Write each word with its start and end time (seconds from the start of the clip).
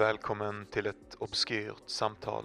Välkommen 0.00 0.66
till 0.70 0.86
ett 0.86 1.14
obskyrt 1.18 1.82
samtal 1.86 2.44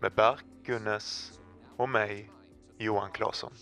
med 0.00 0.12
Berk 0.14 0.44
Gunnes 0.66 1.32
och 1.76 1.88
mig, 1.88 2.30
Johan 2.78 3.10
Claesson. 3.12 3.52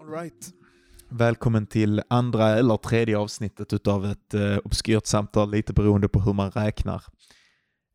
All 0.00 0.10
right. 0.10 0.54
Välkommen 1.08 1.66
till 1.66 2.02
andra 2.08 2.48
eller 2.48 2.76
tredje 2.76 3.18
avsnittet 3.18 3.72
utav 3.72 4.06
ett 4.06 4.34
eh, 4.34 4.58
obskyrt 4.64 5.06
samtal, 5.06 5.50
lite 5.50 5.72
beroende 5.72 6.08
på 6.08 6.20
hur 6.20 6.32
man 6.32 6.50
räknar. 6.50 7.02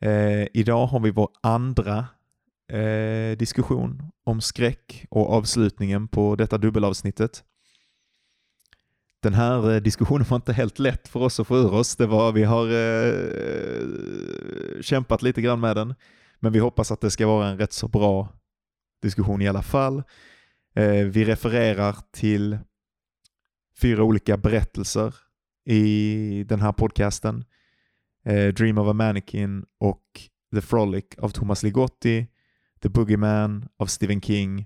Eh, 0.02 0.48
idag 0.54 0.86
har 0.86 1.00
vi 1.00 1.12
vår 1.12 1.30
andra 1.42 2.08
eh, 2.72 3.38
diskussion 3.38 4.04
om 4.23 4.41
skräck 4.41 5.05
och 5.09 5.34
avslutningen 5.34 6.08
på 6.08 6.36
detta 6.36 6.58
dubbelavsnittet. 6.58 7.44
Den 9.22 9.34
här 9.34 9.72
eh, 9.72 9.82
diskussionen 9.82 10.26
var 10.30 10.36
inte 10.36 10.54
helt 10.54 10.80
lätt 10.80 11.08
för 11.08 11.20
oss 11.20 11.40
att 11.40 11.48
få 11.48 11.58
ur 11.58 11.73
oss. 11.73 11.95
Det 11.95 12.05
var, 12.05 12.31
vi 12.31 12.44
har 12.44 12.66
eh, 12.68 13.88
kämpat 14.81 15.22
lite 15.22 15.42
grann 15.42 15.59
med 15.59 15.76
den, 15.76 15.95
men 16.40 16.52
vi 16.52 16.59
hoppas 16.59 16.92
att 16.92 17.02
det 17.02 17.12
ska 17.12 17.28
vara 17.28 17.48
en 17.48 17.58
rätt 17.58 17.73
så 17.73 17.88
bra 17.88 18.30
diskussion 19.02 19.42
i 19.42 19.48
alla 19.48 19.62
fall. 19.62 20.03
Eh, 20.76 21.06
vi 21.06 21.26
refererar 21.26 21.95
till 22.12 22.58
fyra 23.81 24.03
olika 24.03 24.38
berättelser 24.38 25.16
i 25.66 26.45
den 26.48 26.62
här 26.62 26.72
podcasten. 26.72 27.44
Eh, 28.26 28.48
Dream 28.48 28.78
of 28.78 28.88
a 28.88 28.94
Mannequin 28.94 29.66
och 29.80 30.03
The 30.56 30.62
Frolic 30.62 31.06
av 31.17 31.30
Thomas 31.30 31.64
Ligotti, 31.64 32.28
The 32.84 32.90
Boogeyman 32.90 33.67
av 33.80 33.85
Stephen 33.85 34.21
King 34.21 34.66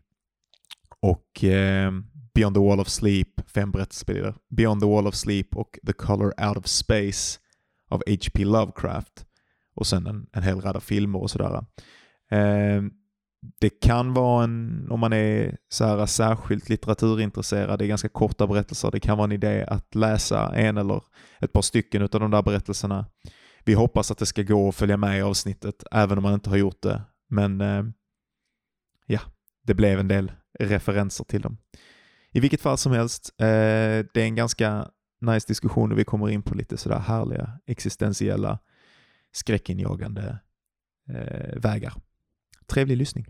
och 1.02 1.44
eh, 1.44 1.92
Beyond 2.34 2.56
the 2.56 2.62
Wall 2.62 2.80
of 2.80 2.88
Sleep, 2.88 3.50
fem 3.50 3.72
berättelser 3.72 4.36
Beyond 4.50 4.82
the 4.82 4.88
Wall 4.88 5.08
of 5.08 5.16
Sleep 5.16 5.56
och 5.56 5.80
The 5.88 5.94
Color 5.94 6.34
Out 6.48 6.58
of 6.58 6.66
Space 6.66 7.40
av 7.90 8.04
H.P. 8.08 8.46
Lovecraft 8.46 9.26
och 9.76 9.88
sen 9.88 10.08
en, 10.08 10.28
en 10.34 10.44
hel 10.44 10.62
rad 10.62 10.76
av 10.76 10.80
filmer 10.80 11.22
och 11.22 11.32
sådär. 11.32 11.66
Eh, 12.32 12.84
det 13.60 13.70
kan 13.70 14.14
vara 14.14 14.44
en, 14.44 14.88
om 14.92 15.00
man 15.00 15.14
är 15.14 15.58
så 15.70 15.86
här 15.86 16.06
särskilt 16.06 16.70
litteraturintresserad, 16.70 17.80
det 17.80 17.86
är 17.86 17.88
ganska 17.88 18.10
korta 18.10 18.48
berättelser, 18.48 18.92
det 18.92 19.00
kan 19.00 19.18
vara 19.18 19.26
en 19.26 19.32
idé 19.32 19.66
att 19.68 19.96
läsa 19.96 20.56
en 20.56 20.78
eller 20.78 21.02
ett 21.40 21.54
par 21.54 21.62
stycken 21.62 22.02
av 22.02 22.10
de 22.10 22.32
där 22.32 22.42
berättelserna. 22.42 23.06
Vi 23.66 23.74
hoppas 23.74 24.12
att 24.12 24.18
det 24.18 24.26
ska 24.26 24.44
gå 24.44 24.70
att 24.70 24.76
följa 24.76 24.98
med 24.98 25.20
i 25.20 25.22
avsnittet, 25.22 25.84
även 25.92 26.18
om 26.18 26.24
man 26.24 26.34
inte 26.34 26.50
har 26.50 26.58
gjort 26.58 26.82
det. 26.82 27.02
Men 27.30 27.62
eh, 27.62 27.84
ja, 29.06 29.20
det 29.64 29.74
blev 29.74 30.00
en 30.00 30.08
del 30.08 30.32
referenser 30.60 31.24
till 31.24 31.42
dem. 31.42 31.58
I 32.32 32.40
vilket 32.40 32.62
fall 32.62 32.78
som 32.78 32.92
helst, 32.92 33.34
eh, 33.38 33.46
det 34.14 34.16
är 34.16 34.26
en 34.26 34.36
ganska 34.36 34.90
nice 35.22 35.48
diskussion 35.48 35.92
och 35.92 35.98
vi 36.00 36.04
kommer 36.04 36.30
in 36.30 36.42
på 36.44 36.56
lite 36.56 36.78
sådär 36.78 37.00
härliga 37.00 37.60
existentiella 37.66 38.60
skräckinjagande 39.32 40.40
eh, 41.10 41.60
vägar. 41.62 41.94
Trevlig 42.68 42.98
lyssning. 42.98 43.26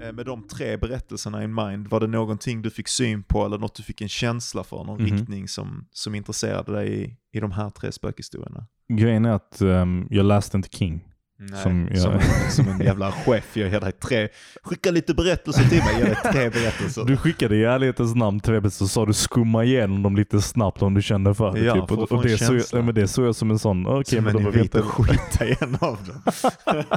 Eh, 0.00 0.12
med 0.12 0.26
de 0.26 0.48
tre 0.48 0.76
berättelserna 0.76 1.44
in 1.44 1.54
mind, 1.54 1.86
var 1.88 2.00
det 2.00 2.06
någonting 2.06 2.62
du 2.62 2.70
fick 2.70 2.88
syn 2.88 3.22
på 3.22 3.44
eller 3.44 3.58
något 3.58 3.74
du 3.74 3.82
fick 3.82 4.00
en 4.00 4.08
känsla 4.08 4.64
för, 4.64 4.84
någon 4.84 5.02
Mhm. 5.02 5.16
riktning 5.16 5.48
som, 5.48 5.88
som 5.92 6.14
intresserade 6.14 6.72
dig 6.72 7.02
i, 7.04 7.16
i 7.32 7.40
de 7.40 7.50
här 7.52 7.70
tre 7.70 7.92
spökhistorierna? 7.92 8.66
Grejen 8.88 9.24
är 9.24 9.30
att 9.32 9.60
ehm, 9.60 10.06
jag 10.10 10.26
läste 10.26 10.56
inte 10.56 10.68
King. 10.76 11.04
Nej, 11.40 11.62
Som 11.62 11.88
som, 11.94 12.12
jag- 12.12 12.22
en, 12.22 12.50
som 12.50 12.68
en 12.68 12.80
jävla 12.80 13.12
chef, 13.12 13.56
jag 13.56 13.68
ger 13.68 13.80
dig 13.80 13.92
tre, 13.92 14.28
skicka 14.62 14.90
lite 14.90 15.14
berättelser 15.14 15.62
till 15.64 15.78
mig, 15.78 15.92
jag 15.92 16.00
ger 16.00 16.06
dig 16.06 16.32
tre 16.32 16.50
berättelser. 16.60 17.04
Du 17.04 17.16
skickade 17.16 17.56
i 17.56 17.64
ärlighetens 17.64 18.14
namn 18.14 18.40
tre 18.40 18.52
berättelser 18.60 18.84
så 18.84 18.88
sa 18.88 19.06
du 19.06 19.12
skumma 19.12 19.64
igenom 19.64 20.02
dem 20.02 20.16
lite 20.16 20.40
snabbt 20.42 20.82
om 20.82 20.94
du 20.94 21.02
kände 21.02 21.34
för 21.34 21.52
det. 21.52 21.60
Ja, 21.60 21.74
typ. 21.74 21.88
för 21.88 22.12
och, 22.12 22.22
det, 22.22 22.38
såg 22.38 22.60
jag, 22.72 22.84
men 22.84 22.94
det 22.94 23.08
såg 23.08 23.26
jag 23.26 23.34
som 23.34 23.50
en 23.50 23.58
sån, 23.58 23.86
okej 23.86 24.04
som 24.04 24.24
men 24.24 24.36
en 24.36 24.42
då 24.42 24.48
invit 24.48 24.74
väntar 24.74 24.78
att 24.80 24.84
skita 24.86 25.46
i 25.46 25.56
en 25.60 25.74
av 25.80 25.98
dem. 26.06 26.22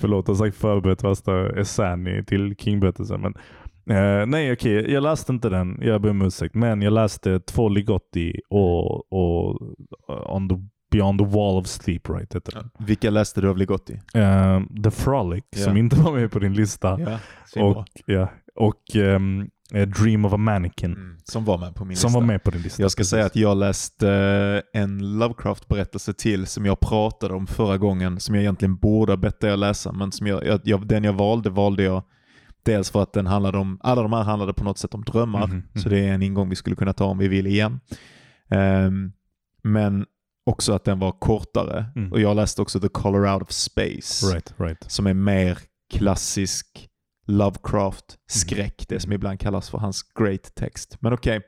Förlåt, 0.00 0.28
jag 0.28 0.34
har 0.34 0.38
sagt 0.46 0.56
förberett 0.56 1.04
värsta 1.04 1.60
essän 1.60 2.24
till 2.26 2.54
King-berättelsen. 2.58 3.20
Men, 3.20 3.34
eh, 3.90 4.26
nej 4.26 4.52
okej, 4.52 4.92
jag 4.92 5.02
läste 5.02 5.32
inte 5.32 5.48
den. 5.48 5.78
Jag 5.82 6.00
ber 6.02 6.10
om 6.10 6.22
ursäkt. 6.22 6.54
Men 6.54 6.82
jag 6.82 6.92
läste 6.92 7.40
två 7.40 7.68
Ligotti 7.68 8.40
och, 8.50 9.12
och 9.12 9.62
uh, 10.10 10.34
on 10.36 10.48
the, 10.48 10.54
Beyond 10.90 11.18
the 11.18 11.24
Wall 11.26 11.58
of 11.58 11.66
Sleep, 11.66 12.08
right? 12.10 12.34
Heter 12.34 12.52
den. 12.52 12.70
Vilka 12.78 13.10
läste 13.10 13.40
du 13.40 13.48
av 13.50 13.56
Ligotti? 13.58 14.00
Eh, 14.14 14.60
the 14.84 14.90
Frolic, 14.90 15.44
Ja. 15.56 15.64
som 15.64 15.76
inte 15.76 15.96
var 15.96 16.12
med 16.12 16.32
på 16.32 16.38
din 16.38 16.54
lista. 16.54 17.00
Ja, 17.00 17.18
och 17.62 17.86
ja, 18.06 18.28
och 18.54 18.96
ehm, 18.96 19.48
eh, 19.72 19.88
Dream 19.88 20.24
of 20.24 20.32
a 20.32 20.36
Mannequin, 20.36 20.92
mm, 20.92 21.16
som 21.24 21.44
var 21.44 21.58
med 21.58 21.74
på 21.74 21.84
min 21.84 21.96
som 21.96 22.08
lista. 22.08 22.20
var 22.20 22.26
med 22.26 22.42
på 22.42 22.50
din 22.50 22.62
lista. 22.62 22.82
Jag 22.82 22.90
ska 22.90 23.00
precis. 23.00 23.10
säga 23.10 23.26
att 23.26 23.36
jag 23.36 23.56
läste 23.56 24.10
eh, 24.74 24.80
en 24.82 25.18
Lovecraft-berättelse 25.18 26.12
till 26.14 26.46
som 26.46 26.66
jag 26.66 26.80
pratade 26.80 27.34
om 27.34 27.46
förra 27.46 27.78
gången, 27.78 28.20
som 28.20 28.34
jag 28.34 28.42
egentligen 28.42 28.76
borde 28.76 29.12
ha 29.12 29.16
bett 29.16 29.40
dig 29.40 29.50
att 29.52 29.58
läsa, 29.58 29.92
men 29.92 30.12
som 30.12 30.26
jag, 30.26 30.60
jag, 30.64 30.86
den 30.86 31.04
jag 31.04 31.12
valde 31.12 31.50
valde 31.50 31.82
jag 31.82 32.02
dels 32.64 32.90
för 32.90 33.02
att 33.02 33.12
den 33.12 33.26
handlade 33.26 33.58
om, 33.58 33.78
alla 33.82 34.02
de 34.02 34.12
här 34.12 34.22
handlade 34.22 34.52
på 34.54 34.64
något 34.64 34.78
sätt 34.78 34.94
om 34.94 35.04
drömmar, 35.04 35.46
Mhm, 35.46 35.62
så 35.74 35.88
det 35.88 35.98
är 35.98 36.12
en 36.12 36.22
ingång 36.22 36.48
vi 36.48 36.56
skulle 36.56 36.76
kunna 36.76 36.92
ta 36.92 37.04
om 37.04 37.18
vi 37.18 37.28
vill 37.28 37.46
igen. 37.46 37.80
Ehm, 38.48 39.12
men 39.62 40.06
också 40.46 40.72
att 40.72 40.84
den 40.84 40.98
var 40.98 41.12
kortare, 41.12 41.84
Mm. 41.96 42.12
och 42.12 42.20
jag 42.20 42.36
läste 42.36 42.62
också 42.62 42.80
The 42.80 42.88
Color 42.88 43.32
Out 43.34 43.42
of 43.42 43.50
Space, 43.50 44.26
Right, 44.34 44.54
right. 44.56 44.84
som 44.90 45.06
är 45.06 45.14
mer 45.14 45.58
klassisk 45.94 46.88
Lovecraft-skräck, 47.26 48.84
det 48.88 49.00
som 49.00 49.12
ibland 49.12 49.40
kallas 49.40 49.70
för 49.70 49.78
hans 49.78 50.02
great 50.02 50.54
text. 50.54 50.96
Men 51.00 51.12
okej, 51.12 51.40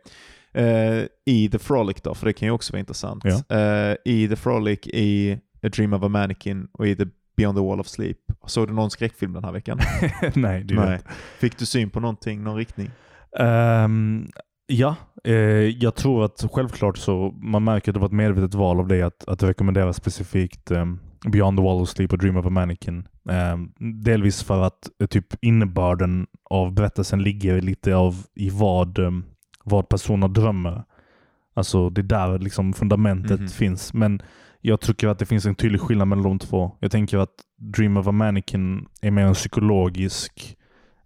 eh, 0.52 1.02
i 1.26 1.48
The 1.52 1.58
Frolic 1.58 1.96
då, 2.02 2.14
för 2.14 2.26
det 2.26 2.32
kan 2.32 2.48
ju 2.48 2.52
också 2.52 2.72
vara 2.72 2.80
intressant. 2.80 3.22
Ja. 3.24 3.56
Eh, 3.56 3.96
I 4.04 4.28
The 4.28 4.36
Frolic, 4.36 4.86
i 4.86 5.38
A 5.62 5.68
Dream 5.68 5.92
of 5.92 6.02
a 6.02 6.08
Mannequin 6.08 6.68
och 6.72 6.86
i 6.86 6.96
The 6.96 7.04
Beyond 7.36 7.58
the 7.58 7.62
Wall 7.64 7.80
of 7.80 7.86
Sleep. 7.88 8.18
Såg 8.46 8.68
du 8.68 8.74
någon 8.74 8.90
skräckfilm 8.90 9.32
den 9.32 9.44
här 9.44 9.52
veckan? 9.52 9.78
Nej, 10.34 10.64
det 10.64 10.74
Nej. 10.74 11.00
Fick 11.38 11.58
du 11.58 11.66
syn 11.66 11.90
på 11.90 12.00
någonting, 12.00 12.42
någon 12.44 12.56
riktning? 12.56 12.90
Ehm, 13.38 14.28
ja, 14.66 14.96
eh, 15.24 15.34
jag 15.68 15.94
tror 15.94 16.24
att 16.24 16.44
självklart 16.52 16.96
så 16.98 17.30
man 17.42 17.64
märker 17.64 17.90
att 17.90 17.94
det 17.94 18.00
var 18.00 18.06
ett 18.06 18.12
medvetet 18.12 18.54
val 18.54 18.80
av 18.80 18.88
dig 18.88 19.02
att, 19.02 19.28
att 19.28 19.42
rekommendera 19.42 19.92
specifikt 19.92 20.70
ehm, 20.70 20.98
Beyond 21.32 21.58
the 21.58 21.62
Wall 21.64 21.82
of 21.82 21.88
Sleep 21.88 22.12
och 22.12 22.18
Dream 22.18 22.36
of 22.36 22.46
a 22.46 22.50
Mannequin. 22.50 23.08
Ehm, 23.30 23.72
delvis 24.02 24.42
för 24.42 24.62
att 24.62 24.88
eh, 25.00 25.06
typ 25.06 25.26
innebörden 25.44 26.26
av 26.50 26.72
berättelsen 26.74 27.22
ligger 27.22 27.60
lite 27.60 27.94
av 27.96 28.14
i 28.34 28.50
vad, 28.50 28.98
vad 29.64 29.88
personer 29.88 30.28
drömmer. 30.28 30.84
Alltså 31.54 31.90
det 31.90 32.00
är 32.00 32.02
där 32.02 32.38
liksom 32.38 32.72
fundamentet 32.72 33.40
Mhm. 33.40 33.48
finns. 33.48 33.94
Men 33.94 34.22
jag 34.66 34.80
tycker 34.80 35.08
att 35.08 35.18
det 35.18 35.26
finns 35.26 35.46
en 35.46 35.54
tydlig 35.54 35.80
skillnad 35.80 36.08
mellan 36.08 36.22
de 36.24 36.38
två. 36.38 36.76
Jag 36.80 36.90
tänker 36.90 37.18
att 37.18 37.30
Dream 37.58 37.96
of 37.96 38.06
a 38.06 38.12
Mannequin 38.12 38.86
är 39.00 39.10
mer 39.10 39.22
en 39.22 39.34
psykologisk 39.34 40.56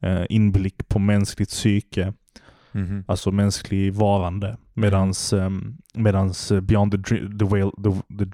eh, 0.03 0.23
inblick 0.29 0.89
på 0.89 0.99
mänskligt 0.99 1.51
psyke. 1.51 2.13
Mhm. 2.73 3.05
Alltså 3.09 3.31
mänsklig 3.31 3.95
varande. 3.95 4.57
Medans, 4.75 5.33
um, 5.33 5.77
medans 5.95 6.53
Beyond 6.63 6.93
the, 6.93 7.17
the, 7.39 7.45
whale, 7.45 7.71
the, 7.71 7.91
the, 8.19 8.31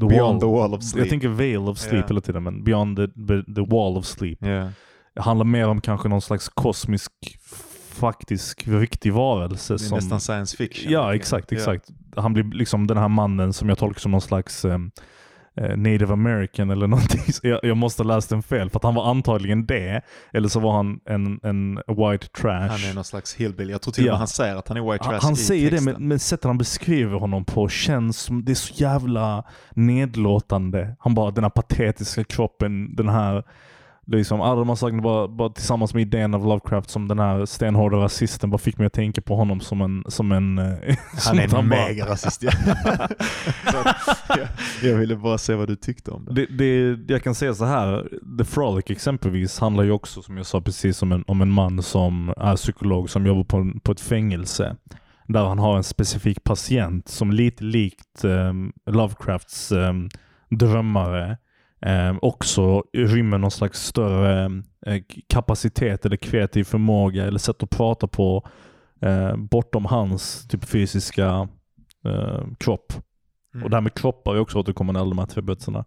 the 0.00 0.06
Beyond 0.06 0.20
Wall. 0.20 0.40
the 0.40 0.46
Wall 0.46 0.74
of 0.74 0.82
Sleep. 0.82 1.04
Jag 1.04 1.10
tänker 1.10 1.28
Veil 1.28 1.58
of 1.58 1.78
Sleep 1.78 2.00
Ja. 2.02 2.06
hela 2.08 2.20
tiden, 2.20 2.42
men 2.42 2.64
Beyond 2.64 2.96
the, 2.96 3.06
the, 3.54 3.60
Wall 3.60 3.96
of 3.96 4.04
Sleep. 4.04 4.38
Ja. 4.40 4.70
Det 5.14 5.22
handlar 5.22 5.44
mer 5.44 5.68
om 5.68 5.80
kanske 5.80 6.08
någon 6.08 6.22
slags 6.22 6.48
kosmisk, 6.48 7.12
faktisk, 7.92 8.68
riktig 8.68 9.12
varelse. 9.12 9.72
Det 9.72 9.76
är 9.76 9.78
som, 9.78 9.96
nästan 9.96 10.20
science 10.20 10.56
fiction. 10.56 10.92
Ja, 10.92 11.00
verkligen. 11.06 11.20
exakt. 11.20 11.50
Ja. 11.50 11.56
Han 12.16 12.32
blir 12.32 12.44
liksom 12.44 12.86
den 12.86 12.96
här 12.96 13.08
mannen 13.08 13.52
som 13.52 13.68
jag 13.68 13.78
tolkar 13.78 14.00
som 14.00 14.10
någon 14.12 14.20
slags 14.20 14.64
ehm, 14.64 14.90
eh, 15.56 15.76
native 15.76 16.12
american 16.12 16.70
eller 16.70 16.86
någonting. 16.96 17.20
Jag, 17.42 17.60
jag 17.62 17.76
måste 17.76 18.02
ha 18.02 18.08
läst 18.14 18.30
den 18.30 18.42
fel, 18.42 18.70
för 18.70 18.78
att 18.78 18.84
han 18.84 18.94
var 18.94 19.10
antagligen 19.10 19.66
det. 19.66 20.02
Eller 20.32 20.48
så 20.48 20.60
var 20.60 20.72
han 20.76 21.00
en, 21.04 21.40
en 21.42 21.74
white 21.74 22.26
trash. 22.28 22.68
Han 22.68 22.90
är 22.90 22.94
någon 22.94 23.04
slags 23.04 23.34
hillbilly. 23.34 23.72
Jag 23.72 23.82
tror 23.82 23.92
till 23.92 24.02
och 24.04 24.06
med 24.06 24.14
Ja. 24.14 24.18
han 24.18 24.28
säger 24.28 24.56
att 24.56 24.68
han 24.68 24.76
är 24.76 24.92
white 24.92 25.04
trash 25.04 25.12
Han, 25.12 25.20
han 25.22 25.36
säger 25.36 25.70
det, 25.70 25.76
texten. 25.76 25.94
men, 25.94 26.08
men 26.08 26.18
sättet 26.18 26.44
han 26.44 26.58
beskriver 26.58 27.18
honom 27.18 27.44
på 27.44 27.68
känns 27.68 28.18
som, 28.18 28.44
det 28.44 28.52
är 28.52 28.54
så 28.54 28.74
jävla 28.76 29.44
nedlåtande. 29.74 30.96
Han 30.98 31.14
bara, 31.14 31.30
den 31.30 31.44
här 31.44 31.50
patetiska 31.50 32.24
kroppen, 32.24 32.96
den 32.96 33.08
här, 33.08 33.44
liksom, 34.06 34.40
alla 34.40 34.54
de 34.54 34.68
här 34.68 34.76
sakerna 34.76 35.02
bara, 35.02 35.28
bara 35.28 35.48
tillsammans 35.50 35.94
med 35.94 36.00
idén 36.00 36.34
av 36.34 36.46
Lovecraft 36.46 36.90
som 36.90 37.08
den 37.08 37.18
här 37.18 37.46
stenhårda 37.46 37.96
rasisten 37.96 38.50
bara 38.50 38.58
fick 38.58 38.78
mig 38.78 38.86
att 38.86 38.92
tänka 38.92 39.22
på 39.22 39.36
honom 39.36 39.60
som 39.60 39.80
en, 39.80 40.04
som 40.08 40.32
en... 40.32 40.58
eh, 40.58 40.64
Han 41.26 41.38
är 41.38 41.42
en 41.44 41.50
bara- 41.50 41.62
mega 41.62 42.06
rasist. 42.06 42.42
Ja. 42.42 42.50
Jag, 44.28 44.48
jag 44.82 44.96
ville 44.98 45.16
bara 45.16 45.38
se 45.38 45.54
vad 45.54 45.68
du 45.68 45.76
tyckte 45.76 46.10
om 46.10 46.24
det. 46.24 46.32
Det, 46.46 46.46
det, 46.46 47.12
jag 47.12 47.22
kan 47.22 47.34
säga 47.34 47.54
så 47.54 47.64
här, 47.64 48.08
The 48.38 48.44
Frolic 48.44 48.84
exempelvis 48.90 49.58
handlar 49.60 49.84
ju 49.84 49.90
också 49.90 50.22
som 50.22 50.36
jag 50.36 50.46
sa 50.46 50.60
precis 50.60 51.02
om 51.02 51.12
en, 51.12 51.24
om 51.26 51.42
en 51.42 51.50
man 51.50 51.82
som 51.82 52.34
är 52.36 52.56
psykolog 52.56 53.10
som 53.10 53.26
jobbar 53.26 53.44
på, 53.44 53.80
på 53.82 53.92
ett 53.92 54.00
fängelse. 54.00 54.76
Där 55.28 55.44
han 55.44 55.58
har 55.58 55.76
en 55.76 55.84
specifik 55.84 56.44
patient 56.44 57.08
som 57.08 57.32
lite 57.32 57.64
likt 57.64 58.24
ehm, 58.24 58.72
Lovecrafts 58.90 59.72
ehm, 59.72 60.08
drömmare 60.50 61.36
eh, 61.86 62.16
också 62.22 62.84
rymmer 62.92 63.38
någon 63.38 63.50
slags 63.50 63.86
större 63.86 64.44
eh, 64.86 65.02
kapacitet 65.28 66.06
eller 66.06 66.16
kreativ 66.16 66.64
förmåga 66.64 67.24
eller 67.24 67.38
sätt 67.38 67.62
att 67.62 67.70
prata 67.70 68.06
på 68.06 68.48
eh, 69.00 69.36
bortom 69.36 69.84
hans 69.84 70.48
typ 70.48 70.64
fysiska 70.64 71.48
eh, 72.04 72.44
kropp. 72.58 72.92
Mm. 73.54 73.64
Och 73.64 73.70
det 73.70 73.76
här 73.76 73.80
med 73.80 73.94
kroppar 73.94 74.34
är 74.34 74.40
också 74.40 74.58
återkommande 74.58 74.98
i 74.98 75.00
alla 75.00 75.10
de 75.10 75.18
här 75.18 75.26
tre 75.26 75.42
böckerna. 75.42 75.84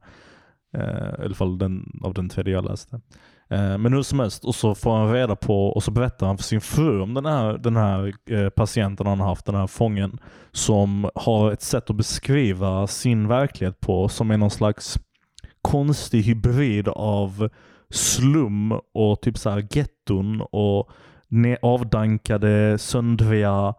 Eh, 0.78 1.22
I 1.22 1.26
alla 1.26 1.36
fall 1.36 1.58
den, 1.58 2.00
av 2.04 2.14
den 2.14 2.30
tredje 2.30 2.54
jag 2.54 2.66
läste. 2.66 3.02
Eh, 3.50 3.78
men 3.78 3.94
hur 3.94 4.02
som 4.02 4.20
helst, 4.20 4.46
och 4.46 4.56
så 4.56 4.76
får 4.76 4.98
han 4.98 5.14
reda 5.14 5.36
på 5.36 5.68
och 5.68 5.84
så 5.84 5.92
berättar 5.92 6.28
han 6.28 6.38
för 6.38 6.44
sin 6.44 6.62
fru 6.62 7.02
om 7.02 7.14
den 7.14 7.26
här, 7.26 7.58
den 7.58 7.76
här 7.76 8.14
patienten 8.50 9.08
han 9.08 9.20
har 9.20 9.28
haft, 9.28 9.46
den 9.46 9.56
här 9.56 9.68
fången, 9.68 10.20
som 10.52 11.10
har 11.16 11.52
ett 11.52 11.62
sätt 11.62 11.90
att 11.90 11.96
beskriva 11.96 12.88
sin 12.88 13.28
verklighet 13.28 13.80
på 13.80 14.10
som 14.10 14.32
är 14.32 14.38
någon 14.38 14.52
slags 14.52 15.00
konstig 15.62 16.22
hybrid 16.22 16.88
av 16.88 17.50
slum 17.90 18.72
och 18.94 19.22
typ 19.22 19.38
så 19.38 19.50
här 19.50 19.68
getton 19.72 20.42
och 20.42 20.90
avdankade, 21.62 22.78
söndriga 22.78 23.74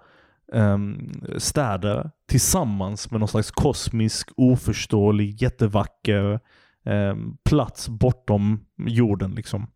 um, 0.53 1.13
städer 1.39 2.11
tillsammans 2.29 3.11
med 3.11 3.21
någon 3.21 3.29
slags 3.29 3.51
kosmisk, 3.51 4.31
oförståelig, 4.37 5.43
jättevacker 5.43 6.41
um, 6.85 7.37
plats 7.45 7.89
bortom 7.89 8.61
jorden. 8.87 9.35
liksom. 9.35 9.67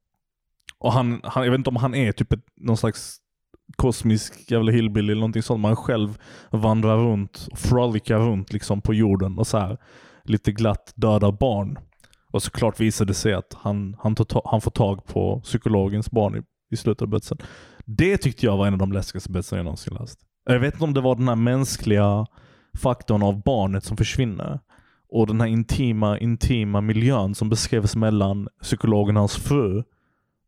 Och 0.78 0.92
han, 0.92 1.20
han, 1.24 1.44
Jag 1.44 1.50
vet 1.50 1.58
inte 1.58 1.70
om 1.70 1.76
han 1.76 1.94
är 1.94 2.12
typ 2.12 2.32
ett, 2.32 2.44
någon 2.56 2.76
slags 2.76 3.16
kosmisk 3.76 4.50
jävla 4.50 4.72
hillbilly 4.72 5.12
eller 5.12 5.20
någonting 5.20 5.42
sånt. 5.42 5.60
Man 5.60 5.76
själv 5.76 6.18
vandrar 6.50 6.96
runt 6.96 7.48
och 7.50 7.58
frolicar 7.58 8.18
runt 8.18 8.52
liksom 8.52 8.80
på 8.80 8.94
jorden 8.94 9.38
och 9.38 9.46
så 9.46 9.58
här 9.58 9.78
lite 10.22 10.52
glatt 10.52 10.92
dödar 10.96 11.32
barn. 11.32 11.78
Och 12.34 12.42
såklart 12.42 12.80
visade 12.80 13.10
det 13.10 13.14
sig 13.14 13.34
att 13.34 13.54
han, 13.54 13.96
han, 13.98 14.14
tar, 14.14 14.24
ta- 14.24 14.42
han 14.50 14.60
får 14.60 14.70
tag 14.70 15.06
på 15.06 15.40
psykologens 15.40 16.10
barn 16.10 16.36
i, 16.36 16.42
i 16.74 16.76
slutet 16.76 17.02
av 17.02 17.08
berättelsen. 17.08 17.38
Det 17.84 18.16
tyckte 18.16 18.46
jag 18.46 18.56
var 18.56 18.66
en 18.66 18.72
av 18.72 18.78
de 18.78 18.92
läskigaste 18.92 19.30
berättelserna 19.30 19.58
jag 19.58 19.64
någonsin 19.64 19.94
läst. 20.00 20.18
Jag 20.46 20.60
vet 20.60 20.74
inte 20.74 20.84
om 20.84 20.94
det 20.94 21.00
var 21.00 21.16
den 21.16 21.28
här 21.28 21.36
mänskliga 21.36 22.26
faktorn 22.82 23.22
av 23.22 23.42
barnet 23.42 23.84
som 23.84 23.96
försvinner. 23.96 24.60
Och 25.08 25.26
den 25.26 25.40
här 25.40 25.48
intima, 25.48 26.18
intima 26.18 26.80
miljön 26.80 27.34
som 27.34 27.48
beskrevs 27.48 27.96
mellan 27.96 28.48
psykologen 28.62 29.16
och 29.16 29.20
hans 29.20 29.36
fru. 29.36 29.82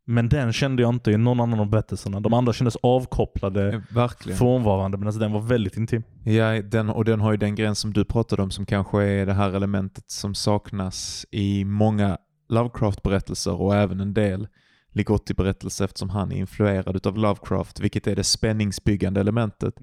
Men 0.09 0.29
den 0.29 0.53
kände 0.53 0.83
jag 0.83 0.95
inte 0.95 1.11
i 1.11 1.17
någon 1.17 1.41
annan 1.41 1.61
av 1.61 1.71
berättelserna. 1.71 2.21
De 2.21 2.35
andra 2.35 2.53
kändes 2.53 2.77
avkopplade, 2.77 3.83
Verkligen. 3.91 4.39
frånvarande, 4.39 4.99
medan 4.99 5.19
den 5.19 5.33
var 5.33 5.41
väldigt 5.41 5.77
intim. 5.77 6.03
Ja, 6.25 6.63
den, 6.63 6.91
och 6.91 7.05
den 7.05 7.21
har 7.21 7.31
ju 7.31 7.37
den 7.37 7.55
gräns 7.55 7.79
som 7.79 7.93
du 7.93 8.05
pratade 8.05 8.43
om 8.43 8.51
som 8.51 8.67
kanske 8.67 9.03
är 9.03 9.27
det 9.27 9.33
här 9.33 9.53
elementet 9.53 10.11
som 10.11 10.35
saknas 10.35 11.27
i 11.31 11.65
många 11.65 12.19
Lovecraft-berättelser 12.49 13.61
och 13.61 13.75
även 13.75 14.01
en 14.01 14.15
del 14.15 14.49
Ligotti-berättelser 14.93 15.85
eftersom 15.85 16.11
han 16.11 16.33
är 16.33 16.37
influerad 16.37 16.97
utav 16.97 17.19
Lovecraft, 17.19 17.81
vilket 17.81 18.07
är 18.07 18.17
det 18.17 18.25
spänningsbyggande 18.25 19.21
elementet. 19.21 19.75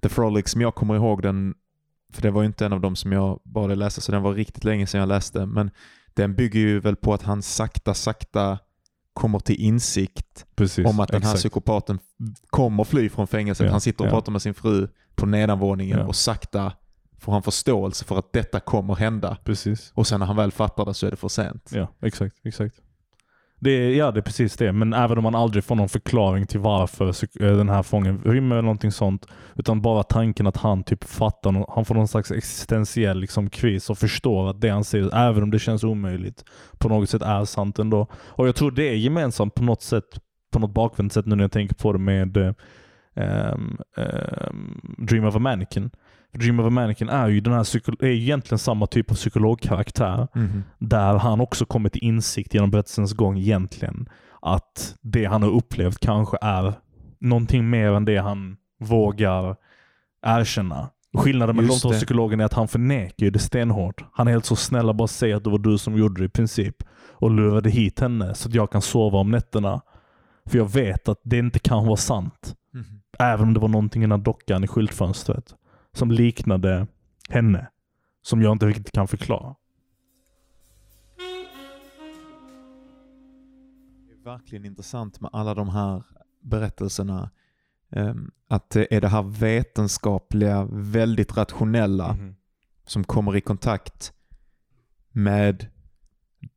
The 0.00 0.08
Frolic 0.08 0.48
som 0.48 0.60
jag 0.60 0.74
kommer 0.74 0.96
ihåg 0.96 1.22
den, 1.22 1.54
för 2.12 2.22
det 2.22 2.30
var 2.30 2.42
ju 2.42 2.46
inte 2.46 2.66
en 2.66 2.72
av 2.72 2.80
dem 2.80 2.96
som 2.96 3.12
jag 3.12 3.40
bad 3.44 3.78
läsa, 3.78 4.00
så 4.00 4.12
den 4.12 4.22
var 4.22 4.34
riktigt 4.34 4.64
länge 4.64 4.86
sedan 4.86 5.00
jag 5.00 5.08
läste, 5.08 5.46
men 5.46 5.70
den 6.14 6.34
bygger 6.34 6.60
ju 6.60 6.80
väl 6.80 6.96
på 6.96 7.14
att 7.14 7.22
han 7.22 7.42
sakta, 7.42 7.94
sakta 7.94 8.58
kommer 9.16 9.38
till 9.38 9.60
insikt 9.60 10.46
Precis, 10.56 10.86
om 10.86 11.00
att 11.00 11.08
den 11.08 11.22
här 11.22 11.30
exakt. 11.30 11.40
psykopaten 11.42 11.98
kommer 12.50 12.84
fly 12.84 13.08
från 13.08 13.26
fängelset. 13.26 13.66
Ja, 13.66 13.70
han 13.72 13.80
sitter 13.80 14.04
och 14.04 14.08
ja. 14.08 14.12
pratar 14.12 14.32
med 14.32 14.42
sin 14.42 14.54
fru 14.54 14.88
på 15.14 15.26
nedanvåningen 15.26 15.98
Ja. 15.98 16.06
och 16.06 16.16
sakta 16.16 16.72
får 17.18 17.32
han 17.32 17.42
förståelse 17.42 18.04
för 18.04 18.18
att 18.18 18.32
detta 18.32 18.60
kommer 18.60 18.94
hända. 18.94 19.36
Precis. 19.44 19.92
Och 19.94 20.06
sen 20.06 20.20
när 20.20 20.26
han 20.26 20.36
väl 20.36 20.52
fattar 20.52 20.84
det 20.84 20.94
så 20.94 21.06
är 21.06 21.10
det 21.10 21.16
för 21.16 21.28
sent. 21.28 21.70
Ja, 21.72 21.88
exakt. 22.02 22.36
exakt. 22.44 22.74
Det 23.58 23.70
är, 23.70 23.90
ja, 23.90 24.10
det 24.10 24.20
är 24.20 24.22
precis 24.22 24.56
det. 24.56 24.72
Men 24.72 24.92
även 24.92 25.18
om 25.18 25.24
man 25.24 25.34
aldrig 25.34 25.64
får 25.64 25.74
någon 25.74 25.88
förklaring 25.88 26.46
till 26.46 26.60
varför 26.60 27.08
eh, 27.08 27.56
den 27.56 27.68
här 27.68 27.82
fången 27.82 28.22
rymmer 28.24 28.56
eller 28.56 28.62
någonting 28.62 28.92
sånt. 28.92 29.26
Utan 29.54 29.82
bara 29.82 30.02
tanken 30.02 30.46
att 30.46 30.56
han 30.56 30.84
typ 30.84 31.04
fattar, 31.04 31.74
han 31.74 31.84
får 31.84 31.94
någon 31.94 32.08
slags 32.08 32.30
existentiell 32.30 33.20
liksom, 33.20 33.50
kris 33.50 33.90
och 33.90 33.98
förstår 33.98 34.50
att 34.50 34.60
det 34.60 34.68
han 34.68 34.84
säger, 34.84 35.14
även 35.14 35.42
om 35.42 35.50
det 35.50 35.58
känns 35.58 35.84
omöjligt, 35.84 36.44
på 36.78 36.88
något 36.88 37.10
sätt 37.10 37.22
är 37.22 37.44
sant 37.44 37.78
ändå. 37.78 38.06
Och 38.14 38.48
jag 38.48 38.56
tror 38.56 38.70
det 38.70 38.88
är 38.88 38.94
gemensamt 38.94 39.54
på 39.54 39.62
något 39.62 39.82
sätt, 39.82 40.20
på 40.52 40.58
något 40.58 40.74
bakvänt 40.74 41.12
sätt 41.12 41.26
nu 41.26 41.36
när 41.36 41.44
jag 41.44 41.52
tänker 41.52 41.74
på 41.74 41.92
det 41.92 41.98
med 41.98 42.36
eh, 42.36 42.52
ehm, 43.14 43.78
ehm 43.96 44.80
Dream 44.98 45.24
of 45.24 45.36
a 45.36 45.38
Mannequin. 45.38 45.90
Dream 46.32 46.60
of 46.60 46.66
a 46.66 46.70
Mannequin 46.70 47.08
är 47.08 47.28
ju 47.28 47.40
den 47.40 47.52
här 47.52 48.04
är 48.04 48.06
egentligen 48.06 48.58
samma 48.58 48.86
typ 48.86 49.10
av 49.10 49.14
psykologkaraktär. 49.14 50.28
Mhm. 50.34 50.64
Där 50.78 51.14
han 51.14 51.40
också 51.40 51.66
kommer 51.66 51.88
till 51.88 52.04
insikt 52.04 52.54
genom 52.54 52.70
berättelsens 52.70 53.12
gång 53.12 53.38
egentligen. 53.38 54.08
Att 54.42 54.94
det 55.00 55.24
han 55.24 55.42
har 55.42 55.50
upplevt 55.50 55.98
kanske 55.98 56.36
är 56.40 56.74
någonting 57.18 57.70
mer 57.70 57.92
än 57.92 58.04
det 58.04 58.16
han 58.16 58.56
vågar 58.80 59.56
erkänna. 60.22 60.90
Skillnaden 61.16 61.56
mellan 61.56 61.68
de 61.68 61.80
två 61.80 61.90
det. 61.90 61.96
psykologerna 61.96 62.42
är 62.42 62.46
att 62.46 62.52
han 62.52 62.68
förnekar 62.68 63.26
ju 63.26 63.30
det 63.30 63.38
stenhårt. 63.38 64.04
Han 64.12 64.28
är 64.28 64.32
helt 64.32 64.44
så 64.44 64.56
snäll 64.56 64.88
och 64.88 64.94
bara 64.94 65.08
säger 65.08 65.36
att 65.36 65.44
det 65.44 65.50
var 65.50 65.58
du 65.58 65.78
som 65.78 65.96
gjorde 65.96 66.20
det 66.20 66.24
i 66.24 66.28
princip. 66.28 66.76
Och 67.12 67.30
lurade 67.30 67.70
hit 67.70 68.00
henne 68.00 68.34
så 68.34 68.48
att 68.48 68.54
jag 68.54 68.72
kan 68.72 68.82
sova 68.82 69.18
om 69.18 69.30
nätterna. 69.30 69.80
För 70.46 70.58
jag 70.58 70.72
vet 70.72 71.08
att 71.08 71.20
det 71.22 71.38
inte 71.38 71.58
kan 71.58 71.86
vara 71.86 71.96
sant. 71.96 72.54
Mhm. 72.74 72.84
Även 73.18 73.46
om 73.46 73.54
det 73.54 73.60
var 73.60 73.68
någonting 73.68 74.02
i 74.02 74.04
den 74.04 74.12
här 74.12 74.24
dockan 74.24 74.64
i 74.64 74.66
skyltfönstret. 74.66 75.54
Som 75.96 76.10
liknade 76.10 76.86
henne. 77.28 77.68
Som 78.22 78.42
jag 78.42 78.52
inte 78.52 78.66
riktigt 78.66 78.92
kan 78.92 79.08
förklara. 79.08 79.54
Det 84.06 84.12
är 84.12 84.24
verkligen 84.24 84.64
intressant 84.64 85.20
med 85.20 85.30
alla 85.32 85.54
de 85.54 85.68
här 85.68 86.02
berättelserna. 86.42 87.30
Ehm, 87.90 88.30
Att 88.48 88.70
det 88.70 88.94
är 88.96 89.00
det 89.00 89.08
här 89.08 89.22
vetenskapliga, 89.22 90.68
väldigt 90.70 91.36
rationella 91.36 92.12
Mhm. 92.12 92.34
som 92.84 93.04
kommer 93.04 93.36
i 93.36 93.40
kontakt 93.40 94.12
med 95.12 95.66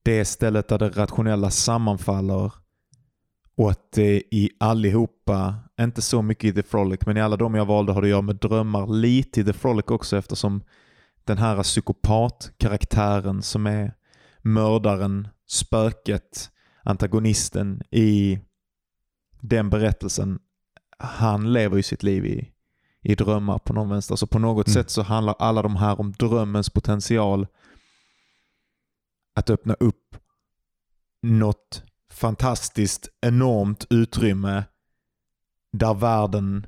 det 0.03 0.25
stället 0.25 0.67
där 0.67 0.77
det 0.77 0.89
rationella 0.89 1.49
sammanfaller 1.49 2.53
och 3.59 3.71
att 3.71 3.91
det 3.91 4.23
i 4.31 4.49
allihopa, 4.59 5.55
inte 5.79 6.01
så 6.01 6.21
mycket 6.21 6.43
i 6.43 6.53
The 6.53 6.63
Frolic, 6.63 6.99
men 7.05 7.17
i 7.17 7.21
alla 7.21 7.37
de 7.37 7.55
jag 7.55 7.65
valde 7.65 7.93
har 7.93 8.01
det 8.01 8.05
att 8.05 8.09
göra 8.09 8.21
med 8.21 8.35
drömmar. 8.35 8.87
Lite 8.87 9.41
i 9.41 9.43
The 9.43 9.53
Frolic 9.53 9.85
också 9.87 10.17
eftersom 10.17 10.63
den 11.23 11.37
här 11.37 11.63
psykopatkaraktären 11.63 13.41
som 13.41 13.67
är 13.67 13.93
mördaren, 14.41 15.27
spöket, 15.47 16.51
antagonisten 16.83 17.81
i 17.91 18.39
den 19.41 19.69
berättelsen, 19.69 20.39
han 20.97 21.53
lever 21.53 21.77
ju 21.77 21.83
sitt 21.83 22.03
liv 22.03 22.25
i, 22.25 22.51
i 23.01 23.15
drömmar 23.15 23.59
på 23.59 23.73
någon 23.73 23.89
vänster. 23.89 24.15
Så 24.15 24.27
på 24.27 24.39
något 24.39 24.67
Mm. 24.67 24.73
sätt 24.73 24.89
så 24.89 25.01
handlar 25.01 25.35
alla 25.39 25.61
de 25.61 25.75
här 25.75 25.99
om 25.99 26.11
drömmens 26.11 26.69
potential 26.69 27.47
att 29.35 29.49
öppna 29.49 29.73
upp 29.73 30.15
något 31.21 31.83
fantastiskt, 32.13 33.09
enormt 33.21 33.87
utrymme 33.89 34.63
där 35.71 35.93
världen 35.93 36.65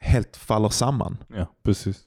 helt 0.00 0.36
faller 0.36 0.68
samman. 0.68 1.16
Ja, 1.28 1.46
precis. 1.62 2.00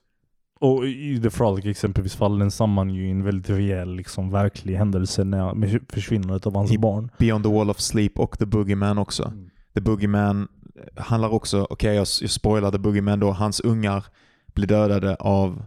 Och 0.60 0.88
i 0.88 1.22
The 1.22 1.30
Frolic 1.30 1.66
exempelvis 1.66 2.16
faller 2.16 2.40
den 2.40 2.52
samman 2.52 2.90
ju 2.90 3.08
i 3.08 3.12
en 3.12 3.24
väldigt 3.24 3.50
rejäl, 3.50 3.96
liksom, 3.96 4.32
verklig 4.32 4.76
händelse 4.76 5.24
när, 5.24 5.54
med 5.54 5.86
försvinnandet 5.90 6.46
av 6.48 6.56
hans 6.56 6.72
I- 6.72 6.78
barn. 6.78 7.12
Beyond 7.18 7.44
the 7.44 7.52
Wall 7.52 7.70
of 7.70 7.80
Sleep 7.80 8.20
och 8.20 8.40
The 8.40 8.46
Boogeyman 8.46 8.98
också. 8.98 9.34
The 9.74 9.82
Boogeyman 9.82 10.48
handlar 10.96 11.30
också, 11.30 11.68
okej 11.70 11.96
jag, 11.96 12.08
jag 12.22 12.30
spoilar 12.30 12.72
The 12.72 12.78
Boogeyman 12.78 13.20
då, 13.20 13.32
hans 13.32 13.60
ungar 13.60 14.06
blir 14.54 14.68
dödade 14.68 15.16
av 15.16 15.64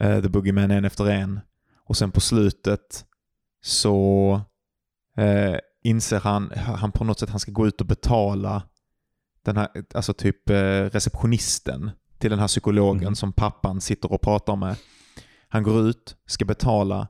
eh, 0.00 0.22
The 0.22 0.28
Boogeyman 0.28 0.70
en 0.70 0.84
efter 0.84 1.10
en. 1.10 1.40
Och 1.84 1.96
sen 1.96 2.10
på 2.10 2.20
slutet 2.20 3.04
så 3.62 4.32
eh, 5.16 5.56
inser 5.82 6.20
han, 6.20 6.50
han 6.56 6.92
på 6.92 7.04
något 7.04 7.18
sätt 7.18 7.30
han 7.30 7.40
ska 7.40 7.52
gå 7.52 7.66
ut 7.66 7.80
och 7.80 7.86
betala 7.86 8.62
den 9.42 9.56
här, 9.56 9.68
alltså 9.94 10.12
typ 10.12 10.50
eh, 10.50 10.54
receptionisten 10.84 11.90
till 12.18 12.30
den 12.30 12.38
här 12.38 12.48
psykologen 12.48 13.04
Mhm. 13.08 13.14
som 13.14 13.32
pappan 13.32 13.80
sitter 13.80 14.12
och 14.12 14.20
pratar 14.20 14.56
med. 14.56 14.76
Han 15.48 15.62
går 15.62 15.80
ut, 15.88 16.16
ska 16.26 16.44
betala, 16.44 17.08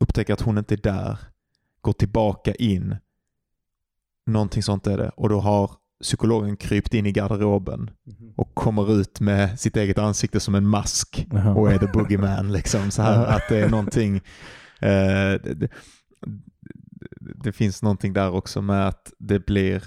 upptäcker 0.00 0.32
att 0.32 0.40
hon 0.40 0.58
inte 0.58 0.74
är 0.74 0.78
där, 0.82 1.18
går 1.80 1.92
tillbaka 1.92 2.54
in. 2.54 2.96
Någonting 4.26 4.62
sånt 4.62 4.86
är 4.86 4.98
det. 4.98 5.08
Och 5.08 5.28
då 5.28 5.40
har 5.40 5.70
psykologen 6.02 6.56
krypt 6.56 6.94
in 6.94 7.06
i 7.06 7.12
garderoben 7.12 7.90
och 8.36 8.54
kommer 8.54 8.92
ut 9.00 9.20
med 9.20 9.60
sitt 9.60 9.76
eget 9.76 9.98
ansikte 9.98 10.40
som 10.40 10.54
en 10.54 10.66
mask 10.68 11.26
och 11.56 11.72
är 11.72 11.78
the 11.78 11.86
boogeyman. 11.86 12.52
Liksom, 12.52 12.90
så 12.90 13.02
här, 13.02 13.26
att 13.26 13.42
det 13.48 13.58
är 13.58 13.68
någonting... 13.68 14.16
Eh, 14.80 15.40
det, 17.34 17.52
finns 17.52 17.82
någonting 17.82 18.12
där 18.12 18.30
också 18.30 18.62
med 18.62 18.88
att 18.88 19.12
det 19.18 19.46
blir 19.46 19.82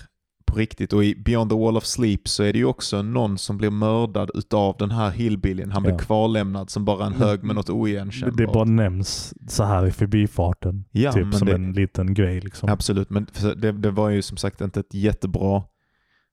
på 0.45 0.55
riktigt. 0.55 0.93
Och 0.93 1.03
i 1.03 1.15
Beyond 1.15 1.49
the 1.51 1.57
Wall 1.57 1.77
of 1.77 1.85
Sleep 1.85 2.27
så 2.27 2.43
är 2.43 2.53
det 2.53 2.59
ju 2.59 2.65
också 2.65 3.01
någon 3.01 3.37
som 3.37 3.57
blir 3.57 3.69
mördad 3.69 4.31
utav 4.33 4.75
den 4.79 4.91
här 4.91 5.09
hillbillyn. 5.11 5.71
Han 5.71 5.83
blir 5.83 5.93
Ja. 5.93 5.99
kvarlämnad 5.99 6.69
som 6.69 6.85
bara 6.85 7.05
en 7.05 7.13
hög 7.13 7.43
med 7.43 7.55
något 7.55 7.69
oigenkännbart. 7.69 8.37
Det 8.37 8.47
bara 8.47 8.63
nämns 8.65 9.33
så 9.47 9.63
här 9.63 9.85
i 9.87 9.91
förbifarten. 9.91 10.85
Ja, 10.91 11.11
typ 11.13 11.33
som 11.33 11.47
det- 11.47 11.53
en 11.55 11.73
liten 11.73 12.13
grej 12.13 12.41
liksom. 12.41 12.69
Absolut, 12.69 13.09
men 13.09 13.27
det, 13.57 13.71
det 13.71 13.91
var 13.91 14.09
ju 14.09 14.21
som 14.21 14.37
sagt 14.37 14.61
inte 14.61 14.79
ett 14.79 14.93
jättebra 14.93 15.63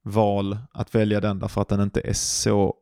val 0.05 0.59
att 0.73 0.95
välja 0.95 1.21
den 1.21 1.39
därför 1.39 1.61
att 1.61 1.69
den 1.69 1.81
inte 1.81 2.01
är 2.01 2.13
så 2.13 2.75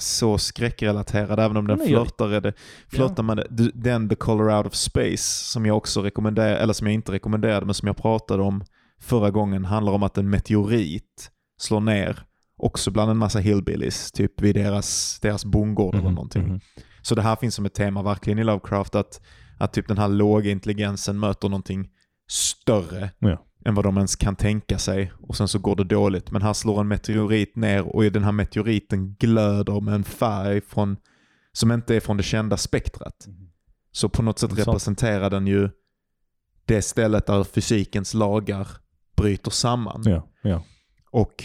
så 0.00 0.38
skräckrelaterad, 0.38 1.40
även 1.40 1.56
om 1.56 1.66
den 1.66 1.78
Nej, 1.78 1.88
flörtar, 1.88 2.40
det, 2.40 2.52
flörtar 2.88 3.22
med 3.22 3.36
det. 3.36 3.70
Den 3.74 4.08
The 4.08 4.14
Color 4.14 4.56
Out 4.56 4.66
of 4.66 4.74
Space, 4.74 5.44
som 5.52 5.66
jag 5.66 5.76
också 5.76 6.02
rekommenderar, 6.02 6.56
eller 6.56 6.72
som 6.72 6.86
jag 6.86 6.94
inte 6.94 7.12
rekommenderade, 7.12 7.66
men 7.66 7.74
som 7.74 7.86
jag 7.86 7.96
pratade 7.96 8.42
om 8.42 8.64
förra 9.00 9.30
gången, 9.30 9.64
handlar 9.64 9.92
om 9.92 10.02
att 10.02 10.18
en 10.18 10.30
meteorit 10.30 11.30
slår 11.58 11.80
ner 11.80 12.22
också 12.56 12.90
bland 12.90 13.10
en 13.10 13.16
massa 13.18 13.38
hillbillies, 13.38 14.12
typ 14.12 14.40
vid 14.40 14.54
deras, 14.54 15.18
deras 15.22 15.44
bondgård 15.44 15.94
eller 15.94 16.04
Mhm, 16.04 16.14
någonting. 16.14 16.42
mhm. 16.48 16.60
Så 17.02 17.14
det 17.14 17.22
här 17.22 17.36
finns 17.36 17.54
som 17.54 17.66
ett 17.66 17.74
tema 17.74 18.02
verkligen 18.02 18.38
i 18.38 18.44
Lovecraft, 18.44 18.94
att, 18.94 19.20
att 19.58 19.72
typ 19.72 19.88
den 19.88 19.98
här 19.98 20.08
låga 20.08 20.50
intelligensen 20.50 21.18
möter 21.20 21.48
någonting 21.48 21.88
större 22.28 23.10
Ja. 23.18 23.44
Än 23.64 23.74
vad 23.74 23.84
de 23.84 23.96
ens 23.96 24.16
kan 24.16 24.36
tänka 24.36 24.78
sig 24.78 25.12
och 25.20 25.36
sen 25.36 25.48
så 25.48 25.58
går 25.58 25.76
det 25.76 25.84
dåligt. 25.84 26.30
Men 26.30 26.42
här 26.42 26.52
slår 26.52 26.80
en 26.80 26.88
meteorit 26.88 27.56
ner 27.56 27.96
och 27.96 28.02
den 28.02 28.24
här 28.24 28.32
meteoriten 28.32 29.14
glöder 29.14 29.80
med 29.80 29.94
en 29.94 30.04
färg 30.04 30.60
från, 30.60 30.96
som 31.52 31.72
inte 31.72 31.96
är 31.96 32.00
från 32.00 32.16
det 32.16 32.22
kända 32.22 32.56
spektrat. 32.56 33.28
Så 33.92 34.08
på 34.08 34.22
något 34.22 34.38
sätt 34.38 34.50
Sant. 34.50 34.68
representerar 34.68 35.30
den 35.30 35.46
ju 35.46 35.70
det 36.64 36.82
stället 36.82 37.26
där 37.26 37.44
fysikens 37.44 38.14
lagar 38.14 38.68
bryter 39.16 39.50
samman. 39.50 40.02
Ja, 40.04 40.28
ja. 40.42 40.62
Och 41.10 41.44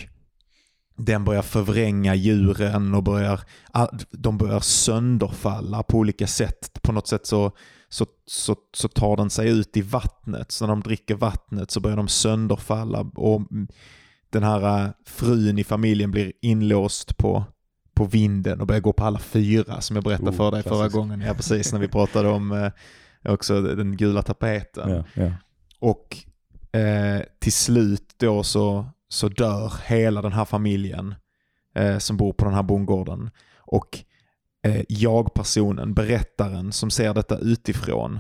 den 0.95 1.23
börjar 1.23 1.41
förvränga 1.41 2.15
djuren 2.15 2.95
och 2.95 3.03
börjar, 3.03 3.39
de 4.11 4.37
börjar 4.37 4.59
sönderfalla 4.59 5.83
på 5.83 5.97
olika 5.97 6.27
sätt. 6.27 6.79
På 6.81 6.91
något 6.91 7.07
sätt 7.07 7.25
så, 7.25 7.51
så, 7.89 8.05
så, 8.25 8.55
så 8.73 8.87
tar 8.87 9.17
den 9.17 9.29
sig 9.29 9.49
ut 9.49 9.77
i 9.77 9.81
vattnet. 9.81 10.51
Så 10.51 10.65
när 10.65 10.73
de 10.73 10.81
dricker 10.81 11.15
vattnet 11.15 11.71
så 11.71 11.79
börjar 11.79 11.97
de 11.97 12.07
sönderfalla. 12.07 12.99
Och 13.15 13.41
den 14.29 14.43
här 14.43 14.83
äh, 14.85 14.89
frun 15.05 15.59
i 15.59 15.63
familjen 15.63 16.11
blir 16.11 16.33
inlåst 16.41 17.17
på, 17.17 17.43
på 17.93 18.05
vinden 18.05 18.61
och 18.61 18.67
börjar 18.67 18.81
gå 18.81 18.93
på 18.93 19.05
alla 19.05 19.19
fyra 19.19 19.81
som 19.81 19.95
jag 19.95 20.03
berättade 20.03 20.29
Oh, 20.31 20.35
för 20.35 20.51
dig 20.51 20.63
förra 20.63 20.73
klassiskt. 20.75 20.95
gången. 20.95 21.21
Ja, 21.21 21.33
precis, 21.33 21.73
när 21.73 21.79
vi 21.79 21.87
pratade 21.87 22.29
om 22.29 22.51
eh, 22.51 22.71
också 23.33 23.61
den 23.61 23.97
gula 23.97 24.21
tapeten. 24.21 24.89
ja, 24.89 25.03
ja. 25.13 25.31
Och 25.79 26.17
eh, 26.79 27.21
till 27.39 27.53
slut 27.53 28.15
då 28.17 28.43
så, 28.43 28.85
så 29.09 29.27
dör 29.29 29.73
hela 29.85 30.21
den 30.21 30.31
här 30.33 30.45
familjen 30.45 31.15
eh, 31.75 31.97
som 31.97 32.17
bor 32.17 32.33
på 32.33 32.45
den 32.45 32.53
här 32.53 32.63
bondgården. 32.63 33.29
Och 33.57 33.99
eh, 34.63 34.81
jag-personen, 34.87 35.93
berättaren 35.93 36.71
som 36.71 36.89
ser 36.89 37.13
detta 37.13 37.37
utifrån, 37.37 38.19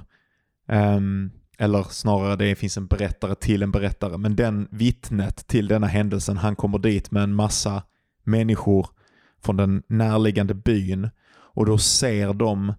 Um, 0.71 1.31
eller 1.57 1.83
snarare 1.83 2.35
det 2.35 2.55
finns 2.55 2.77
en 2.77 2.87
berättare 2.87 3.35
till 3.35 3.63
en 3.63 3.71
berättare, 3.71 4.17
men 4.17 4.35
den 4.35 4.67
vittnet 4.71 5.47
till 5.47 5.67
denna 5.67 5.87
händelsen, 5.87 6.37
han 6.37 6.55
kommer 6.55 6.79
dit 6.79 7.11
med 7.11 7.23
en 7.23 7.33
massa 7.33 7.83
människor 8.23 8.87
från 9.41 9.57
den 9.57 9.83
närliggande 9.87 10.53
byn. 10.53 11.09
Och 11.29 11.65
då 11.65 11.77
ser 11.77 12.33
de 12.33 12.73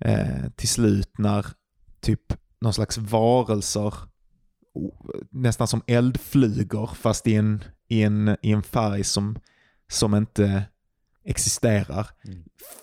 eh, 0.00 0.50
till 0.56 0.68
slut 0.68 1.18
när 1.18 1.46
typ 2.00 2.32
någon 2.60 2.72
slags 2.72 2.98
varelser 2.98 3.94
nästan 5.30 5.66
som 5.66 5.82
eldflugor 5.86 6.86
fast 6.86 7.26
i 7.26 7.34
en, 7.34 7.64
i 7.88 8.02
en, 8.02 8.36
i 8.42 8.52
en 8.52 8.62
färg 8.62 9.04
som, 9.04 9.38
som 9.88 10.14
inte 10.14 10.64
existerar. 11.30 12.06
Mm. 12.24 12.42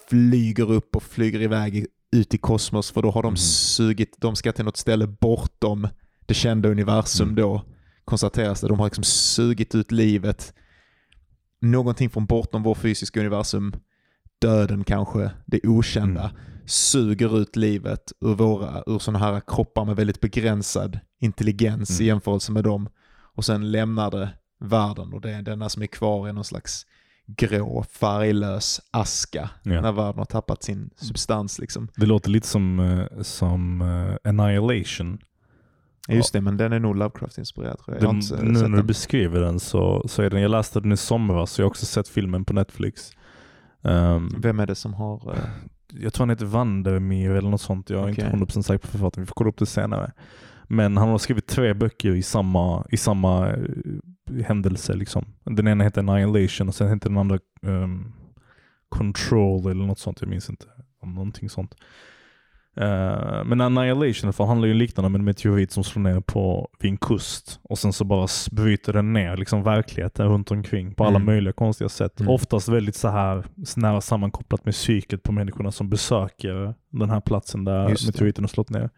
Flyger 0.09 0.71
upp 0.71 0.95
och 0.95 1.03
flyger 1.03 1.41
iväg 1.41 1.85
ut 2.11 2.33
i 2.33 2.37
kosmos 2.37 2.91
för 2.91 3.01
då 3.01 3.11
har 3.11 3.23
de 3.23 3.29
Mhm. 3.31 3.37
sugit, 3.37 4.15
de 4.17 4.35
ska 4.35 4.51
till 4.51 4.65
något 4.65 4.77
ställe 4.77 5.07
bortom 5.07 5.87
det 6.25 6.33
kända 6.33 6.69
universum 6.69 7.23
Mm. 7.29 7.35
då 7.35 7.61
konstateras 8.05 8.61
det. 8.61 8.67
De 8.67 8.79
har 8.79 8.85
liksom 8.85 9.03
sugit 9.03 9.75
ut 9.75 9.91
livet, 9.91 10.53
någonting 11.61 12.09
från 12.09 12.25
bortom 12.25 12.63
vår 12.63 12.75
fysiska 12.75 13.19
universum, 13.19 13.73
döden 14.41 14.83
kanske, 14.83 15.31
det 15.45 15.59
okända 15.63 16.21
Mm. 16.23 16.35
suger 16.65 17.39
ut 17.41 17.55
livet 17.55 18.11
ur 18.21 18.33
våra, 18.35 18.83
ur 18.87 18.99
sådana 18.99 19.19
här 19.19 19.41
kroppar 19.47 19.85
med 19.85 19.95
väldigt 19.95 20.21
begränsad 20.21 20.99
intelligens 21.19 21.89
Mm. 21.89 22.01
i 22.03 22.05
jämförelse 22.07 22.51
med 22.51 22.63
dem. 22.63 22.89
Och 23.35 23.45
sen 23.45 23.71
lämnar 23.71 24.11
det 24.11 24.29
världen 24.59 25.13
och 25.13 25.21
det 25.21 25.31
är 25.31 25.41
denna 25.41 25.69
som 25.69 25.81
är 25.83 25.87
kvar 25.87 26.29
i 26.29 26.33
någon 26.33 26.43
slags 26.43 26.85
grå, 27.27 27.83
färglös 27.83 28.81
aska 28.91 29.49
Ja. 29.63 29.81
när 29.81 29.91
världen 29.91 30.17
har 30.17 30.25
tappat 30.25 30.63
sin 30.63 30.89
substans 30.95 31.59
liksom. 31.59 31.87
Det 31.95 32.05
låter 32.05 32.29
lite 32.29 32.47
som, 32.47 32.79
eh, 32.79 33.21
som 33.21 33.81
eh, 33.81 34.29
Annihilation. 34.29 35.17
Ja, 36.07 36.13
Just 36.15 36.33
det, 36.33 36.41
men 36.41 36.57
den 36.57 36.73
är 36.73 36.79
nog 36.79 36.95
Lovecraft-inspirerad 36.95 37.77
tror 37.79 37.97
jag. 37.97 38.03
jag 38.03 38.15
Den, 38.39 38.53
nu 38.53 38.59
när 38.61 38.69
du 38.69 38.75
den. 38.75 38.87
beskriver 38.87 39.39
den 39.41 39.59
så, 39.59 40.03
så 40.07 40.21
är 40.21 40.29
den, 40.29 40.41
jag 40.41 40.51
läste 40.51 40.79
den 40.79 40.91
i 40.91 40.97
somras 40.97 41.51
så 41.51 41.61
jag 41.61 41.65
har 41.65 41.69
också 41.69 41.85
sett 41.85 42.07
filmen 42.07 42.45
på 42.45 42.53
Netflix. 42.53 43.11
Ehm, 43.83 44.29
Vem 44.41 44.59
är 44.59 44.67
det 44.67 44.75
som 44.75 44.93
har... 44.93 45.33
eh, 45.33 45.39
jag 46.01 46.13
tror 46.13 46.21
han 46.21 46.29
heter 46.29 46.45
Vandermeer 46.45 47.31
eller 47.31 47.49
något 47.49 47.61
sånt. 47.61 47.89
Jag 47.89 48.03
är 48.03 48.09
inte 48.09 48.21
Okej. 48.27 48.39
100% 48.39 48.61
säker 48.61 48.77
på 48.77 48.87
författaren. 48.87 49.23
Vi 49.23 49.27
får 49.27 49.35
kolla 49.35 49.49
upp 49.49 49.57
det 49.57 49.65
senare. 49.65 50.11
Men 50.67 50.97
han 50.97 51.09
har 51.09 51.17
skrivit 51.17 51.47
tre 51.47 51.73
böcker 51.73 52.15
i 52.15 52.23
samma, 52.23 52.85
i 52.89 52.97
samma 52.97 53.51
händelse. 54.45 54.93
Liksom. 54.93 55.25
Den 55.43 55.67
ena 55.67 55.83
heter 55.83 56.01
Annihilation 56.01 56.67
och 56.67 56.75
sen 56.75 56.89
heter 56.89 57.09
den 57.09 57.17
andra 57.17 57.39
ehm, 57.65 58.13
Control 58.89 59.71
eller 59.71 59.85
något 59.85 59.99
sånt. 59.99 60.21
Jag 60.21 60.29
minns 60.29 60.49
inte. 60.49 60.65
Om 61.01 61.13
någonting 61.13 61.49
sånt. 61.49 61.75
Eh, 62.77 63.43
men 63.45 63.61
Annihilation 63.61 64.33
fall 64.33 64.47
handlar 64.47 64.67
ju 64.67 64.73
liknande 64.73 65.05
om 65.07 65.15
en 65.15 65.23
meteorit 65.23 65.71
som 65.71 65.83
slår 65.83 66.01
ner 66.03 66.19
på, 66.19 66.69
vid 66.79 66.91
en 66.91 66.97
kust 66.97 67.59
och 67.63 67.77
sen 67.77 67.93
så 67.93 68.03
bara 68.05 68.27
bryter 68.51 68.93
den 68.93 69.13
ner 69.13 69.37
liksom 69.37 69.63
verkligheten 69.63 70.27
runt 70.27 70.51
omkring 70.51 70.93
på 70.93 71.03
alla 71.03 71.15
Mm. 71.15 71.25
möjliga 71.25 71.53
konstiga 71.53 71.89
sätt. 71.89 72.19
Mm. 72.19 72.33
Oftast 72.33 72.69
väldigt 72.69 72.95
så 72.95 73.07
här 73.07 73.45
nära 73.75 74.01
sammankopplat 74.01 74.65
med 74.65 74.73
psyket 74.73 75.23
på 75.23 75.31
människorna 75.31 75.71
som 75.71 75.89
besöker 75.89 76.73
den 76.89 77.09
här 77.09 77.21
platsen 77.21 77.63
där 77.65 77.89
Just 77.89 78.05
meteoriten 78.05 78.43
har 78.43 78.49
slått 78.49 78.69
ner. 78.69 78.89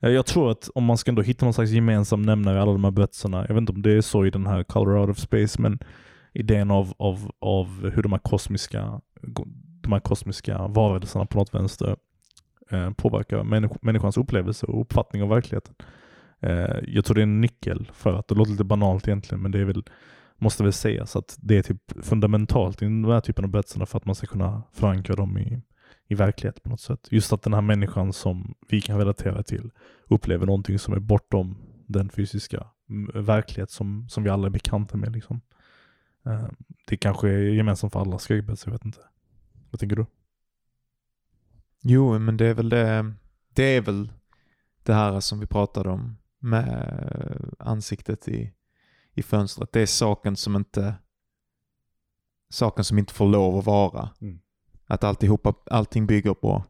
Eh, 0.00 0.10
jag 0.10 0.26
tror 0.26 0.50
att 0.50 0.70
om 0.74 0.84
man 0.84 0.98
ska 0.98 1.10
ändå 1.10 1.22
hitta 1.22 1.46
någon 1.46 1.54
slags 1.54 1.70
gemensam 1.70 2.22
nämnare 2.22 2.56
i 2.58 2.60
alla 2.60 2.72
de 2.72 2.84
här 2.84 2.90
berättelserna, 2.90 3.38
jag 3.48 3.54
vet 3.54 3.60
inte 3.60 3.72
om 3.72 3.82
det 3.82 3.92
är 3.92 4.00
så 4.00 4.26
i 4.26 4.30
den 4.30 4.46
här 4.46 4.62
Color 4.62 4.98
Out 4.98 5.10
of 5.10 5.18
Space, 5.18 5.62
men 5.62 5.78
idén 6.32 6.70
av, 6.70 6.92
av, 6.96 7.30
av 7.40 7.90
hur 7.94 8.02
de 8.02 8.12
här 8.12 8.18
kosmiska 8.18 9.00
de 9.84 9.92
här 9.92 10.00
kosmiska 10.00 10.66
varelserna 10.66 11.26
på 11.26 11.38
något 11.38 11.54
vänster 11.54 11.96
eh, 12.70 12.90
påverkar 12.90 13.42
människ- 13.42 13.82
människans 13.82 14.16
upplevelse 14.16 14.66
och 14.66 14.80
uppfattning 14.80 15.22
av 15.22 15.28
verkligheten. 15.28 15.74
Eh, 16.40 16.76
jag 16.86 17.04
tror 17.04 17.14
det 17.14 17.20
är 17.20 17.22
en 17.22 17.40
nyckel 17.40 17.90
för 17.92 18.14
att, 18.14 18.28
det 18.28 18.34
låter 18.34 18.52
lite 18.52 18.64
banalt 18.64 19.08
egentligen, 19.08 19.42
men 19.42 19.50
det 19.50 19.58
är 19.58 19.64
väl, 19.64 19.84
måste 20.38 20.62
väl 20.62 20.72
sägas 20.72 21.16
att 21.16 21.36
det 21.42 21.56
är 21.56 21.62
typ 21.62 22.04
fundamentalt 22.04 22.82
i 22.82 22.84
den 22.84 23.04
här 23.04 23.20
typen 23.20 23.44
av 23.44 23.50
berättelser 23.50 23.84
för 23.84 23.98
att 23.98 24.06
man 24.06 24.14
ska 24.14 24.26
kunna 24.26 24.62
förankra 24.72 25.16
dem 25.16 25.38
i, 25.38 25.62
i 26.08 26.14
verklighet 26.14 26.62
på 26.62 26.68
något 26.68 26.80
sätt. 26.80 27.08
Just 27.10 27.32
att 27.32 27.42
den 27.42 27.54
här 27.54 27.60
människan 27.60 28.12
som 28.12 28.54
vi 28.68 28.80
kan 28.80 28.98
relatera 28.98 29.42
till 29.42 29.70
upplever 30.06 30.46
någonting 30.46 30.78
som 30.78 30.94
är 30.94 30.98
bortom 30.98 31.56
den 31.86 32.08
fysiska 32.08 32.66
mm, 32.88 33.24
verklighet 33.24 33.70
som, 33.70 34.08
som 34.08 34.22
vi 34.22 34.30
alla 34.30 34.46
är 34.46 34.50
bekanta 34.50 34.96
med. 34.96 35.12
Liksom. 35.12 35.40
Eh, 36.26 36.48
det 36.86 36.96
kanske 36.96 37.28
är 37.28 37.38
gemensamt 37.38 37.92
för 37.92 38.00
alla 38.00 38.18
skräckberättelser, 38.18 38.68
jag 38.68 38.72
vet 38.72 38.84
inte. 38.84 39.00
Vad 39.70 39.80
tänker 39.80 39.96
du? 39.96 40.06
Jo, 41.80 42.18
men 42.18 42.36
det 42.36 42.46
är 42.46 42.54
väl 42.54 42.68
det, 42.68 43.14
det 43.54 43.76
är 43.76 43.80
väl 43.80 44.12
det 44.82 44.94
här 44.94 45.20
som 45.20 45.40
vi 45.40 45.46
pratade 45.46 45.90
om 45.90 46.16
med 46.38 47.54
ansiktet 47.58 48.28
i, 48.28 48.52
i 49.12 49.22
fönstret. 49.22 49.72
Det 49.72 49.80
är 49.80 49.86
saken 49.86 50.36
som 50.36 50.56
inte 50.56 50.94
saken 52.48 52.84
som 52.84 52.98
inte 52.98 53.14
får 53.14 53.26
lov 53.26 53.58
att 53.58 53.64
vara. 53.64 54.10
Mm. 54.20 54.40
Att 54.86 55.04
alltihopa, 55.04 55.54
allting 55.70 56.06
bygger 56.06 56.34
på, 56.34 56.64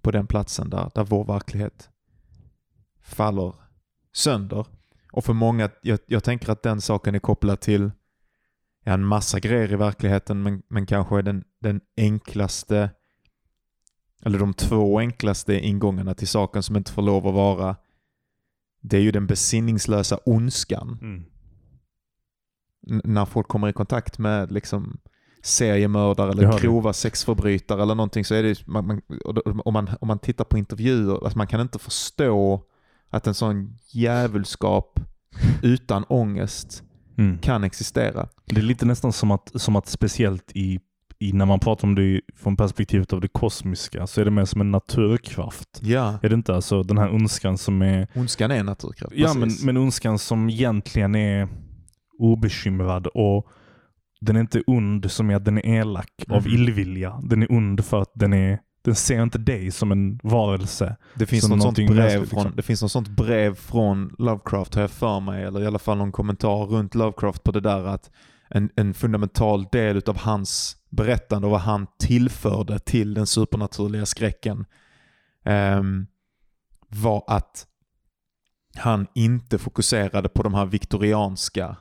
på 0.00 0.10
den 0.10 0.26
platsen 0.26 0.70
där, 0.70 0.90
där 0.94 1.04
vår 1.04 1.24
verklighet 1.24 1.90
faller 3.00 3.54
sönder. 4.12 4.66
Och 5.12 5.24
för 5.24 5.32
många, 5.32 5.70
jag, 5.82 5.98
jag 6.06 6.24
tänker 6.24 6.52
att 6.52 6.62
den 6.62 6.80
saken 6.80 7.14
är 7.14 7.18
kopplad 7.18 7.60
till 7.60 7.90
ja, 8.84 8.92
en 8.92 9.04
massa 9.04 9.40
grejer 9.40 9.72
i 9.72 9.76
verkligheten, 9.76 10.42
men, 10.42 10.62
men 10.68 10.86
kanske 10.86 11.18
är 11.18 11.22
den, 11.22 11.44
den 11.58 11.80
enklaste 11.96 12.90
eller 14.24 14.38
de 14.38 14.54
två 14.54 14.98
enklaste 14.98 15.54
ingångarna 15.60 16.14
till 16.14 16.28
saken 16.28 16.62
som 16.62 16.76
inte 16.76 16.92
får 16.92 17.02
lov 17.02 17.26
att 17.26 17.34
vara, 17.34 17.76
det 18.80 18.96
är 18.96 19.00
ju 19.00 19.10
den 19.10 19.26
besinningslösa 19.26 20.18
ondskan. 20.24 20.98
N- 22.90 23.02
när 23.04 23.24
folk 23.24 23.48
kommer 23.48 23.68
i 23.68 23.72
kontakt 23.72 24.18
med 24.18 24.52
liksom 24.52 24.98
seriemördare 25.42 26.30
eller 26.30 26.58
grova 26.58 26.92
sexförbrytare 26.92 27.82
eller 27.82 27.94
någonting 27.94 28.24
så 28.24 28.34
är 28.34 28.42
det 28.42 28.66
man, 28.66 28.86
man, 28.86 29.02
om, 29.64 29.72
man, 29.72 29.90
om 30.00 30.08
man 30.08 30.18
tittar 30.18 30.44
på 30.44 30.58
intervjuer, 30.58 31.26
att 31.26 31.34
man 31.34 31.46
kan 31.46 31.60
inte 31.60 31.78
förstå 31.78 32.62
att 33.10 33.26
en 33.26 33.34
sån 33.34 33.76
djävulskap 33.92 35.00
utan 35.62 36.04
ångest 36.04 36.82
Mm. 37.18 37.38
kan 37.38 37.64
existera. 37.64 38.28
Det 38.44 38.56
är 38.60 38.62
lite 38.62 38.86
nästan 38.86 39.12
som 39.12 39.30
att, 39.30 39.50
som 39.54 39.76
att 39.76 39.88
speciellt 39.88 40.52
i, 40.54 40.80
i 41.18 41.32
när 41.32 41.46
man 41.46 41.60
pratar 41.60 41.88
om 41.88 41.94
det 41.94 42.20
från 42.36 42.56
perspektivet 42.56 43.12
av 43.12 43.20
det 43.20 43.28
kosmiska 43.28 44.06
så 44.06 44.20
är 44.20 44.24
det 44.24 44.30
mer 44.30 44.44
som 44.44 44.60
en 44.60 44.70
naturkraft. 44.70 45.68
Ja, 45.82 46.18
Är 46.22 46.28
det 46.28 46.34
inte? 46.34 46.54
Alltså 46.54 46.82
den 46.82 46.98
här 46.98 47.14
ondskan 47.14 47.58
som 47.58 47.82
är 47.82 48.08
ondskan 48.14 48.50
är 48.50 48.56
en 48.56 48.66
naturkraft. 48.66 49.14
Ja, 49.16 49.34
men, 49.34 49.50
men 49.64 49.76
ondskan 49.76 50.18
som 50.18 50.50
egentligen 50.50 51.14
är 51.14 51.48
obekymrad 52.18 53.06
och 53.06 53.48
den 54.22 54.36
är 54.36 54.40
inte 54.40 54.62
ond 54.66 55.10
som 55.10 55.30
är 55.30 55.36
att 55.36 55.44
den 55.44 55.58
är 55.58 55.80
elak 55.80 56.24
av 56.30 56.42
Mhm. 56.46 56.54
illvilja. 56.54 57.20
Den 57.24 57.42
är 57.42 57.52
ond 57.52 57.84
för 57.84 58.02
att 58.02 58.12
den 58.14 58.32
är 58.32 58.58
den 58.84 58.94
ser 58.94 59.22
inte 59.22 59.38
dig 59.38 59.70
som 59.70 59.92
en 59.92 60.20
varelse. 60.22 60.96
Det 61.14 61.26
finns, 61.26 61.48
något 61.48 61.62
sånt 61.62 61.76
brev 61.76 61.94
mänskligt, 61.96 62.30
från, 62.30 62.42
liksom. 62.42 62.56
det 62.56 62.62
finns 62.62 62.82
något 62.82 62.92
sånt 62.92 63.08
brev 63.08 63.54
från 63.54 64.14
Lovecraft 64.18 64.74
har 64.74 64.82
jag 64.82 64.90
för 64.90 65.20
mig, 65.20 65.44
eller 65.44 65.62
i 65.62 65.66
alla 65.66 65.78
fall 65.78 65.98
någon 65.98 66.12
kommentar 66.12 66.66
runt 66.66 66.94
Lovecraft 66.94 67.42
på 67.42 67.52
det 67.52 67.60
där 67.60 67.84
att 67.84 68.10
en, 68.48 68.70
en 68.76 68.94
fundamental 68.94 69.66
del 69.72 69.96
utav 69.96 70.16
hans 70.18 70.76
berättande 70.90 71.46
och 71.46 71.50
vad 71.50 71.60
han 71.60 71.86
tillförde 71.98 72.78
till 72.78 73.14
den 73.14 73.26
supernaturliga 73.26 74.06
skräcken 74.06 74.64
ehm, 75.44 76.06
var 76.88 77.24
att 77.26 77.66
han 78.76 79.06
inte 79.14 79.58
fokuserade 79.58 80.28
på 80.28 80.42
de 80.42 80.54
här 80.54 80.66
viktorianska 80.66 81.76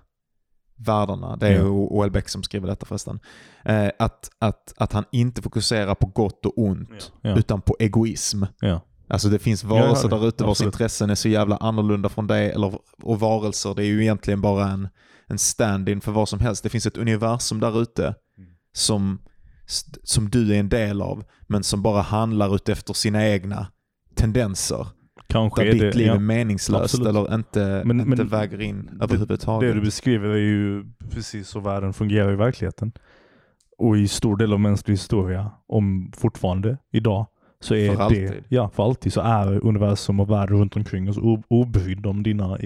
världarna. 0.85 1.35
Det 1.37 1.47
är 1.47 1.51
ju 1.51 1.69
O.L. 1.69 2.11
Beck 2.11 2.29
som 2.29 2.43
skriver 2.43 2.67
detta 2.67 2.85
förresten. 2.85 3.19
Eh, 3.65 3.89
att, 3.99 4.29
att, 4.39 4.73
att 4.77 4.93
han 4.93 5.05
inte 5.11 5.41
fokuserar 5.41 5.95
på 5.95 6.07
gott 6.07 6.45
och 6.45 6.53
ont 6.57 7.11
Ja. 7.21 7.35
utan 7.37 7.61
på 7.61 7.75
egoism. 7.79 8.43
Ja. 8.59 8.81
Alltså 9.07 9.29
det 9.29 9.39
finns 9.39 9.63
varelser 9.63 10.09
ja, 10.11 10.17
där 10.17 10.27
ute 10.27 10.43
vars 10.43 10.61
intressen 10.61 11.09
är 11.09 11.15
så 11.15 11.29
jävla 11.29 11.57
annorlunda 11.57 12.09
från 12.09 12.27
dig. 12.27 12.51
Eller, 12.51 12.79
och 13.03 13.19
varelser, 13.19 13.73
det 13.75 13.83
är 13.83 13.87
ju 13.87 14.01
egentligen 14.01 14.41
bara 14.41 14.67
en, 14.69 14.87
en 15.27 15.37
stand-in 15.37 16.01
för 16.01 16.11
vad 16.11 16.29
som 16.29 16.39
helst. 16.39 16.63
Det 16.63 16.69
finns 16.69 16.85
ett 16.85 16.97
universum 16.97 17.59
där 17.59 17.81
ute 17.81 18.03
Mm. 18.37 18.49
som, 18.73 19.19
som 20.03 20.29
du 20.29 20.55
är 20.55 20.59
en 20.59 20.69
del 20.69 21.01
av, 21.01 21.23
men 21.47 21.63
som 21.63 21.81
bara 21.81 22.01
handlar 22.01 22.55
utefter 22.55 22.93
sina 22.93 23.27
egna 23.27 23.67
tendenser. 24.15 24.87
Kanske 25.31 25.63
Där 25.63 25.69
är 25.69 25.73
ditt 25.85 25.95
liv 25.95 26.07
ja. 26.07 26.15
är 26.15 26.19
meningslöst 26.19 26.83
absolut. 26.83 27.07
eller 27.07 27.35
inte, 27.35 27.81
Men- 27.85 27.99
inte 27.99 28.15
men 28.15 28.27
väger 28.27 28.61
in 28.61 28.89
det- 28.93 29.03
överhuvudtaget. 29.03 29.69
Det 29.69 29.73
du 29.79 29.81
beskriver 29.85 30.29
är 30.29 30.37
ju 30.37 30.85
precis 31.09 31.47
så 31.47 31.59
världen 31.59 31.93
fungerar 31.93 32.33
i 32.33 32.35
verkligheten. 32.35 32.91
Och 33.77 33.97
i 33.97 34.07
stor 34.07 34.37
del 34.37 34.53
av 34.53 34.59
mänsklig 34.59 34.93
historia, 34.93 35.51
om 35.67 36.11
fortfarande 36.17 36.77
idag, 36.91 37.25
så 37.59 37.75
är 37.75 37.89
För 37.89 37.97
det, 37.97 38.03
alltid. 38.03 38.43
ja 38.49 38.69
för 38.69 38.83
alltid, 38.83 39.13
så 39.13 39.21
är 39.21 39.65
universum 39.65 40.19
och 40.19 40.29
världen 40.29 40.57
runt 40.57 40.75
omkring 40.75 41.09
oss 41.09 41.17
obrydd 41.47 42.05
om 42.05 42.23
dina 42.23 42.57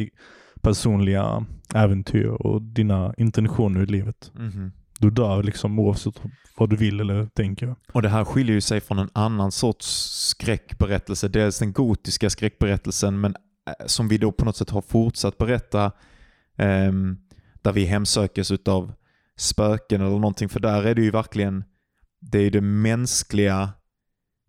personliga 0.62 1.46
äventyr 1.76 2.28
och 2.28 2.62
dina 2.62 3.14
intentioner 3.18 3.82
i 3.82 3.86
livet. 3.86 4.32
Mhm. 4.36 4.72
Du 5.00 5.10
dör 5.10 5.44
liksom 5.44 5.80
oavsett 5.80 6.22
vad 6.58 6.70
du 6.70 6.76
vill 6.76 7.00
eller 7.00 7.26
tänker. 7.26 7.76
Och 7.92 8.02
det 8.02 8.10
här 8.10 8.26
skiljer 8.26 8.56
ju 8.56 8.62
sig 8.62 8.82
från 8.82 9.00
en 9.00 9.10
annan 9.14 9.52
sorts 9.52 9.86
skräckberättelse. 10.30 11.28
Dels 11.28 11.60
den 11.60 11.74
gotiska 11.74 12.30
skräckberättelsen, 12.30 13.20
men 13.20 13.36
eh, 13.68 13.86
som 13.86 14.08
vi 14.08 14.18
då 14.18 14.32
på 14.32 14.46
något 14.46 14.58
sätt 14.58 14.70
har 14.70 14.82
fortsatt 14.82 15.38
berätta, 15.38 15.92
Eh, 16.58 16.92
där 17.62 17.72
vi 17.72 17.86
hemsökes 17.86 18.52
av 18.52 18.94
spöken 19.38 20.02
eller 20.02 20.12
någonting. 20.12 20.50
För 20.50 20.60
där 20.60 20.84
är 20.84 20.96
det 20.96 21.02
ju 21.02 21.12
verkligen, 21.12 21.64
det 22.20 22.40
är 22.40 22.52
det 22.52 22.62
mänskliga, 22.62 23.70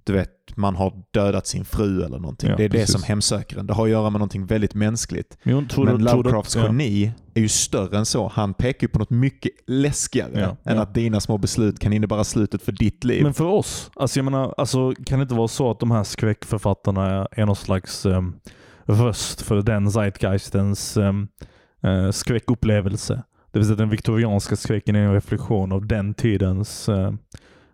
du 0.06 0.12
vet, 0.12 0.56
man 0.56 0.76
har 0.76 1.02
dödat 1.10 1.46
sin 1.46 1.64
fru 1.64 2.04
eller 2.04 2.18
någonting. 2.18 2.50
Ja, 2.50 2.56
det 2.56 2.64
är 2.64 2.68
det 2.68 2.78
precis. 2.78 2.92
som 2.92 3.02
hemsöker 3.02 3.58
en. 3.58 3.66
Det 3.66 3.74
har 3.74 3.84
att 3.84 3.90
göra 3.90 4.10
med 4.10 4.18
någonting 4.18 4.46
väldigt 4.46 4.74
mänskligt. 4.74 5.38
Tror 5.42 5.84
Men 5.84 6.04
Lovecrafts 6.04 6.56
ja. 6.56 6.66
geni 6.66 7.12
är 7.34 7.40
ju 7.40 7.48
större 7.48 7.98
än 7.98 8.06
så. 8.06 8.28
Han 8.28 8.54
pekar 8.54 8.86
ju 8.86 8.88
på 8.88 8.98
något 8.98 9.10
mycket 9.10 9.52
läskigare 9.66 10.30
Ja, 10.40 10.70
än 10.70 10.76
ja. 10.76 10.82
att 10.82 10.94
dina 10.94 11.20
små 11.20 11.38
beslut 11.38 11.78
kan 11.78 11.92
innebära 11.92 12.24
slutet 12.24 12.62
för 12.62 12.72
ditt 12.72 13.04
liv. 13.04 13.22
Men 13.22 13.34
för 13.34 13.44
oss, 13.44 13.90
alltså 13.94 14.18
jag 14.18 14.24
menar, 14.24 14.54
alltså, 14.56 14.94
kan 15.06 15.18
det 15.18 15.22
inte 15.22 15.34
vara 15.34 15.48
så 15.48 15.70
att 15.70 15.80
de 15.80 15.90
här 15.90 16.04
skräckförfattarna 16.04 17.28
är 17.30 17.46
någon 17.46 17.56
slags 17.56 18.06
um, 18.06 18.36
röst 18.84 19.42
för 19.42 19.62
den 19.62 19.90
zeitgeistens 19.90 20.96
um, 20.96 21.28
uh, 21.84 22.10
skräckupplevelse? 22.10 23.22
Det 23.52 23.58
vill 23.58 23.66
säga 23.66 23.76
den 23.76 23.90
viktorianska 23.90 24.56
skräcken 24.56 24.96
är 24.96 25.00
en 25.00 25.12
reflektion 25.12 25.72
av 25.72 25.86
den 25.86 26.14
tidens 26.14 26.88
eh, 26.88 27.12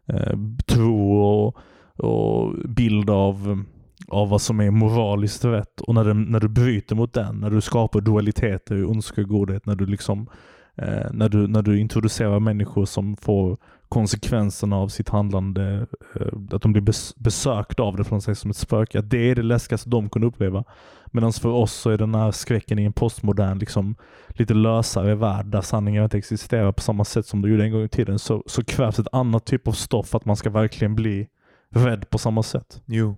eh, 0.09 0.39
tro 0.67 1.17
och, 1.17 1.57
och 2.03 2.55
bild 2.69 3.11
av, 3.11 3.65
av 4.09 4.29
vad 4.29 4.41
som 4.41 4.61
är 4.61 4.71
moraliskt 4.71 5.45
rätt. 5.45 5.81
Och 5.81 5.95
när, 5.95 6.05
den, 6.05 6.23
när 6.23 6.41
du 6.41 6.49
bryter 6.49 6.97
mot 6.97 7.13
den, 7.13 7.41
när 7.41 7.51
du 7.51 7.61
skapar 7.61 8.01
dualiteter, 8.01 8.77
i 8.77 8.85
ondska 8.85 9.21
och 9.21 9.29
godhet, 9.29 9.67
när 9.67 9.75
du 9.75 9.87
liksom 9.87 10.29
eh, 10.77 11.13
när, 11.13 11.29
du, 11.29 11.47
när 11.47 11.63
du 11.63 11.79
introducerar 11.79 12.41
människor 12.41 12.85
som 12.85 13.17
får 13.17 13.59
konsekvenserna 13.89 14.77
av 14.77 14.89
sitt 14.89 15.09
handlande, 15.09 15.87
eh, 16.15 16.27
att 16.51 16.63
de 16.63 16.73
blir 16.73 16.83
bes 16.83 17.17
besökta 17.17 17.83
av 17.83 17.97
det 17.97 18.05
från 18.05 18.23
sig 18.23 18.35
som 18.35 18.51
ett 18.51 18.57
spöke. 18.57 18.99
Att 18.99 19.11
det 19.11 19.31
är 19.31 19.35
det 19.35 19.43
läskigaste 19.43 19.91
de 19.91 20.09
kunde 20.09 20.29
uppleva. 20.29 20.65
Medan 21.07 21.33
för 21.33 21.49
oss 21.49 21.73
så 21.73 21.91
är 21.91 21.99
den 21.99 22.15
här 22.15 22.31
skräcken 22.31 22.79
i 22.79 22.85
en 22.85 22.93
postmodern, 22.93 23.59
liksom, 23.59 23.95
lite 24.29 24.55
lösare 24.55 25.15
värld 25.15 25.47
där 25.47 25.61
sanningar 25.61 26.05
inte 26.05 26.19
existerar 26.19 26.73
på 26.73 26.81
samma 26.81 27.05
sätt 27.05 27.27
som 27.27 27.43
det 27.43 27.49
gjorde 27.49 27.65
en 27.65 27.73
gång 27.73 27.83
i 27.85 27.89
tiden, 27.89 28.19
så, 28.19 28.43
så 28.47 28.65
krävs 28.65 28.99
ett 28.99 29.07
annat 29.13 29.47
typ 29.47 29.69
av 29.69 29.73
stoff 29.73 30.09
för 30.09 30.19
att 30.19 30.25
man 30.25 30.37
ska 30.37 30.51
verkligen 30.51 30.95
bli 30.95 31.29
rädd 31.73 32.11
på 32.11 32.19
samma 32.19 32.43
sätt. 32.43 32.83
Jo. 32.87 33.17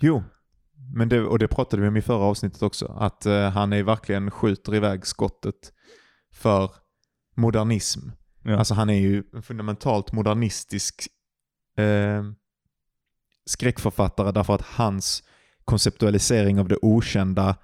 Jo. 0.00 0.22
Men 0.94 1.08
det, 1.08 1.20
och 1.20 1.38
det 1.38 1.48
pratade 1.48 1.82
vi 1.82 1.88
om 1.88 1.96
i 1.96 2.02
förra 2.02 2.24
avsnittet 2.24 2.62
också. 2.62 2.86
Att 2.86 3.26
eh, 3.26 3.50
han 3.50 3.72
är 3.72 3.82
verkligen 3.82 4.30
skjuter 4.30 4.74
iväg 4.74 5.06
skottet 5.06 5.72
för 6.32 6.70
modernism. 7.36 8.00
Ja. 8.42 8.58
Alltså 8.58 8.74
han 8.74 8.90
är 8.90 9.00
ju 9.00 9.24
en 9.32 9.42
fundamentalt 9.42 10.12
modernistisk 10.12 11.08
eh, 11.78 12.24
skräckförfattare 13.46 14.32
därför 14.32 14.54
att 14.54 14.62
hans 14.62 15.22
konceptualisering 15.64 16.60
av 16.60 16.68
det 16.68 16.78
okända 16.82 17.56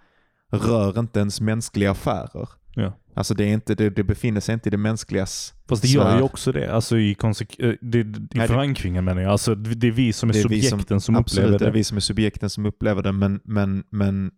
rör 0.51 0.99
inte 0.99 1.21
ens 1.21 1.41
mänskliga 1.41 1.91
affärer. 1.91 2.49
Ja. 2.75 2.97
Alltså 3.15 3.35
det, 3.35 3.45
är 3.45 3.53
inte, 3.53 3.75
det, 3.75 3.91
det 3.91 4.05
befinner 4.05 4.41
sig 4.41 4.53
inte 4.53 4.69
i 4.69 4.71
det 4.71 4.77
mänskligas 4.77 5.55
Fast 5.69 5.83
det 5.83 5.89
gör 5.89 6.17
ju 6.17 6.23
också 6.23 6.53
det. 6.53 6.73
Alltså 6.73 6.99
i, 6.99 7.15
konsek- 7.15 7.65
eh, 7.65 7.75
det, 7.81 7.99
i 8.35 8.47
förankringen 8.47 9.05
menar 9.05 9.23
jag. 9.23 9.31
Alltså 9.31 9.55
det 9.55 9.87
är 9.87 9.91
vi 9.91 10.13
som 10.13 10.31
är 10.31 10.37
är 10.37 10.43
subjekten 10.43 11.01
som, 11.01 11.17
Absolut, 11.17 11.45
upplever 11.45 11.59
det 11.59 11.65
det. 11.65 11.71
är 11.71 11.75
vi 11.75 11.85
som 11.85 11.97
är 11.97 12.01
subjekten 12.01 12.51
som 12.51 12.67
upplever 12.67 13.03
det, 13.03 13.13
men, 13.13 13.41
men, 13.45 13.85
men 13.91 14.31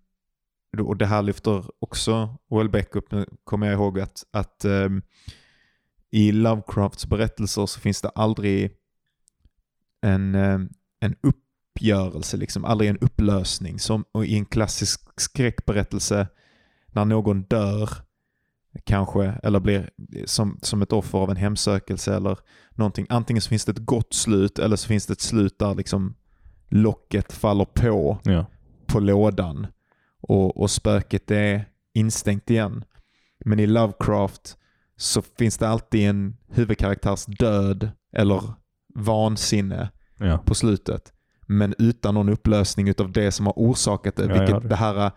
och 0.80 0.96
det 0.96 1.06
här 1.06 1.22
lyfter 1.22 1.64
också 1.78 2.38
Welbeck 2.50 2.96
upp, 2.96 3.12
nu 3.12 3.26
kommer 3.44 3.66
jag 3.66 3.74
ihåg 3.74 4.00
att, 4.00 4.24
att 4.30 4.64
ehm, 4.64 5.02
i 6.10 6.32
Lovecrafts 6.32 7.06
berättelser 7.06 7.66
så 7.66 7.80
finns 7.80 8.02
det 8.02 8.08
aldrig 8.08 8.72
en, 10.02 10.34
ehm, 10.34 10.68
en 11.00 11.14
uppgörelse, 11.22 12.36
liksom, 12.36 12.64
aldrig 12.64 12.90
en 12.90 12.98
upplösning. 12.98 13.78
Som 13.78 14.04
och 14.12 14.26
i 14.26 14.34
en 14.34 14.44
klassisk 14.44 15.00
skräckberättelse 15.20 16.28
när 16.86 17.04
någon 17.04 17.42
dör 17.42 17.90
kanske, 18.84 19.24
eller 19.42 19.60
blir 19.60 19.90
som, 20.24 20.58
som 20.62 20.82
ett 20.82 20.92
offer 20.92 21.18
av 21.18 21.30
en 21.30 21.36
hemsökelse 21.36 22.14
eller 22.16 22.38
någonting. 22.70 23.06
Antingen 23.08 23.40
så 23.40 23.48
finns 23.48 23.64
det 23.64 23.72
ett 23.72 23.86
gott 23.86 24.14
slut 24.14 24.58
eller 24.58 24.76
så 24.76 24.88
finns 24.88 25.06
det 25.06 25.12
ett 25.12 25.20
slut 25.20 25.58
där 25.58 25.74
liksom 25.74 26.14
locket 26.68 27.32
faller 27.32 27.64
på 27.64 28.18
Ja. 28.24 28.46
på 28.86 29.00
lådan 29.00 29.66
och, 30.20 30.56
och 30.60 30.70
spöket 30.70 31.30
är 31.30 31.64
instängt 31.94 32.50
igen. 32.50 32.84
Men 33.44 33.60
i 33.60 33.66
Lovecraft 33.66 34.56
så 34.96 35.22
finns 35.38 35.58
det 35.58 35.68
alltid 35.68 36.08
en 36.08 36.36
huvudkaraktärs 36.48 37.24
död 37.26 37.90
eller 38.16 38.42
vansinne 38.94 39.88
Ja. 40.18 40.38
på 40.38 40.54
slutet. 40.54 41.12
Men 41.46 41.74
utan 41.78 42.14
någon 42.14 42.28
upplösning 42.28 42.88
utav 42.88 43.12
det 43.12 43.32
som 43.32 43.46
har 43.46 43.52
orsakat 43.56 44.16
det. 44.16 44.26
Ja, 44.26 44.34
vilket 44.44 44.68
det 44.68 44.76
här, 44.76 45.10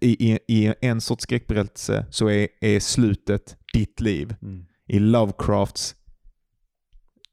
i, 0.00 0.38
i, 0.48 0.74
en 0.80 1.00
sorts 1.00 1.22
skräckberättelse 1.22 2.06
så 2.10 2.28
är, 2.30 2.48
är 2.60 2.80
slutet 2.80 3.56
ditt 3.72 4.00
liv. 4.00 4.34
Mm. 4.42 4.64
I 4.86 4.98
Lovecrafts 4.98 5.94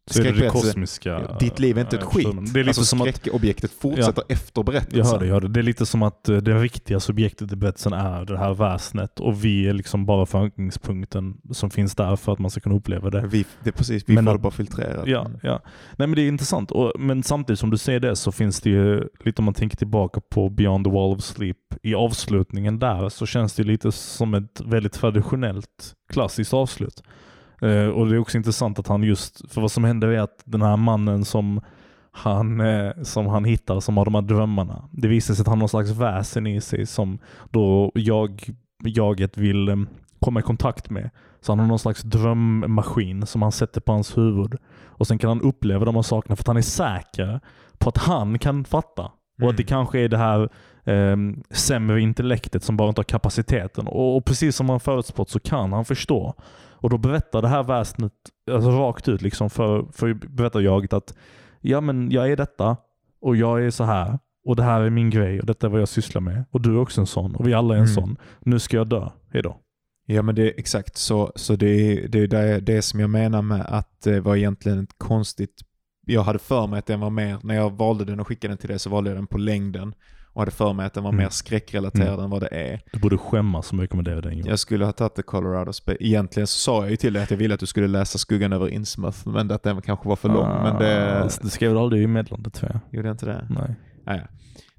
Så 0.08 0.22
är 0.22 0.24
det 0.24 0.32
det 0.32 0.50
kosmiska. 0.50 1.38
ditt 1.40 1.60
liv 1.60 1.78
är 1.78 1.82
inte 1.82 1.96
Ja, 1.96 2.00
ett 2.02 2.24
jag 2.24 2.36
skit. 2.36 2.54
Det 2.54 2.60
är 2.60 2.64
lite 2.64 2.70
alltså 2.70 2.86
som 2.86 3.02
att 3.02 3.16
skräckobjektet 3.16 3.72
fortsätter 3.72 4.24
efter 4.30 4.64
berättelsen. 4.64 5.00
Jag 5.00 5.06
hör 5.06 5.20
det, 5.20 5.26
jag 5.26 5.34
hör 5.34 5.42
det. 5.42 5.48
Det 5.48 5.60
är 5.60 5.64
lite 5.64 5.86
som 5.86 6.04
att 6.04 6.30
eh, 6.30 6.38
det 6.38 6.54
riktiga 6.54 7.00
subjektet 7.00 7.52
i 7.52 7.56
berättelsen 7.56 7.94
är 7.94 8.26
det 8.26 8.38
här 8.38 8.54
väsnet 8.54 9.20
och 9.20 9.46
vi 9.46 9.68
är 9.68 9.74
liksom 9.74 10.06
bara 10.06 10.26
förankringspunkten 10.26 11.38
som 11.52 11.70
finns 11.70 11.96
där 11.96 12.16
för 12.16 12.34
att 12.34 12.40
man 12.40 12.52
ska 12.52 12.60
kunna 12.60 12.76
uppleva 12.76 13.10
det. 13.10 13.22
Vi, 13.28 13.46
det 13.64 13.70
är 13.70 13.72
precis, 13.72 14.04
vi 14.08 14.16
Men 14.16 14.26
får 14.26 14.34
det 14.34 14.40
bara 14.40 14.52
filtrerat. 14.52 15.08
Ja, 15.08 15.28
ja. 15.44 15.62
Nej 15.96 16.08
men 16.08 16.16
det 16.16 16.22
är 16.22 16.28
intressant. 16.28 16.72
Och, 16.72 16.92
men 17.00 17.24
samtidigt 17.24 17.60
som 17.60 17.70
du 17.70 17.78
säger 17.78 18.00
det 18.00 18.16
så 18.16 18.32
finns 18.32 18.62
det 18.62 18.70
ju, 18.70 19.04
lite 19.20 19.42
om 19.42 19.46
man 19.46 19.54
tänker 19.54 19.78
tillbaka 19.78 20.22
på 20.30 20.50
Beyond 20.50 20.86
the 20.86 20.92
Wall 20.92 21.14
of 21.14 21.22
Sleep, 21.24 21.58
i 21.84 21.96
avslutningen 21.96 22.80
där 22.80 23.10
så 23.10 23.26
känns 23.26 23.54
det 23.54 23.64
lite 23.64 23.92
som 23.92 24.34
ett 24.34 24.62
väldigt 24.66 24.94
traditionellt 24.94 25.96
klassiskt 26.10 26.54
avslut. 26.54 27.04
Eh, 27.62 27.88
och 27.88 28.08
det 28.08 28.16
är 28.16 28.20
också 28.20 28.38
intressant 28.38 28.80
att 28.80 28.88
han 28.88 29.04
just, 29.04 29.54
för 29.54 29.62
vad 29.62 29.72
som 29.72 29.84
händer 29.84 30.08
är 30.08 30.20
att 30.20 30.42
den 30.46 30.62
här 30.62 30.78
mannen 30.78 31.26
som 31.26 31.62
han, 32.12 32.62
eh, 32.62 32.92
som 33.04 33.28
han 33.28 33.46
hittar 33.46 33.80
som 33.80 33.98
har 33.98 34.06
de 34.06 34.16
här 34.16 34.22
drömmarna. 34.22 34.90
Det 34.92 35.08
visar 35.08 35.34
sig 35.34 35.42
att 35.42 35.48
han 35.48 35.58
har 35.58 35.60
någon 35.60 35.70
slags 35.70 35.90
väsen 35.92 36.48
i 36.48 36.62
sig 36.62 36.86
som 36.86 37.20
då 37.52 37.92
jag 37.96 38.50
jaget 38.84 39.38
vill 39.38 39.70
em, 39.70 39.88
komma 40.20 40.40
i 40.40 40.44
kontakt 40.44 40.90
med. 40.90 41.10
Så 41.42 41.52
han 41.52 41.60
har 41.60 41.68
någon 41.68 41.80
slags 41.80 42.02
drömmaskin 42.02 43.26
som 43.26 43.42
han 43.42 43.52
sätter 43.52 43.82
på 43.82 43.92
hans 43.92 44.18
huvud. 44.18 44.56
Och 44.86 45.08
sen 45.08 45.18
kan 45.18 45.28
han 45.28 45.42
uppleva 45.42 45.86
de 45.86 45.96
här 45.96 46.02
sakerna 46.02 46.36
för 46.36 46.44
att 46.44 46.48
han 46.48 46.58
är 46.58 46.62
säker 46.62 47.40
på 47.78 47.90
att 47.90 47.98
han 47.98 48.40
kan 48.40 48.66
fatta. 48.66 49.04
Och 49.04 49.40
Mm. 49.42 49.50
att 49.50 49.58
det 49.58 49.64
kanske 49.64 50.00
är 50.00 50.10
det 50.10 50.18
här 50.18 50.50
um, 50.88 51.44
sämre 51.50 52.02
intellektet 52.02 52.64
som 52.64 52.78
bara 52.78 52.90
inte 52.90 53.00
har 53.00 53.04
kapaciteten. 53.04 53.88
Och, 53.88 54.18
och 54.18 54.26
precis 54.26 54.56
som 54.56 54.70
han 54.70 54.80
förutspått 54.80 55.30
så 55.30 55.40
kan 55.40 55.74
han 55.74 55.86
förstå. 55.86 56.34
Och 56.80 56.90
då 56.90 56.98
berättar 56.98 57.42
det 57.42 57.48
här 57.48 57.64
väsnet 57.64 58.14
alltså 58.52 58.70
rakt 58.70 59.08
ut 59.08 59.22
liksom 59.22 59.50
för, 59.50 59.86
för 59.94 60.14
berättar 60.14 60.60
jaget 60.62 60.94
att 60.94 61.14
ja 61.62 61.82
men 61.82 62.12
jag 62.12 62.32
är 62.32 62.36
detta 62.38 62.78
och 63.22 63.36
jag 63.36 63.66
är 63.66 63.70
så 63.70 63.84
här 63.84 64.20
och 64.46 64.56
det 64.56 64.64
här 64.64 64.82
är 64.82 64.90
min 64.90 65.10
grej 65.10 65.40
och 65.40 65.46
detta 65.46 65.68
är 65.68 65.72
vad 65.72 65.82
jag 65.82 65.88
sysslar 65.88 66.22
med. 66.22 66.46
Och 66.52 66.62
du 66.62 66.76
är 66.76 66.80
också 66.80 67.02
en 67.02 67.08
sån 67.08 67.36
och 67.36 67.48
vi 67.48 67.54
alla 67.54 67.74
är 67.74 67.80
en 67.80 67.84
Mm. 67.84 67.96
sån. 67.96 68.18
Nu 68.40 68.60
ska 68.60 68.78
jag 68.78 68.88
dö. 68.90 69.10
Hejdå. 69.34 69.58
Ja 70.06 70.22
men 70.22 70.36
det 70.36 70.42
är 70.44 70.54
exakt 70.60 70.98
så. 70.98 71.32
Så 71.36 71.56
det 71.56 71.68
är 71.70 72.08
det, 72.08 72.38
är 72.38 72.62
det, 72.62 72.82
som 72.82 73.00
jag 73.00 73.10
menar 73.10 73.42
med 73.42 73.66
att 73.70 74.02
det 74.02 74.20
var 74.20 74.36
egentligen 74.36 74.84
ett 74.84 74.98
konstigt... 74.98 75.62
Jag 76.06 76.22
hade 76.24 76.40
för 76.40 76.68
mig 76.68 76.80
att 76.80 76.86
den 76.86 77.00
var 77.00 77.10
mer, 77.10 77.38
när 77.44 77.56
jag 77.56 77.78
valde 77.78 78.06
den 78.06 78.20
och 78.20 78.28
skickade 78.28 78.52
den 78.52 78.58
till 78.58 78.70
det 78.70 78.80
så 78.80 78.90
valde 78.90 79.10
jag 79.10 79.18
den 79.18 79.28
på 79.28 79.38
längden. 79.38 79.94
Och 80.38 80.42
hade 80.42 80.52
för 80.52 80.74
mig 80.74 80.86
att 80.86 80.94
den 80.94 81.04
var 81.04 81.10
Mm. 81.12 81.24
mer 81.24 81.30
skräckrelaterad 81.30 82.08
Mm. 82.14 82.24
än 82.24 82.30
vad 82.30 82.42
det 82.42 82.48
är. 82.52 82.82
Du 82.94 83.00
borde 83.00 83.18
skämmas 83.18 83.68
som 83.68 83.82
rekommenderar 83.82 84.22
den. 84.22 84.38
Johan. 84.38 84.50
Jag 84.50 84.60
skulle 84.60 84.86
ha 84.86 84.92
tagit 84.92 85.16
The 85.16 85.22
Colorado 85.22 85.74
Space. 85.74 85.98
Egentligen 86.04 86.48
så 86.48 86.58
sa 86.60 86.82
jag 86.82 86.90
ju 86.92 86.96
till 86.98 87.14
dig 87.14 87.24
att 87.24 87.32
jag 87.32 87.38
ville 87.38 87.54
att 87.54 87.60
du 87.60 87.66
skulle 87.66 87.88
läsa 87.88 88.18
Skuggan 88.18 88.54
över 88.54 88.68
Innsmouth, 88.70 89.28
men 89.30 89.52
att 89.52 89.64
den 89.64 89.82
kanske 89.82 90.10
var 90.10 90.16
för 90.16 90.30
lång. 90.30 90.48
Men 90.64 90.80
det... 90.80 91.22
Ah, 91.24 91.30
Du 91.42 91.50
skrev 91.50 91.78
aldrig 91.78 92.04
i 92.04 92.08
meddelandet 92.08 92.54
tror 92.54 92.72
jag. 92.72 92.98
Gjorde 92.98 93.08
jag 93.08 93.14
inte 93.14 93.26
det? 93.26 93.48
Nej. 93.50 93.76
Nej, 94.06 94.28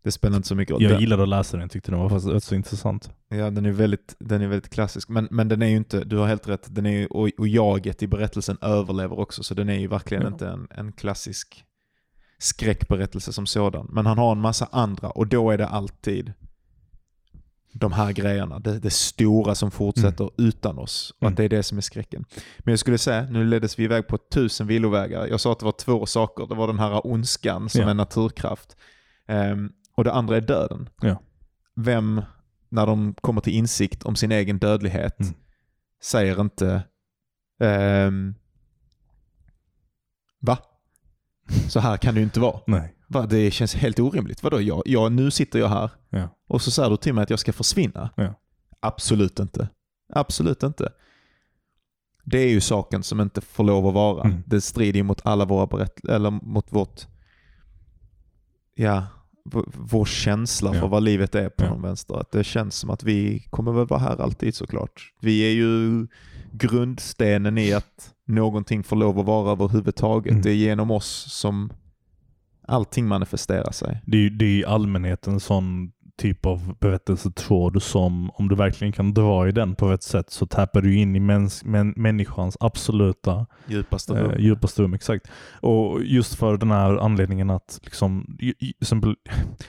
det 0.03 0.13
spelar 0.13 0.37
inte 0.37 0.49
så 0.49 0.55
mycket 0.55 0.73
roll. 0.73 0.83
Jag 0.83 0.93
Den- 0.93 1.01
gillade 1.01 1.23
att 1.23 1.29
läsa 1.29 1.57
den, 1.57 1.69
tyckte 1.69 1.91
den 1.91 2.01
var 2.01 2.33
rätt 2.33 2.45
så 2.45 2.55
intressant. 2.55 3.11
Ja, 3.29 3.51
den 3.51 3.67
är 3.67 3.71
väldigt, 3.73 4.17
den 4.21 4.43
är 4.43 4.47
väldigt 4.49 4.73
klassisk. 4.73 5.09
Men, 5.09 5.29
men 5.31 5.49
den 5.49 5.63
är 5.63 5.67
ju 5.67 5.77
inte, 5.77 6.05
du 6.05 6.17
har 6.17 6.27
helt 6.27 6.49
rätt, 6.49 6.67
den 6.71 6.87
är, 6.87 6.91
ju- 6.91 7.07
och, 7.07 7.29
och 7.39 7.49
jaget 7.49 8.03
i 8.03 8.07
berättelsen 8.07 8.59
överlever 8.61 9.19
också, 9.19 9.43
så 9.43 9.55
den 9.55 9.69
är 9.69 9.79
ju 9.79 9.87
verkligen 9.87 10.23
Ja. 10.23 10.29
inte 10.29 10.49
en, 10.49 10.69
en 10.71 10.93
klassisk 10.93 11.65
skräckberättelse 12.39 13.33
som 13.33 13.47
sådan. 13.47 13.87
Men 13.93 14.07
han 14.07 14.19
har 14.19 14.33
en 14.33 14.41
massa 14.41 14.69
andra, 14.73 15.11
och 15.11 15.27
då 15.27 15.51
är 15.51 15.59
det 15.59 15.67
alltid 15.69 16.33
de 17.73 17.93
här 17.93 18.13
grejerna, 18.13 18.59
det, 18.59 18.79
det 18.79 18.91
stora 18.91 19.55
som 19.55 19.71
fortsätter 19.71 20.31
utan 20.39 20.79
oss. 20.79 21.11
Och 21.17 21.23
Mm. 21.23 21.33
att 21.33 21.37
det 21.37 21.45
är 21.45 21.49
det 21.49 21.63
som 21.63 21.79
är 21.79 21.83
skräcken. 21.83 22.25
Men 22.59 22.73
jag 22.73 22.79
skulle 22.79 22.99
säga, 22.99 23.23
nu 23.31 23.45
leddes 23.45 23.79
vi 23.79 23.85
iväg 23.85 24.07
på 24.07 24.19
tusen 24.19 24.67
villovägar. 24.67 25.27
Jag 25.27 25.41
sa 25.41 25.53
att 25.53 25.59
det 25.59 25.65
var 25.65 25.73
två 25.73 26.07
saker. 26.07 26.47
Det 26.47 26.55
var 26.55 26.67
den 26.67 26.79
här 26.79 27.07
ondskan 27.07 27.69
som 27.69 27.81
Ja. 27.81 27.91
en 27.91 27.97
naturkraft. 27.97 28.77
Ehm, 29.27 29.73
och 29.95 30.05
det 30.05 30.13
andra 30.13 30.37
är 30.37 30.41
döden. 30.41 30.89
Ja. 31.01 31.23
Vem, 31.77 32.23
när 32.69 32.87
de 32.87 33.15
kommer 33.15 33.41
till 33.41 33.53
insikt 33.53 34.03
om 34.03 34.17
sin 34.17 34.33
egen 34.33 34.59
dödlighet, 34.59 35.21
Mm. 35.21 35.35
säger 36.03 36.41
inte 36.41 36.83
ehm, 37.61 38.35
Va? 40.41 40.59
Så 41.69 41.81
här 41.81 41.97
kan 41.97 42.15
det 42.15 42.21
ju 42.21 42.25
inte 42.25 42.41
vara. 42.41 42.61
Nej. 42.67 42.95
Va? 43.07 43.27
Det 43.27 43.51
känns 43.51 43.75
helt 43.75 43.99
orimligt. 44.01 44.43
Vadå, 44.43 44.61
jag, 44.61 44.83
jag, 44.87 45.13
nu 45.13 45.31
sitter 45.31 45.59
jag 45.59 45.69
här 45.69 45.91
Ja. 46.11 46.29
och 46.49 46.63
så 46.63 46.71
säger 46.71 46.91
du 46.91 46.97
till 46.97 47.15
mig 47.15 47.23
att 47.23 47.31
jag 47.31 47.39
ska 47.39 47.53
försvinna? 47.53 48.11
Ja. 48.17 48.35
Absolut 48.81 49.39
inte. 49.39 49.69
Absolut 50.13 50.63
inte. 50.63 50.93
Det 52.25 52.39
är 52.39 52.49
ju 52.49 52.61
saken 52.61 53.03
som 53.03 53.21
inte 53.21 53.41
får 53.41 53.65
lov 53.65 53.87
att 53.87 53.95
vara. 53.95 54.25
Mm. 54.25 54.43
Det 54.47 54.61
strider 54.61 54.97
ju 54.99 55.03
mot 55.05 55.27
alla 55.27 55.45
våra 55.45 55.67
berätt 55.67 56.05
eller 56.05 56.31
mot 56.31 56.67
vårt, 56.73 57.07
ja, 58.75 59.07
vår 59.75 60.05
känsla 60.05 60.75
Ja. 60.75 60.81
för 60.81 60.89
vad 60.89 61.03
livet 61.03 61.35
är 61.35 61.49
på 61.49 61.65
Ja. 61.65 61.71
någon 61.71 61.83
vänster. 61.83 62.15
Att 62.21 62.31
det 62.31 62.45
känns 62.45 62.75
som 62.75 62.91
att 62.91 63.03
vi 63.03 63.41
kommer 63.51 63.73
väl 63.73 63.87
vara 63.87 64.01
här 64.01 64.21
alltid 64.23 64.55
såklart. 64.55 65.13
Vi 65.21 65.41
är 65.41 65.51
ju 65.53 66.07
grundstenen 66.53 67.59
i 67.59 67.73
att 67.73 68.15
någonting 68.29 68.83
får 68.83 68.97
lov 68.97 69.19
att 69.19 69.27
vara 69.27 69.53
överhuvudtaget. 69.53 70.31
Mm. 70.31 70.43
Det 70.43 70.51
är 70.51 70.55
genom 70.55 70.91
oss 70.91 71.27
som 71.33 71.73
allting 72.69 73.07
manifesterar 73.09 73.73
sig. 73.73 74.03
Det 74.07 74.17
är 74.27 74.31
det 74.31 74.45
är 74.45 74.49
i 74.61 74.65
allmänhet 74.65 75.27
en 75.27 75.41
sån 75.41 75.93
typ 76.19 76.47
av 76.47 76.75
berättelsetråd 76.81 77.83
som 77.83 78.31
om 78.31 78.49
du 78.49 78.55
verkligen 78.55 78.93
kan 78.93 79.15
dra 79.15 79.49
i 79.49 79.53
den 79.53 79.75
på 79.75 79.91
ett 79.91 80.03
sätt 80.03 80.31
så 80.31 80.47
tappar 80.47 80.83
du 80.83 80.97
in 80.97 81.17
i 81.17 81.21
mäns, 81.21 81.65
män, 81.65 81.95
människans 81.97 82.57
absoluta 82.61 83.47
Djupaste 83.67 84.13
rum. 84.13 84.31
eh, 84.31 84.41
djupaste 84.41 84.83
rum. 84.83 84.95
Exakt. 84.95 85.31
Och 85.61 86.03
just 86.05 86.35
för 86.35 86.57
den 86.57 86.71
här 86.71 86.97
anledningen 86.97 87.51
att 87.51 87.81
liksom, 87.83 88.37
i- 88.41 88.55
i- 88.67 88.75
exempel, 88.81 89.15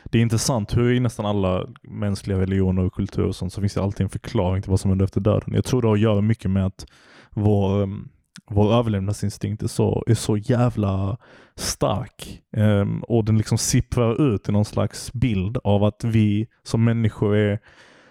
det 0.06 0.18
är 0.18 0.22
intressant 0.22 0.78
hur 0.78 0.92
i 0.94 1.00
nästan 1.00 1.26
alla 1.26 1.66
mänskliga 1.84 2.40
religioner 2.40 2.84
och 2.86 2.94
kulturer 2.94 3.28
och 3.28 3.36
sånt 3.36 3.54
så 3.54 3.62
finns 3.62 3.74
det 3.74 3.82
alltid 3.84 4.04
en 4.04 4.10
förklaring 4.10 4.62
till 4.62 4.70
vad 4.72 4.80
som 4.80 4.92
händer 4.92 5.06
efter 5.06 5.22
döden. 5.22 5.54
Jag 5.54 5.66
tror 5.66 5.82
det 5.82 5.88
har 5.88 5.96
att 5.96 6.02
göra 6.02 6.22
mycket 6.22 6.52
med 6.52 6.66
att 6.66 6.86
vår, 7.32 7.84
em, 7.84 8.10
vår 8.50 8.74
överlevnadsinstinkt 8.74 9.64
är 9.64 9.68
så, 9.68 10.04
är 10.08 10.14
så 10.14 10.38
jävla 10.38 11.18
stark. 11.56 12.42
Em, 12.58 13.04
och 13.04 13.26
den 13.26 13.38
liksom 13.38 13.58
sipprar 13.58 14.34
ut 14.34 14.50
i 14.50 14.52
någon 14.52 14.66
slags 14.66 15.14
bild 15.14 15.58
av 15.64 15.84
att 15.84 16.04
vi 16.04 16.48
som 16.64 16.84
människor 16.84 17.36
är 17.36 17.60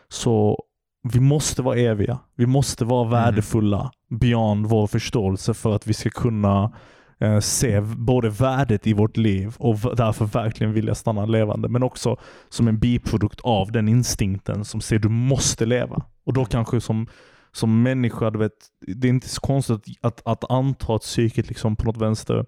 så 0.08 0.64
vi 1.02 1.20
måste 1.20 1.62
vara 1.62 1.76
eviga. 1.76 2.18
Vi 2.36 2.46
måste 2.46 2.84
vara 2.84 3.08
värdefulla 3.08 3.90
beyond 4.10 4.66
vår 4.66 4.86
förståelse 4.86 5.54
för 5.54 5.76
att 5.76 5.86
vi 5.86 5.94
ska 5.94 6.10
kunna 6.10 6.72
eh, 7.20 7.38
se 7.40 7.80
både 7.80 8.30
värdet 8.30 8.86
i 8.86 8.92
vårt 8.92 9.16
liv 9.16 9.54
och 9.58 9.96
därför 9.96 10.24
verkligen 10.24 10.72
vilja 10.72 10.94
stanna 10.94 11.26
levande. 11.26 11.68
Men 11.68 11.82
också 11.82 12.16
som 12.48 12.68
en 12.68 12.78
biprodukt 12.78 13.40
av 13.40 13.72
den 13.72 13.88
instinkten 13.88 14.64
som 14.64 14.80
säger 14.80 15.00
du 15.00 15.08
måste 15.08 15.66
leva. 15.66 16.02
Och 16.24 16.32
då 16.32 16.44
kanske 16.44 16.80
som, 16.80 17.06
som 17.52 17.82
människa, 17.82 18.30
du 18.30 18.38
vet, 18.38 18.52
det 18.86 19.08
är 19.08 19.10
inte 19.10 19.28
så 19.28 19.40
konstigt 19.40 19.98
att, 20.00 20.22
att 20.26 20.50
anta 20.50 20.94
att 20.94 21.02
psyket 21.02 21.48
liksom 21.48 21.76
på 21.76 21.84
något 21.84 21.96
vänster 21.96 22.46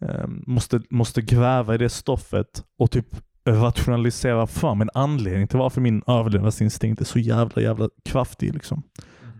eh, 0.00 0.26
måste, 0.26 0.82
måste 0.90 1.22
gräva 1.22 1.74
i 1.74 1.78
det 1.78 1.88
stoffet 1.88 2.64
och 2.78 2.90
typ 2.90 3.06
rationalisera 3.46 4.46
fram 4.46 4.80
en 4.80 4.90
anledning 4.94 5.48
till 5.48 5.58
varför 5.58 5.80
min 5.80 6.02
överlevnadsinstinkt 6.06 7.00
är 7.00 7.04
så 7.04 7.18
jävla 7.18 7.62
jävla 7.62 7.88
kraftig. 8.04 8.54
Liksom. 8.54 8.82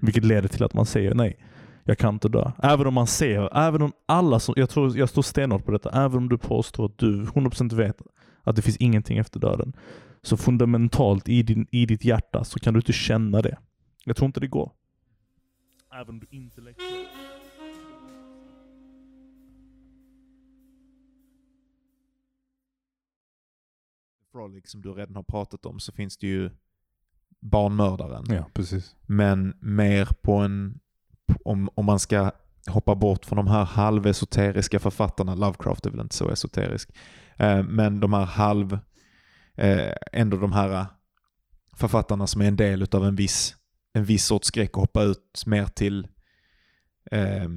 Vilket 0.03 0.25
leder 0.25 0.49
till 0.49 0.64
att 0.64 0.75
man 0.75 0.87
säger 0.87 1.14
nej, 1.14 1.38
jag 1.85 1.99
kan 1.99 2.14
inte 2.14 2.29
dö. 2.29 2.51
Även 2.62 2.87
om 2.87 2.95
man 2.95 3.07
ser, 3.07 3.57
även 3.57 3.83
om 3.83 3.92
alla 4.07 4.40
som, 4.40 4.55
jag 4.57 4.71
tror 4.71 4.99
jag 4.99 5.09
står 5.09 5.23
stenhårt 5.23 5.64
på 5.64 5.73
detta, 5.73 5.90
även 5.90 6.19
om 6.19 6.29
du 6.29 6.38
påstår 6.38 6.87
att 6.87 6.99
du 6.99 7.25
100% 7.25 7.75
vet 7.75 8.03
att 8.42 8.57
det 8.57 8.62
finns 8.62 8.77
ingenting 8.77 9.19
efter 9.19 9.40
döden. 9.40 9.73
Så 10.23 10.37
fundamentalt 10.37 11.29
i, 11.29 11.42
din, 11.42 11.66
i 11.71 11.87
ditt 11.87 12.05
hjärta 12.05 12.45
så 12.45 12.59
kan 12.59 12.75
du 12.75 12.79
inte 12.79 12.92
känna 12.92 13.42
det. 13.42 13.59
Jag 14.05 14.16
tror 14.16 14.27
inte 14.27 14.40
det 14.40 14.47
går. 14.47 14.73
Även 15.96 16.09
om 16.09 16.20
du 16.20 16.26
intellektuellt 16.30 17.09
Frolic 24.32 24.70
som 24.70 24.82
du 24.82 24.92
redan 24.92 25.16
har 25.16 25.22
pratat 25.22 25.66
om 25.66 25.80
så 25.80 25.92
finns 25.92 26.16
det 26.16 26.26
ju 26.26 26.50
barnmördaren. 27.40 28.24
Ja, 28.28 28.50
precis. 28.54 28.96
Men 29.06 29.56
mer 29.61 30.09
på 30.22 30.32
en, 30.32 30.80
om, 31.44 31.70
om 31.74 31.85
man 31.85 31.98
ska 31.98 32.32
hoppa 32.66 32.94
bort 32.94 33.24
från 33.24 33.37
de 33.37 33.46
här 33.46 33.64
halvesoteriska 33.64 34.78
författarna, 34.78 35.35
Lovecraft 35.35 35.87
är 35.87 35.90
väl 35.90 36.00
inte 36.00 36.14
så 36.14 36.30
esoterisk, 36.30 36.90
eh, 37.37 37.62
men 37.62 38.00
de 38.00 38.12
här 38.12 38.24
halv, 38.24 38.78
eh, 39.54 39.92
ändå 40.12 40.37
de 40.37 40.52
här 40.52 40.70
eh, 40.70 40.87
författarna 41.76 42.26
som 42.26 42.40
är 42.40 42.48
en 42.48 42.56
del 42.56 42.87
av 42.92 43.04
en 43.04 43.16
viss, 43.16 43.56
en 43.96 44.04
viss 44.04 44.24
sorts 44.24 44.48
skräck 44.48 44.76
och 44.76 44.80
hoppa 44.80 45.02
ut 45.02 45.42
mer 45.46 45.66
till 45.66 46.06
eh, 47.11 47.48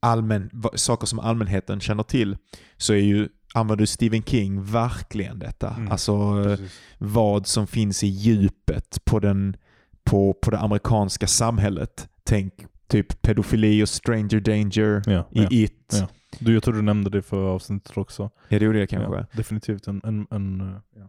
allmän, 0.00 0.50
saker 0.74 1.06
som 1.06 1.18
allmänheten 1.18 1.80
känner 1.80 2.02
till, 2.02 2.36
så 2.76 2.92
är 2.92 2.98
ju, 2.98 3.28
använder 3.54 3.86
Stephen 3.86 4.22
King 4.22 4.64
verkligen 4.64 5.38
detta. 5.38 5.74
Mm. 5.74 5.92
Alltså 5.92 6.12
eh, 6.48 6.58
vad 6.98 7.46
som 7.46 7.66
finns 7.66 8.04
i 8.04 8.06
djupet 8.06 9.04
på, 9.04 9.20
den, 9.20 9.56
på, 10.04 10.34
på 10.34 10.50
det 10.50 10.58
amerikanska 10.58 11.26
samhället. 11.26 12.08
Tänk 12.24 12.54
typ 12.88 13.22
pedofili 13.22 13.82
och 13.82 13.88
stranger 13.88 14.40
danger 14.40 15.02
Ja, 15.06 15.28
i 15.32 15.42
ja. 15.42 15.48
It. 15.50 15.94
Ja. 16.00 16.08
Du, 16.38 16.54
jag 16.54 16.62
tror 16.62 16.74
du 16.74 16.82
nämnde 16.82 17.10
det 17.10 17.22
för 17.22 17.42
avsnittet 17.42 17.96
också. 17.96 18.30
Ja, 18.48 18.58
det 18.58 18.64
gjorde 18.64 18.78
jag 18.78 18.88
kanske. 18.88 19.26
Definitivt 19.32 19.86
en... 19.86 20.00
en, 20.04 20.26
en 20.30 20.60
eh. 20.60 21.06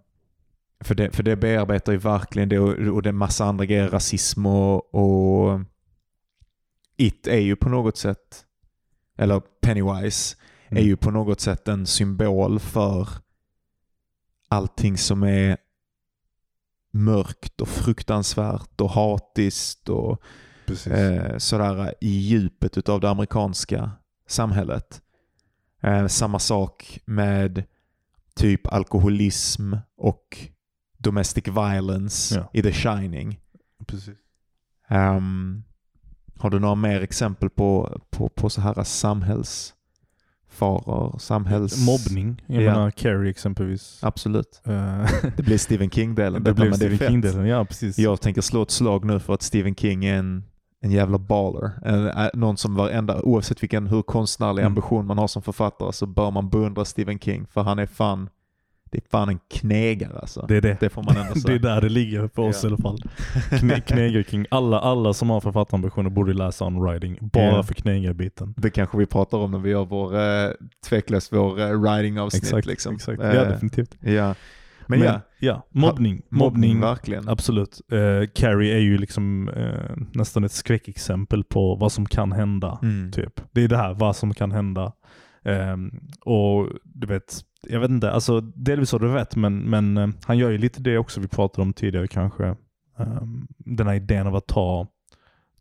För, 0.80 0.96
det, 0.96 1.12
för 1.12 1.24
det 1.24 1.36
bearbetar 1.36 1.92
ju 1.92 1.98
verkligen 1.98 2.50
det 2.50 2.60
och, 2.60 2.96
och 2.96 3.02
det 3.02 3.10
är 3.10 3.13
massa 3.13 3.46
andra 3.46 3.66
grejer, 3.66 3.90
rasism 3.90 4.46
och, 4.46 4.96
och 4.96 5.60
It 6.98 7.28
är 7.28 7.40
ju 7.40 7.56
på 7.56 7.70
något 7.70 7.98
sätt, 7.98 8.46
eller 9.18 9.40
Pennywise, 9.40 10.36
Mm. 10.70 10.84
är 10.84 10.88
ju 10.88 10.98
på 10.98 11.12
något 11.12 11.40
sätt 11.40 11.68
en 11.68 11.86
symbol 11.86 12.60
för 12.60 13.10
allting 14.48 14.98
som 14.98 15.24
är 15.24 15.58
mörkt 16.92 17.62
och 17.62 17.68
fruktansvärt 17.68 18.82
och 18.82 18.90
hatiskt 18.90 19.90
och 19.90 20.22
eh, 20.88 21.38
sådär 21.38 21.94
i 22.02 22.10
djupet 22.10 22.78
utav 22.78 23.00
det 23.00 23.10
amerikanska 23.10 23.92
samhället. 24.28 25.02
Eh, 25.82 26.08
samma 26.08 26.40
sak 26.40 27.00
med 27.06 27.63
typ 28.36 28.68
alkoholism 28.68 29.74
och 29.98 30.38
domestic 30.98 31.48
violence 31.48 32.36
Ja. 32.36 32.50
i 32.54 32.62
The 32.62 32.72
Shining. 32.72 33.40
Precis. 33.88 34.16
Ehm, 34.90 35.64
har 36.40 36.50
du 36.50 36.60
några 36.60 36.76
mer 36.76 37.02
exempel 37.02 37.50
på, 37.50 38.00
på, 38.10 38.30
på 38.30 38.50
så 38.50 38.62
här 38.62 38.84
samhällsfaror, 38.84 41.20
samhälls... 41.20 41.86
Mobbning. 41.86 42.44
Jag 42.48 42.64
Ja. 42.64 42.74
menar 42.74 42.92
Carrie 42.92 43.30
exempelvis. 43.30 44.00
Absolut. 44.04 44.62
Eh, 44.66 45.06
Det 45.38 45.44
blir 45.44 45.58
Stephen 45.58 45.90
King-delen. 45.90 46.44
det 46.44 46.50
är 46.52 46.72
Stephen. 46.74 46.98
King-delen. 46.98 47.46
Ja, 47.48 47.66
precis. 47.66 48.00
Jag 48.00 48.22
tänker 48.22 48.42
slå 48.42 48.62
ett 48.62 48.72
slag 48.72 49.06
nu 49.06 49.20
för 49.20 49.34
att 49.34 49.42
Stephen 49.42 49.76
King 49.76 50.06
är 50.06 50.16
en, 50.16 50.44
en 50.82 50.92
jävla 50.92 51.18
baller. 51.18 51.72
En, 51.86 52.30
någon 52.40 52.58
som 52.58 52.76
varenda, 52.76 53.22
oavsett 53.22 53.64
vilken, 53.64 53.88
hur 53.88 54.02
konstnärlig 54.02 54.62
Mm. 54.62 54.72
ambition 54.72 55.06
man 55.06 55.18
har 55.18 55.28
som 55.28 55.42
författare 55.42 55.94
så 55.94 56.06
bör 56.06 56.32
man 56.32 56.50
beundra 56.50 56.86
Stephen 56.86 57.20
King 57.20 57.48
för 57.48 57.62
han 57.62 57.80
är 57.80 57.86
fan, 57.86 58.30
det 58.91 58.97
är 58.97 59.10
fan 59.12 59.30
en 59.30 59.39
knegare 59.52 60.19
alltså. 60.19 60.45
Det, 60.47 60.62
Det 60.62 60.69
är 60.69 60.78
det. 60.80 60.89
får 60.89 61.04
man 61.04 61.17
ändå 61.17 61.34
det 61.34 61.39
är 61.39 61.41
säga. 61.41 61.60
där 61.60 61.82
det 61.82 61.89
ligger 61.89 62.28
för 62.36 62.41
oss 62.41 62.63
Ja. 62.63 62.69
i 62.69 62.73
alla 62.73 62.78
fall. 62.82 62.97
Kne, 63.60 63.80
knegar 63.82 64.23
King. 64.23 64.45
Alla, 64.52 64.80
alla 64.80 65.13
som 65.13 65.30
har 65.30 65.41
författarambitioner 65.41 66.10
borde 66.10 66.34
läsa 66.34 66.65
on 66.65 66.82
writing. 66.84 67.17
Bara 67.21 67.43
Ja. 67.45 67.63
för 67.63 67.73
knegarbiten. 67.73 68.54
Det 68.58 68.69
kanske 68.69 68.97
vi 68.97 69.06
pratar 69.06 69.38
om 69.38 69.52
när 69.52 69.60
vi 69.60 69.69
gör 69.69 69.86
vår, 69.86 70.19
eh, 70.19 70.52
tveklöst 70.89 71.34
vår 71.34 71.60
eh, 71.60 71.67
writing-avsnitt. 71.82 72.43
Exakt. 72.43 72.67
liksom. 72.67 72.95
exakt. 72.95 73.21
Eh, 73.21 73.34
Ja, 73.34 73.43
definitivt. 73.45 73.97
ja. 74.02 74.36
Men, 74.89 75.00
ja, 75.00 75.21
ja, 75.39 75.67
mobbning. 75.71 76.21
Mobbning. 76.30 76.80
verkligen. 76.82 77.30
Absolut. 77.30 77.82
Eh, 77.91 78.30
Carrie 78.36 78.76
är 78.76 78.80
ju 78.80 78.97
liksom 78.97 79.50
eh, 79.50 79.95
nästan 80.13 80.43
ett 80.43 80.52
skräckexempel 80.52 81.43
på 81.43 81.76
vad 81.76 81.91
som 81.91 82.06
kan 82.06 82.32
hända. 82.32 82.80
Mm. 82.82 83.12
Typ. 83.12 83.41
Det 83.52 83.63
är 83.63 83.67
det 83.67 83.78
här, 83.78 83.93
vad 83.93 84.15
som 84.15 84.34
kan 84.34 84.52
hända. 84.52 84.91
Ehm, 85.45 85.91
och 86.26 86.67
du 86.84 87.08
vet, 87.08 87.41
jag 87.63 87.80
vet 87.80 87.89
inte, 87.89 88.12
alltså 88.12 88.41
delvis 88.41 88.91
har 88.91 89.00
du 89.00 89.13
rätt, 89.13 89.36
men, 89.36 89.58
men 89.60 89.98
eh, 89.98 90.08
han 90.26 90.38
gör 90.38 90.50
ju 90.50 90.58
lite 90.58 90.82
det 90.82 90.98
också 90.98 91.20
vi 91.20 91.28
pratade 91.28 91.62
om 91.62 91.74
tidigare 91.74 92.08
kanske. 92.08 92.56
Um, 92.98 93.48
den 93.58 93.88
här 93.88 93.93
idén 93.96 94.28
av 94.28 94.36
att 94.36 94.48
ta, 94.48 94.88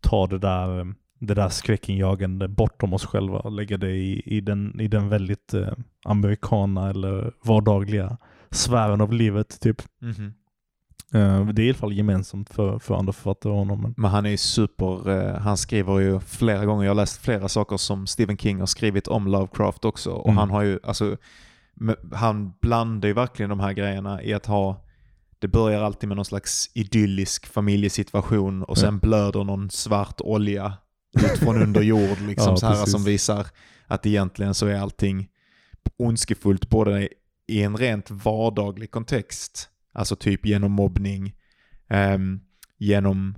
ta 0.01 0.27
det 0.27 0.37
där, 0.39 0.79
eh, 0.79 0.85
det 1.19 1.33
där 1.33 1.49
skräckinjagande 1.49 2.47
bortom 2.47 2.93
oss 2.93 3.05
själva 3.05 3.39
och 3.39 3.51
lägga 3.51 3.77
det 3.77 3.91
i, 3.91 4.21
i, 4.25 4.41
den, 4.41 4.81
i 4.81 4.87
den 4.87 5.09
väldigt 5.09 5.53
eh, 5.53 5.67
amerikana 6.05 6.89
eller 6.89 7.31
vardagliga 7.43 8.17
sfären 8.51 9.01
av 9.01 9.13
livet. 9.13 9.59
Typ. 9.61 9.81
Mhm. 10.01 10.33
Eh, 11.13 11.45
det 11.47 11.61
är 11.61 11.65
i 11.65 11.69
alla 11.69 11.77
fall 11.77 11.93
gemensamt 11.93 12.49
för, 12.49 12.79
för 12.79 12.95
andra 12.95 13.13
författare 13.13 13.51
och 13.53 13.59
honom. 13.59 13.81
Men, 13.81 13.93
Men 13.97 14.11
han 14.11 14.25
är 14.25 14.29
ju 14.29 14.37
super, 14.37 15.09
eh, 15.09 15.35
han 15.39 15.57
skriver 15.57 15.99
ju 15.99 16.19
flera 16.19 16.65
gånger, 16.65 16.83
jag 16.83 16.89
har 16.89 16.95
läst 16.95 17.21
flera 17.21 17.47
saker 17.47 17.77
som 17.77 18.07
Stephen 18.07 18.37
King 18.37 18.59
har 18.59 18.65
skrivit 18.65 19.07
om 19.07 19.27
Lovecraft 19.27 19.85
också. 19.85 20.11
Och 20.11 20.27
Mm. 20.29 20.37
han 20.37 20.49
har 20.49 20.61
ju, 20.63 20.79
alltså, 20.83 21.17
han 22.13 22.53
blandar 22.61 23.07
ju 23.07 23.13
verkligen 23.13 23.49
de 23.49 23.59
här 23.59 23.73
grejerna 23.73 24.23
i 24.23 24.33
att 24.33 24.45
ha, 24.45 24.85
det 25.39 25.47
börjar 25.47 25.81
alltid 25.83 26.07
med 26.09 26.15
någon 26.15 26.25
slags 26.25 26.71
idyllisk 26.75 27.45
familjesituation 27.47 28.63
och 28.63 28.77
sen 28.77 28.99
blöder 28.99 29.43
någon 29.43 29.69
svart 29.69 30.21
olja 30.21 30.73
ut 31.23 31.37
från 31.39 31.61
under 31.61 31.81
jord 31.81 32.19
liksom 32.27 32.49
Ja, 32.51 32.57
så 32.57 32.65
här 32.65 32.73
precis. 32.73 32.91
som 32.91 33.03
visar 33.03 33.47
att 33.87 34.05
egentligen 34.05 34.53
så 34.53 34.67
är 34.67 34.79
allting 34.79 35.27
ondskefullt 35.99 36.69
både 36.69 37.09
i 37.47 37.63
en 37.63 37.77
rent 37.77 38.11
vardaglig 38.11 38.91
kontext, 38.91 39.69
alltså 39.93 40.15
typ 40.15 40.45
genom 40.45 40.71
mobbning, 40.71 41.35
ehm, 41.89 42.39
genom 42.77 43.35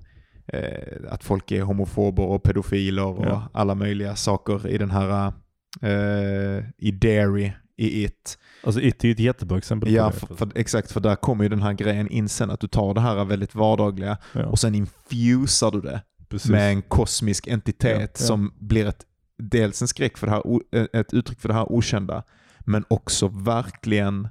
eh, 0.48 1.12
att 1.12 1.24
folk 1.24 1.52
är 1.52 1.62
homofober 1.62 2.24
och 2.24 2.44
pedofiler 2.44 3.06
och 3.06 3.26
Ja. 3.26 3.50
alla 3.54 3.76
möjliga 3.76 4.16
saker 4.16 4.68
i 4.68 4.78
den 4.78 4.92
här, 4.92 5.34
eh, 5.82 6.64
i 6.78 6.92
Dairy, 6.92 7.52
i 7.80 8.04
It. 8.04 8.38
alltså 8.64 8.82
It 8.82 9.04
är 9.04 9.08
ju 9.08 9.12
ett 9.12 9.20
jättebra 9.20 9.58
exempel 9.58 9.92
Ja, 9.94 10.10
på 10.10 10.20
det. 10.20 10.26
för, 10.28 10.36
för, 10.36 10.52
exakt, 10.58 10.92
för 10.92 11.00
där 11.00 11.16
kommer 11.16 11.44
ju 11.44 11.50
den 11.50 11.62
här 11.62 11.74
grejen 11.74 12.08
in 12.08 12.30
sen, 12.30 12.50
att 12.50 12.60
du 12.60 12.68
tar 12.68 12.94
det 12.94 13.02
här 13.02 13.26
väldigt 13.26 13.56
vardagliga 13.56 14.18
ja, 14.34 14.46
och 14.46 14.60
sen 14.60 14.76
infusar 14.76 15.72
du 15.72 15.82
det 15.82 16.02
precis. 16.30 16.52
med 16.52 16.72
en 16.72 16.82
kosmisk 16.82 17.48
entitet 17.48 18.18
Ja, 18.20 18.26
som 18.26 18.54
blir 18.60 18.86
ett, 18.86 19.06
dels 19.38 19.82
en 19.82 19.88
skräck 19.88 20.18
för 20.18 20.28
det 20.28 20.34
här, 20.34 20.44
eh, 20.72 21.00
ett 21.00 21.14
uttryck 21.14 21.40
för 21.40 21.48
det 21.50 21.56
här 21.56 21.72
okända, 21.72 22.24
men 22.60 22.86
också 22.88 23.28
verkligen 23.28 24.28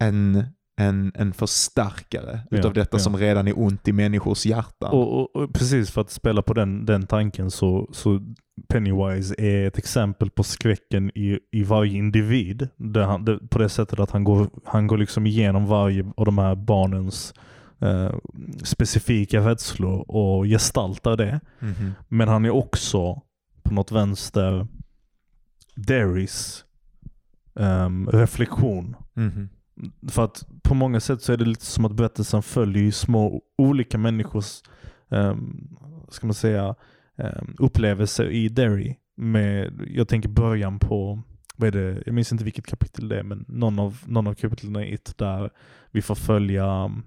en, 0.00 0.44
en, 0.76 1.12
en 1.14 1.32
förstärkare 1.32 2.40
Ja, 2.50 2.58
utav 2.58 2.72
detta 2.72 2.96
ja. 2.96 2.98
som 2.98 3.16
redan 3.16 3.48
är 3.48 3.58
ont 3.58 3.88
i 3.88 3.92
människors 3.92 4.46
hjärtan. 4.46 4.90
Och, 4.92 5.20
och, 5.20 5.36
och 5.36 5.54
precis 5.54 5.90
för 5.90 6.00
att 6.00 6.10
spela 6.10 6.42
på 6.42 6.54
den, 6.54 6.86
den 6.86 7.06
tanken 7.06 7.50
så, 7.50 7.90
så 7.92 8.20
Pennywise 8.68 9.34
är 9.38 9.66
ett 9.66 9.78
exempel 9.78 10.30
på 10.30 10.42
skräcken 10.42 11.10
i, 11.14 11.38
i 11.50 11.62
varje 11.62 11.98
individ. 11.98 12.68
Där 12.76 13.02
han, 13.02 13.24
det, 13.24 13.38
på 13.38 13.58
det 13.58 13.68
sättet 13.68 14.00
att 14.00 14.10
han 14.10 14.24
går, 14.24 14.50
han 14.64 14.86
går 14.86 14.98
liksom 14.98 15.26
igenom 15.26 15.66
varje 15.66 16.12
av 16.16 16.24
de 16.24 16.38
här 16.38 16.54
barnens 16.54 17.34
eh, 17.80 18.14
specifika 18.62 19.40
rädslor 19.40 20.10
och 20.10 20.44
gestaltar 20.44 21.16
det. 21.16 21.40
Mhm. 21.58 21.92
Men 22.08 22.28
han 22.28 22.44
är 22.44 22.50
också 22.50 23.22
på 23.62 23.74
något 23.74 23.92
vänster 23.92 24.66
Derrys 25.74 26.64
ehm, 27.54 28.08
reflektion. 28.08 28.96
Mhm. 29.14 29.48
För 30.08 30.24
att 30.24 30.46
på 30.62 30.74
många 30.74 31.00
sätt 31.00 31.22
så 31.22 31.32
är 31.32 31.36
det 31.36 31.44
lite 31.44 31.66
som 31.66 31.84
att 31.84 31.92
berättelsen 31.92 32.42
följer 32.42 32.90
små 32.90 33.42
olika 33.58 33.98
människors 33.98 34.62
um, 35.08 35.76
ska 36.08 36.26
man 36.26 36.34
säga, 36.34 36.74
um, 37.22 37.56
upplevelser 37.58 38.30
i 38.30 38.48
Derry. 38.48 38.96
Med, 39.16 39.80
jag 39.86 40.08
tänker 40.08 40.28
början 40.28 40.78
på, 40.78 41.22
vad 41.56 41.68
är 41.68 41.80
det, 41.80 42.02
jag 42.06 42.14
minns 42.14 42.32
inte 42.32 42.44
vilket 42.44 42.66
kapitel 42.66 43.08
det 43.08 43.18
är, 43.18 43.22
men 43.22 43.44
någon 43.48 43.78
av, 43.78 43.98
någon 44.06 44.26
av 44.26 44.34
kapitlen 44.34 44.76
i 44.76 44.94
It 44.94 45.18
där 45.18 45.50
vi 45.90 46.02
får 46.02 46.14
följa 46.14 46.84
um, 46.84 47.02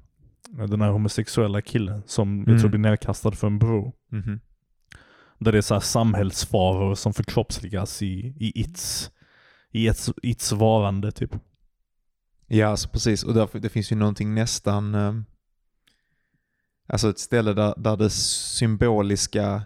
den 0.70 0.82
här 0.82 0.90
homosexuella 0.90 1.62
killen 1.62 2.04
som 2.06 2.38
jag 2.40 2.48
Mm. 2.48 2.60
tror 2.60 2.70
blir 2.70 2.80
nedkastad 2.80 3.32
för 3.32 3.48
en 3.48 3.60
bro. 3.60 3.94
Mhm. 4.12 4.40
Där 5.40 5.52
det 5.52 5.58
är 5.58 5.62
så 5.62 5.74
här 5.74 5.82
samhällsfaror 5.82 6.96
som 6.96 7.14
förkroppsligas 7.14 8.02
i, 8.02 8.36
i 8.40 8.60
its, 8.62 9.12
i 9.72 9.88
its, 9.88 10.12
its 10.24 10.52
varande 10.52 11.12
typ. 11.12 11.36
Ja, 12.48 12.68
alltså 12.68 12.90
precis. 12.90 13.24
Och 13.24 13.34
därför, 13.34 13.60
det 13.60 13.70
finns 13.70 13.92
ju 13.92 13.96
någonting 13.96 14.34
nästan, 14.34 14.96
eh, 14.96 15.14
alltså 16.88 17.10
ett 17.10 17.20
ställe 17.20 17.54
där, 17.54 17.74
där 17.78 17.98
det 17.98 18.10
symboliska, 18.10 19.64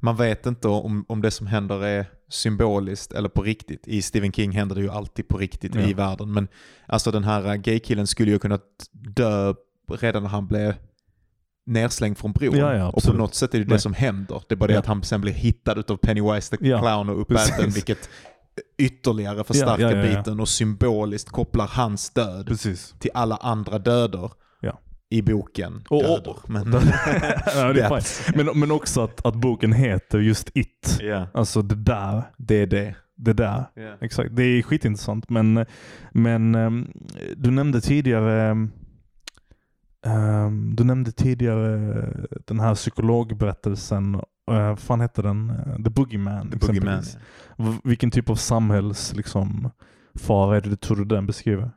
man 0.00 0.16
vet 0.16 0.46
inte 0.46 0.68
om, 0.68 1.04
om 1.08 1.22
det 1.22 1.30
som 1.30 1.46
händer 1.46 1.84
är 1.84 2.06
symboliskt 2.28 3.12
eller 3.12 3.28
på 3.28 3.42
riktigt. 3.42 3.88
I 3.88 4.02
Stephen 4.02 4.32
King 4.32 4.52
händer 4.52 4.74
det 4.74 4.80
ju 4.82 4.90
alltid 4.90 5.28
på 5.28 5.38
riktigt 5.38 5.74
Ja. 5.74 5.80
i 5.80 5.92
världen. 5.94 6.32
Men 6.32 6.48
alltså 6.86 7.10
den 7.10 7.24
här 7.24 7.56
gaykillen 7.56 8.06
skulle 8.06 8.30
ju 8.30 8.38
kunnat 8.38 8.62
dö 8.92 9.54
redan 10.00 10.22
när 10.22 10.30
han 10.30 10.46
blev 10.46 10.74
nerslängd 11.66 12.18
från 12.18 12.32
bron. 12.32 12.56
Ja, 12.56 12.74
ja, 12.76 12.88
och 12.88 13.02
på 13.02 13.12
något 13.12 13.34
sätt 13.34 13.54
är 13.54 13.58
det 13.58 13.64
det 13.64 13.70
Nej. 13.70 13.80
som 13.80 13.94
händer. 13.94 14.42
Det 14.48 14.54
är 14.54 14.56
bara 14.56 14.66
det 14.66 14.78
att 14.78 14.86
han 14.86 15.02
sen 15.02 15.20
blir 15.20 15.32
hittad 15.32 15.78
utav 15.78 15.96
Pennywise 15.96 16.56
the 16.56 16.56
Clown 16.56 17.08
och 17.08 17.20
uppäten, 17.20 17.70
vilket 17.70 18.08
ytterligare 18.78 19.44
förstärker 19.44 20.02
biten 20.02 20.40
och 20.40 20.48
symboliskt 20.48 21.30
kopplar 21.30 21.66
hans 21.66 22.10
död 22.10 22.46
Precis. 22.46 22.94
till 22.98 23.10
alla 23.14 23.36
andra 23.36 23.78
döder. 23.78 24.30
I 25.10 25.22
boken. 25.22 25.84
Och- 25.90 25.96
och- 25.98 26.02
döder. 26.24 26.36
Men, 26.46 26.72
ja, 27.56 27.72
det 27.72 27.82
är 27.82 28.36
men, 28.44 28.58
men 28.60 28.70
också 28.70 29.00
att, 29.00 29.26
att 29.26 29.34
boken 29.36 29.72
heter 29.72 30.18
just 30.18 30.50
It. 30.54 30.98
ja, 31.00 31.26
Alltså 31.34 31.62
det 31.62 31.74
där. 31.74 32.22
det 32.36 32.54
är 32.54 32.66
det. 32.66 32.94
Det 33.18 33.32
där. 33.32 33.64
Ja. 33.74 33.94
Exakt. 34.00 34.36
Det 34.36 34.42
är 34.42 34.62
skitintressant. 34.62 35.30
Men, 35.30 35.66
men 36.12 36.54
ehm, 36.54 36.88
du 37.36 37.50
nämnde 37.50 37.80
tidigare 37.80 38.50
ehm, 38.50 38.70
du 40.76 40.84
nämnde 40.84 41.12
tidigare 41.12 41.76
den 42.46 42.60
här 42.60 42.74
psykologberättelsen. 42.74 44.14
Uh, 44.14 44.22
vad 44.68 44.78
fan 44.78 45.00
hette 45.00 45.22
den? 45.22 45.50
Eh, 45.50 45.76
The 45.84 45.90
Boogeyman. 45.90 46.50
The 46.50 46.56
Boogeyman. 46.58 47.02
V- 47.56 47.78
Vilken 47.84 48.10
typ 48.10 48.30
av 48.30 48.34
samhälls 48.34 49.14
liksom, 49.16 49.70
fara 50.14 50.56
är 50.56 50.60
det 50.60 50.68
du 50.70 50.76
tror 50.76 50.96
du 50.96 51.04
den 51.04 51.26
beskriver? 51.26 51.70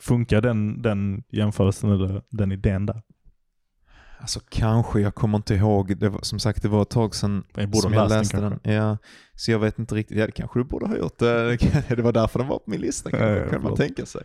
Funkar 0.00 0.40
den, 0.40 0.82
den 0.82 1.24
jämförelsen 1.28 1.90
eller 1.90 2.22
den 2.30 2.52
idén 2.52 2.86
där? 2.86 3.02
Alltså 4.20 4.40
kanske, 4.48 5.00
jag 5.00 5.14
kommer 5.14 5.38
inte 5.38 5.54
ihåg. 5.54 5.96
Det 5.96 6.08
var, 6.08 6.20
som 6.22 6.38
sagt, 6.38 6.62
det 6.62 6.68
var 6.68 6.82
ett 6.82 6.90
tag 6.90 7.14
sedan 7.14 7.44
Jag 7.54 7.76
som 7.76 7.92
jag 7.92 8.10
den 8.10 8.18
läste 8.18 8.40
den. 8.40 8.60
Ja, 8.62 8.98
så 9.34 9.50
jag 9.50 9.58
vet 9.58 9.78
inte 9.78 9.94
riktigt. 9.94 10.18
Ja, 10.18 10.26
det 10.26 10.32
kanske 10.32 10.58
du 10.58 10.64
borde 10.64 10.86
ha 10.86 10.96
gjort. 10.96 11.18
Det 11.18 11.56
Det 11.88 12.02
var 12.02 12.12
därför 12.12 12.38
den 12.38 12.48
var 12.48 12.58
på 12.58 12.70
min 12.70 12.80
lista, 12.80 13.10
kan, 13.10 13.20
Ja, 13.20 13.48
kan 13.48 13.62
man 13.62 13.76
tänka 13.76 14.06
sig. 14.06 14.22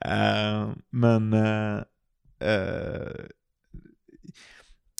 Eh, 0.00 0.68
men 0.90 1.32
eh, 1.32 1.82
eh, 2.40 3.24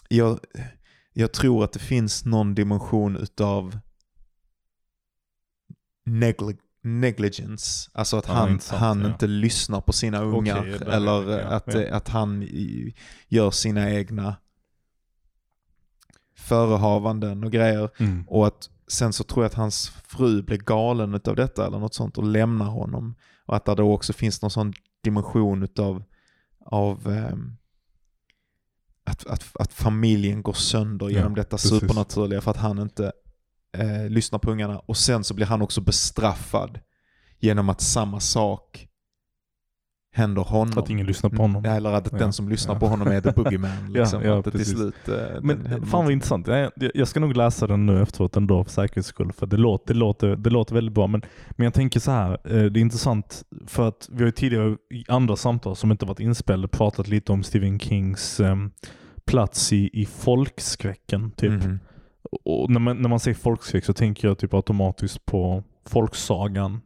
jag, 0.08 0.38
jag 1.12 1.32
tror 1.32 1.64
att 1.64 1.72
det 1.72 1.78
finns 1.78 2.24
någon 2.24 2.54
dimension 2.54 3.16
utav 3.16 3.78
negli 6.06 6.56
negligence. 6.84 7.90
Alltså 7.92 8.16
att 8.16 8.28
Ja, 8.28 8.34
han, 8.34 8.50
intressant, 8.50 8.80
han 8.80 9.00
ja. 9.00 9.06
inte 9.06 9.26
lyssnar 9.26 9.80
på 9.80 9.92
sina 9.92 10.22
ungar. 10.22 10.58
Okej, 10.60 10.88
eller 10.94 11.26
det, 11.26 11.48
att, 11.48 11.74
att 11.74 12.08
han 12.08 12.48
gör 13.28 13.50
sina 13.50 13.90
egna 13.90 14.36
förehavanden 16.36 17.44
och 17.44 17.52
grejer. 17.52 17.90
Mm. 17.98 18.24
Och 18.28 18.46
att 18.46 18.70
sen 18.88 19.12
så 19.12 19.24
tror 19.24 19.44
jag 19.44 19.50
att 19.50 19.54
hans 19.54 19.88
fru 19.88 20.42
blir 20.42 20.58
galen 20.58 21.14
utav 21.14 21.36
detta 21.36 21.66
eller 21.66 21.78
något 21.78 21.94
sånt 21.94 22.18
och 22.18 22.24
lämnar 22.24 22.66
honom. 22.66 23.14
Och 23.46 23.56
att 23.56 23.64
det 23.64 23.74
då 23.74 23.92
också 23.92 24.12
finns 24.12 24.42
någon 24.42 24.50
sån 24.50 24.72
dimension 25.02 25.62
utav 25.62 26.02
av, 26.66 27.12
ehm, 27.12 27.56
att, 29.04 29.26
att, 29.26 29.56
att 29.60 29.72
familjen 29.72 30.42
går 30.42 30.52
sönder 30.52 31.08
genom 31.08 31.32
Ja, 31.32 31.36
detta 31.36 31.56
precis. 31.56 31.80
supernaturliga 31.80 32.40
för 32.40 32.50
att 32.50 32.56
han 32.56 32.78
inte 32.78 33.12
eh, 33.74 34.50
ungarna. 34.50 34.78
Och 34.78 34.96
sen 34.96 35.24
så 35.24 35.34
blir 35.34 35.46
han 35.46 35.62
också 35.62 35.80
bestraffad 35.80 36.80
genom 37.38 37.68
att 37.68 37.80
samma 37.80 38.20
sak 38.20 38.88
händer 40.16 40.42
honom. 40.42 40.78
Att 40.78 40.90
ingen 40.90 41.06
lyssnar 41.06 41.30
på 41.30 41.36
honom. 41.42 41.64
Eller 41.64 41.92
att 41.92 42.08
Ja, 42.12 42.18
den 42.18 42.32
som 42.32 42.48
lyssnar 42.48 42.74
ja. 42.74 42.80
på 42.80 42.86
honom 42.86 43.08
är 43.08 43.20
the 43.20 43.30
boogeyman. 43.32 43.92
Liksom. 43.92 44.22
Ja, 44.22 44.28
ja, 44.44 44.50
till 44.50 44.66
slut... 44.66 45.08
eh, 45.08 45.14
Men 45.42 45.64
fan 45.64 45.80
vad 45.90 46.04
något. 46.04 46.12
intressant. 46.12 46.46
Jag, 46.46 46.70
jag- 46.94 47.08
ska 47.08 47.20
nog 47.20 47.36
läsa 47.36 47.66
den 47.66 47.86
nu 47.86 48.02
efteråt 48.02 48.36
ändå 48.36 48.64
för 48.64 48.70
säkerhets 48.70 49.08
skull. 49.08 49.32
För 49.32 49.46
det 49.46 49.56
låter, 49.56 49.94
det 49.94 50.00
låter, 50.00 50.36
det 50.36 50.50
låter 50.50 50.74
väldigt 50.74 50.94
bra. 50.94 51.06
Men, 51.06 51.22
men 51.50 51.64
jag 51.64 51.74
tänker 51.74 52.00
så 52.00 52.10
här. 52.10 52.30
eh, 52.32 52.62
Det 52.64 52.78
är 52.78 52.82
intressant 52.82 53.42
för 53.66 53.88
att 53.88 54.08
vi 54.12 54.18
har 54.18 54.26
ju 54.26 54.32
tidigare 54.32 54.76
i 54.90 55.04
andra 55.08 55.36
samtal 55.36 55.76
som 55.76 55.90
inte 55.90 56.06
varit 56.06 56.20
inspelade 56.20 56.68
pratat 56.68 57.08
lite 57.08 57.32
om 57.32 57.42
Stephen 57.42 57.78
Kings 57.80 58.40
em, 58.40 58.70
plats 59.24 59.72
i, 59.72 59.90
i 59.92 60.06
folkskräcken. 60.06 61.30
Typ. 61.30 61.50
Mhm. 61.50 61.78
Och 62.44 62.70
när 62.70 62.80
man, 62.80 62.96
när 63.02 63.08
man 63.08 63.20
säger 63.20 63.34
folkskräck 63.34 63.84
så 63.84 63.92
tänker 63.92 64.28
jag 64.28 64.38
typ 64.38 64.54
automatiskt 64.54 65.26
på 65.26 65.62
folksagan. 65.86 66.80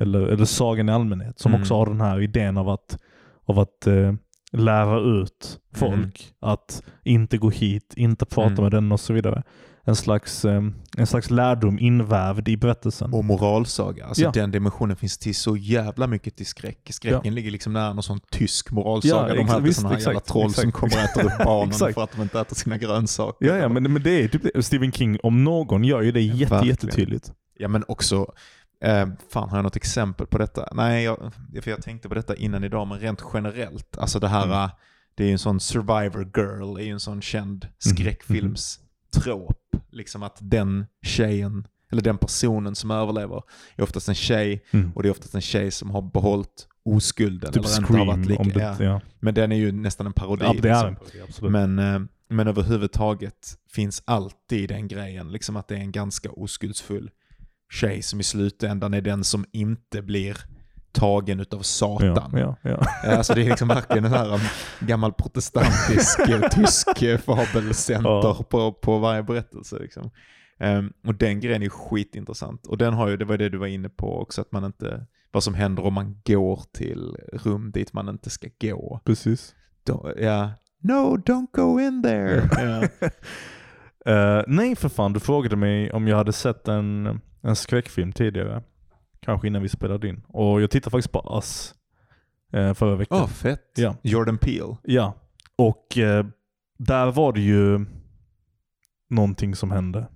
Eller, 0.00 0.20
eller 0.20 0.44
sagan 0.44 0.88
i 0.88 0.92
allmänhet. 0.92 1.38
Som 1.38 1.52
Mm. 1.52 1.60
också 1.62 1.74
har 1.74 1.86
den 1.86 2.00
här 2.00 2.20
idén 2.20 2.56
av 2.58 2.68
att, 2.68 2.98
av 3.44 3.58
att 3.58 3.86
eh, 3.86 4.14
lära 4.52 5.00
ut 5.00 5.60
folk. 5.74 6.32
Att 6.40 6.82
inte 7.02 7.38
gå 7.38 7.50
hit, 7.50 7.94
inte 7.96 8.24
prata 8.26 8.50
Mm. 8.50 8.62
med 8.62 8.72
den 8.72 8.92
och 8.92 9.00
så 9.00 9.12
vidare. 9.12 9.42
En 9.86 9.96
slags, 9.96 10.44
en 10.44 11.06
slags 11.06 11.30
lärdom 11.30 11.78
invävd 11.78 12.48
i 12.48 12.56
berättelsen. 12.56 13.12
Och 13.14 13.24
moralsaga. 13.24 14.06
Alltså 14.06 14.22
Ja. 14.22 14.30
den 14.30 14.50
dimensionen 14.50 14.96
finns 14.96 15.18
till 15.18 15.34
så 15.34 15.56
jävla 15.56 16.06
mycket 16.06 16.36
till 16.36 16.46
skräck. 16.46 16.88
Skräcken 16.90 17.34
ligger 17.34 17.50
liksom 17.50 17.72
nära 17.72 17.92
någon 17.92 18.02
sån 18.02 18.20
tysk 18.30 18.70
moralsaga. 18.70 19.28
Ja, 19.28 19.34
de 19.34 19.48
här 19.48 19.60
visst, 19.60 19.80
såna 19.80 19.88
här 19.94 19.98
jävla 19.98 20.12
exakt, 20.12 20.28
troll 20.28 20.52
som 20.54 20.68
exakt. 20.68 20.76
kommer 20.80 20.96
och 20.96 21.10
äter 21.10 21.24
upp 21.24 21.44
barnen 21.44 21.72
för 21.94 22.02
att 22.04 22.12
de 22.16 22.22
inte 22.22 22.40
äter 22.40 22.56
sina 22.56 22.76
grönsaker. 22.78 23.46
ja, 23.48 23.56
ja 23.56 23.68
men, 23.68 23.92
men 23.92 24.02
det 24.02 24.10
är 24.24 24.28
typ. 24.28 24.64
Stephen 24.64 24.92
King 24.92 25.18
om 25.22 25.44
någon 25.44 25.84
gör 25.84 26.02
ju 26.02 26.12
det 26.12 26.20
jätte, 26.22 26.54
Verkligen. 26.54 26.66
jättetydligt. 26.68 27.32
Ja 27.58 27.68
men 27.68 27.84
också, 27.88 28.32
eh, 28.84 29.06
fan 29.32 29.48
har 29.48 29.56
jag 29.58 29.62
något 29.62 29.76
exempel 29.76 30.26
på 30.26 30.38
detta? 30.38 30.68
Nej, 30.72 31.04
jag, 31.04 31.32
för 31.62 31.70
jag 31.70 31.82
tänkte 31.82 32.08
på 32.08 32.14
detta 32.14 32.36
innan 32.36 32.64
idag, 32.64 32.86
men 32.86 32.98
rent 32.98 33.22
generellt. 33.34 33.98
Alltså 33.98 34.18
det 34.20 34.28
här, 34.28 34.44
Mm. 34.44 34.56
eh, 34.64 34.70
det 35.14 35.22
är 35.22 35.26
ju 35.26 35.32
en 35.32 35.38
sån 35.38 35.60
survivor 35.60 36.30
girl, 36.36 36.76
är 36.78 36.84
ju 36.84 36.90
en 36.92 37.00
sån 37.00 37.22
känd 37.22 37.68
Mhm, 37.86 38.56
skräckfilmstrop. 39.14 39.76
Liksom 39.90 40.22
att 40.22 40.38
den 40.40 40.86
tjejen, 41.02 41.66
eller 41.92 42.02
den 42.02 42.18
personen 42.18 42.74
som 42.74 42.90
överlever, 42.90 43.42
är 43.76 43.82
oftast 43.82 44.08
en 44.08 44.14
tjej 44.14 44.64
Mm. 44.70 44.92
och 44.94 45.02
det 45.02 45.08
är 45.08 45.10
oftast 45.10 45.34
en 45.34 45.40
tjej 45.40 45.70
som 45.70 45.90
har 45.90 46.02
behållit 46.02 46.68
oskulden. 46.84 47.52
Typ 47.52 47.64
eller 47.64 47.76
inte 47.76 47.92
har 47.92 47.98
Scream. 47.98 48.06
varit 48.06 48.26
lika, 48.26 48.42
om 48.42 48.48
det, 48.48 48.60
ja. 48.60 48.84
ja. 48.84 49.00
Men 49.20 49.34
den 49.34 49.52
är 49.52 49.56
ju 49.56 49.72
nästan 49.72 50.06
en 50.06 50.12
parodi. 50.12 50.44
Ja, 50.44 50.54
det 50.62 50.68
är 50.68 50.72
liksom. 50.72 50.88
en 50.88 50.96
parodi, 50.96 51.20
absolut. 51.28 51.52
Men, 51.52 51.78
eh, 51.78 52.00
men 52.28 52.48
överhuvudtaget 52.48 53.58
finns 53.70 54.02
alltid 54.04 54.68
den 54.68 54.88
grejen, 54.88 55.32
liksom 55.32 55.56
att 55.56 55.68
det 55.68 55.74
är 55.74 55.80
en 55.80 55.92
ganska 55.92 56.30
oskuldsfull 56.30 57.10
tjej 57.70 58.02
som 58.02 58.20
i 58.20 58.22
slutändan 58.22 58.94
är 58.94 59.00
den 59.00 59.24
som 59.24 59.44
inte 59.52 60.02
blir 60.02 60.36
tagen 60.94 61.40
utav 61.40 61.58
ja, 61.58 61.62
Satan. 61.62 62.30
ja, 62.32 62.56
ja. 62.62 62.86
Alltså 63.16 63.34
det 63.34 63.40
är 63.42 63.48
liksom 63.48 63.68
verkligen 63.68 64.04
en 64.04 64.12
här 64.12 64.34
um, 64.34 64.40
gammal 64.80 65.12
protestantisk 65.12 66.18
eh, 66.28 66.40
tysk 66.50 67.02
eh, 67.02 67.18
fabelcenter 67.18 68.10
Ja. 68.10 68.44
på, 68.48 68.72
på 68.72 68.98
varje 68.98 69.22
berättelse. 69.22 69.78
Liksom. 69.78 70.10
Ehm, 70.58 70.92
och 71.06 71.14
den 71.14 71.40
grejen 71.40 71.62
är 71.62 71.68
skitintressant. 71.68 72.66
Och 72.66 72.78
den 72.78 72.94
har 72.94 73.08
ju, 73.08 73.16
det 73.16 73.24
var 73.24 73.38
det 73.38 73.48
du 73.48 73.58
var 73.58 73.66
inne 73.66 73.88
på 73.88 74.20
också, 74.20 74.40
att 74.40 74.52
man 74.52 74.64
inte, 74.64 75.06
vad 75.32 75.42
som 75.44 75.54
händer 75.54 75.84
om 75.84 75.94
man 75.94 76.20
går 76.24 76.60
till 76.72 77.16
rum 77.32 77.70
dit 77.70 77.92
man 77.92 78.08
inte 78.08 78.30
ska 78.30 78.48
gå. 78.60 79.00
Precis. 79.04 79.54
Då, 79.86 80.12
ja, 80.20 80.50
no 80.82 81.16
don't 81.16 81.46
go 81.52 81.80
in 81.80 82.02
there. 82.02 82.48
Ja. 82.58 83.10
Eh, 84.06 84.42
nej 84.46 84.76
för 84.76 84.88
fan, 84.88 85.12
du 85.12 85.20
frågade 85.20 85.56
mig 85.56 85.92
om 85.92 86.08
jag 86.08 86.16
hade 86.16 86.32
sett 86.32 86.68
en, 86.68 87.20
en 87.42 87.56
skräckfilm 87.56 88.12
tidigare. 88.12 88.62
Kanske 89.24 89.46
innan 89.46 89.62
vi 89.62 89.68
spelade 89.68 90.08
in. 90.08 90.22
Och 90.28 90.62
jag 90.62 90.70
tittade 90.70 90.90
faktiskt 90.90 91.12
på 91.12 91.32
Us 91.36 91.74
uh, 92.56 92.74
förra 92.74 92.96
veckan. 92.96 93.18
Åh, 93.22 93.26
fett. 93.26 93.72
Ja. 93.76 93.96
Jordan 94.02 94.38
Peele. 94.38 94.76
Ja, 94.82 95.14
och 95.56 95.98
eh, 95.98 96.26
där 96.78 97.12
var 97.12 97.32
det 97.32 97.40
ju 97.40 97.86
någonting 99.10 99.54
som 99.54 99.70
hände. 99.70 100.08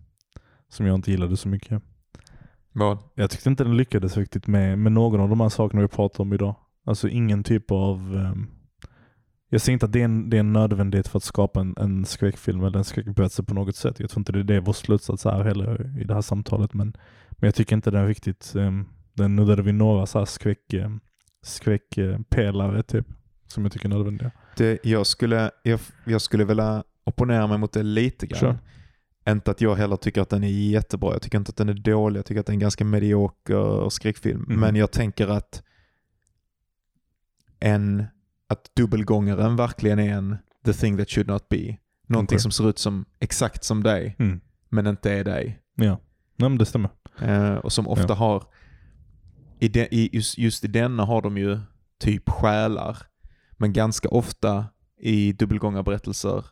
Som 0.68 0.86
jag 0.86 0.94
inte 0.94 1.10
gillade 1.10 1.36
så 1.36 1.48
mycket. 1.48 1.82
Vad? 2.72 2.98
Jag 3.14 3.30
tyckte 3.30 3.48
inte 3.48 3.64
den 3.64 3.76
lyckades 3.76 4.16
riktigt 4.16 4.46
med, 4.46 4.78
med 4.78 4.92
någon 4.92 5.20
av 5.20 5.28
de 5.28 5.40
här 5.40 5.48
sakerna 5.48 5.82
vi 5.82 5.88
pratar 5.88 6.24
om 6.24 6.32
idag. 6.32 6.54
Alltså 6.84 7.08
ingen 7.08 7.44
typ 7.44 7.70
av... 7.70 8.16
ehm, 8.16 8.46
jag 9.48 9.60
säger 9.60 9.72
inte 9.72 9.86
att 9.86 9.92
det 9.92 10.00
är, 10.00 10.04
en, 10.04 10.30
det 10.30 10.36
är 10.36 10.40
en 10.40 10.52
nödvändighet 10.52 11.08
för 11.08 11.16
att 11.16 11.24
skapa 11.24 11.60
en, 11.60 11.74
en 11.78 12.04
skräckfilm 12.04 12.64
eller 12.64 12.78
en 12.78 12.84
skräckberättelse 12.84 13.42
på 13.42 13.54
något 13.54 13.76
sätt. 13.76 14.00
Jag 14.00 14.10
tror 14.10 14.20
inte 14.20 14.32
det 14.32 14.38
är 14.38 14.44
det 14.44 14.60
vår 14.60 14.72
slutsats 14.72 15.26
är 15.26 15.44
heller 15.44 16.00
i 16.00 16.04
det 16.04 16.14
här 16.14 16.20
samtalet. 16.20 16.74
Men, 16.74 16.96
men 17.30 17.48
jag 17.48 17.54
tycker 17.54 17.76
inte 17.76 17.90
den 17.90 18.06
riktigt... 18.06 18.52
Um, 18.54 18.88
den 19.18 19.36
nuddade 19.36 19.62
vid 19.62 19.74
några 19.74 20.06
så 20.06 20.18
här 20.18 20.24
skräck, 20.26 20.74
um, 20.74 21.00
skräckpelare 21.42 22.82
typ. 22.82 23.06
Som 23.46 23.62
jag 23.62 23.72
tycker 23.72 23.86
är 23.86 23.90
nödvändiga. 23.90 24.30
Det, 24.56 24.78
jag, 24.84 25.06
skulle, 25.06 25.50
jag, 25.62 25.80
jag 26.06 26.20
skulle 26.20 26.44
vilja 26.44 26.84
opponera 27.04 27.46
mig 27.46 27.58
mot 27.58 27.72
det 27.72 27.82
lite 27.82 28.26
grann. 28.26 28.40
Kör. 28.40 28.58
Inte 29.32 29.50
att 29.50 29.60
jag 29.60 29.74
heller 29.76 29.96
tycker 29.96 30.20
att 30.22 30.28
den 30.28 30.44
är 30.44 30.48
jättebra. 30.48 31.12
Jag 31.12 31.22
tycker 31.22 31.38
inte 31.38 31.50
att 31.50 31.56
den 31.56 31.68
är 31.68 31.74
dålig. 31.74 32.18
Jag 32.18 32.26
tycker 32.26 32.40
att 32.40 32.46
den 32.46 32.52
är 32.52 32.56
en 32.56 32.60
ganska 32.60 32.84
medioker 32.84 33.88
skräckfilm. 33.90 34.44
Mm. 34.44 34.60
Men 34.60 34.76
jag 34.76 34.90
tänker 34.90 35.28
att 35.28 35.62
en, 37.60 38.04
att 38.48 38.70
dubbelgångaren 38.76 39.56
verkligen 39.56 39.98
är 39.98 40.12
en 40.12 40.36
the 40.64 40.72
thing 40.72 40.96
that 40.98 41.10
should 41.10 41.26
not 41.28 41.48
be. 41.48 41.76
Någonting 42.06 42.36
Okej. 42.36 42.42
som 42.42 42.50
ser 42.50 42.68
ut 42.68 42.78
som 42.78 43.04
exakt 43.18 43.64
som 43.64 43.82
dig, 43.82 44.16
Mm. 44.18 44.40
men 44.68 44.86
inte 44.86 45.12
är 45.12 45.24
dig. 45.24 45.58
Ja, 45.74 46.00
Nej, 46.36 46.48
men 46.48 46.58
det 46.58 46.66
stämmer. 46.66 46.90
Eh, 47.22 47.54
och 47.54 47.72
som 47.72 47.88
ofta 47.88 48.06
Ja. 48.08 48.14
har, 48.14 48.44
i 49.60 49.68
de, 49.68 49.88
i, 49.90 50.10
just, 50.12 50.38
just 50.38 50.64
i 50.64 50.68
denna 50.68 51.04
har 51.04 51.22
de 51.22 51.38
ju 51.38 51.58
typ 52.00 52.30
själar. 52.30 52.96
Men 53.52 53.72
ganska 53.72 54.08
ofta 54.08 54.66
i 55.00 55.32
dubbelgångarberättelser 55.32 56.44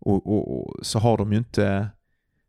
och, 0.00 0.26
och, 0.26 0.58
och, 0.58 0.86
så 0.86 0.98
har 0.98 1.16
de 1.18 1.32
ju 1.32 1.38
inte, 1.38 1.88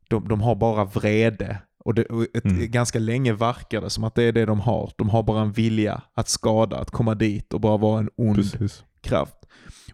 de, 0.09 0.27
de 0.27 0.41
har 0.41 0.55
bara 0.55 0.85
vrede. 0.85 1.61
Och, 1.85 1.93
det, 1.93 2.05
och 2.05 2.23
ett, 2.23 2.45
Mm. 2.45 2.71
ganska 2.71 2.99
länge 2.99 3.33
verkar 3.33 3.81
det 3.81 3.89
som 3.89 4.03
att 4.03 4.15
det 4.15 4.23
är 4.23 4.31
det 4.31 4.45
de 4.45 4.59
har. 4.59 4.91
De 4.97 5.09
har 5.09 5.23
bara 5.23 5.41
en 5.41 5.51
vilja 5.51 6.01
att 6.13 6.29
skada, 6.29 6.77
att 6.77 6.91
komma 6.91 7.15
dit 7.15 7.53
och 7.53 7.61
bara 7.61 7.77
vara 7.77 7.99
en 7.99 8.09
ond 8.15 8.35
Precis. 8.35 8.83
kraft. 9.01 9.35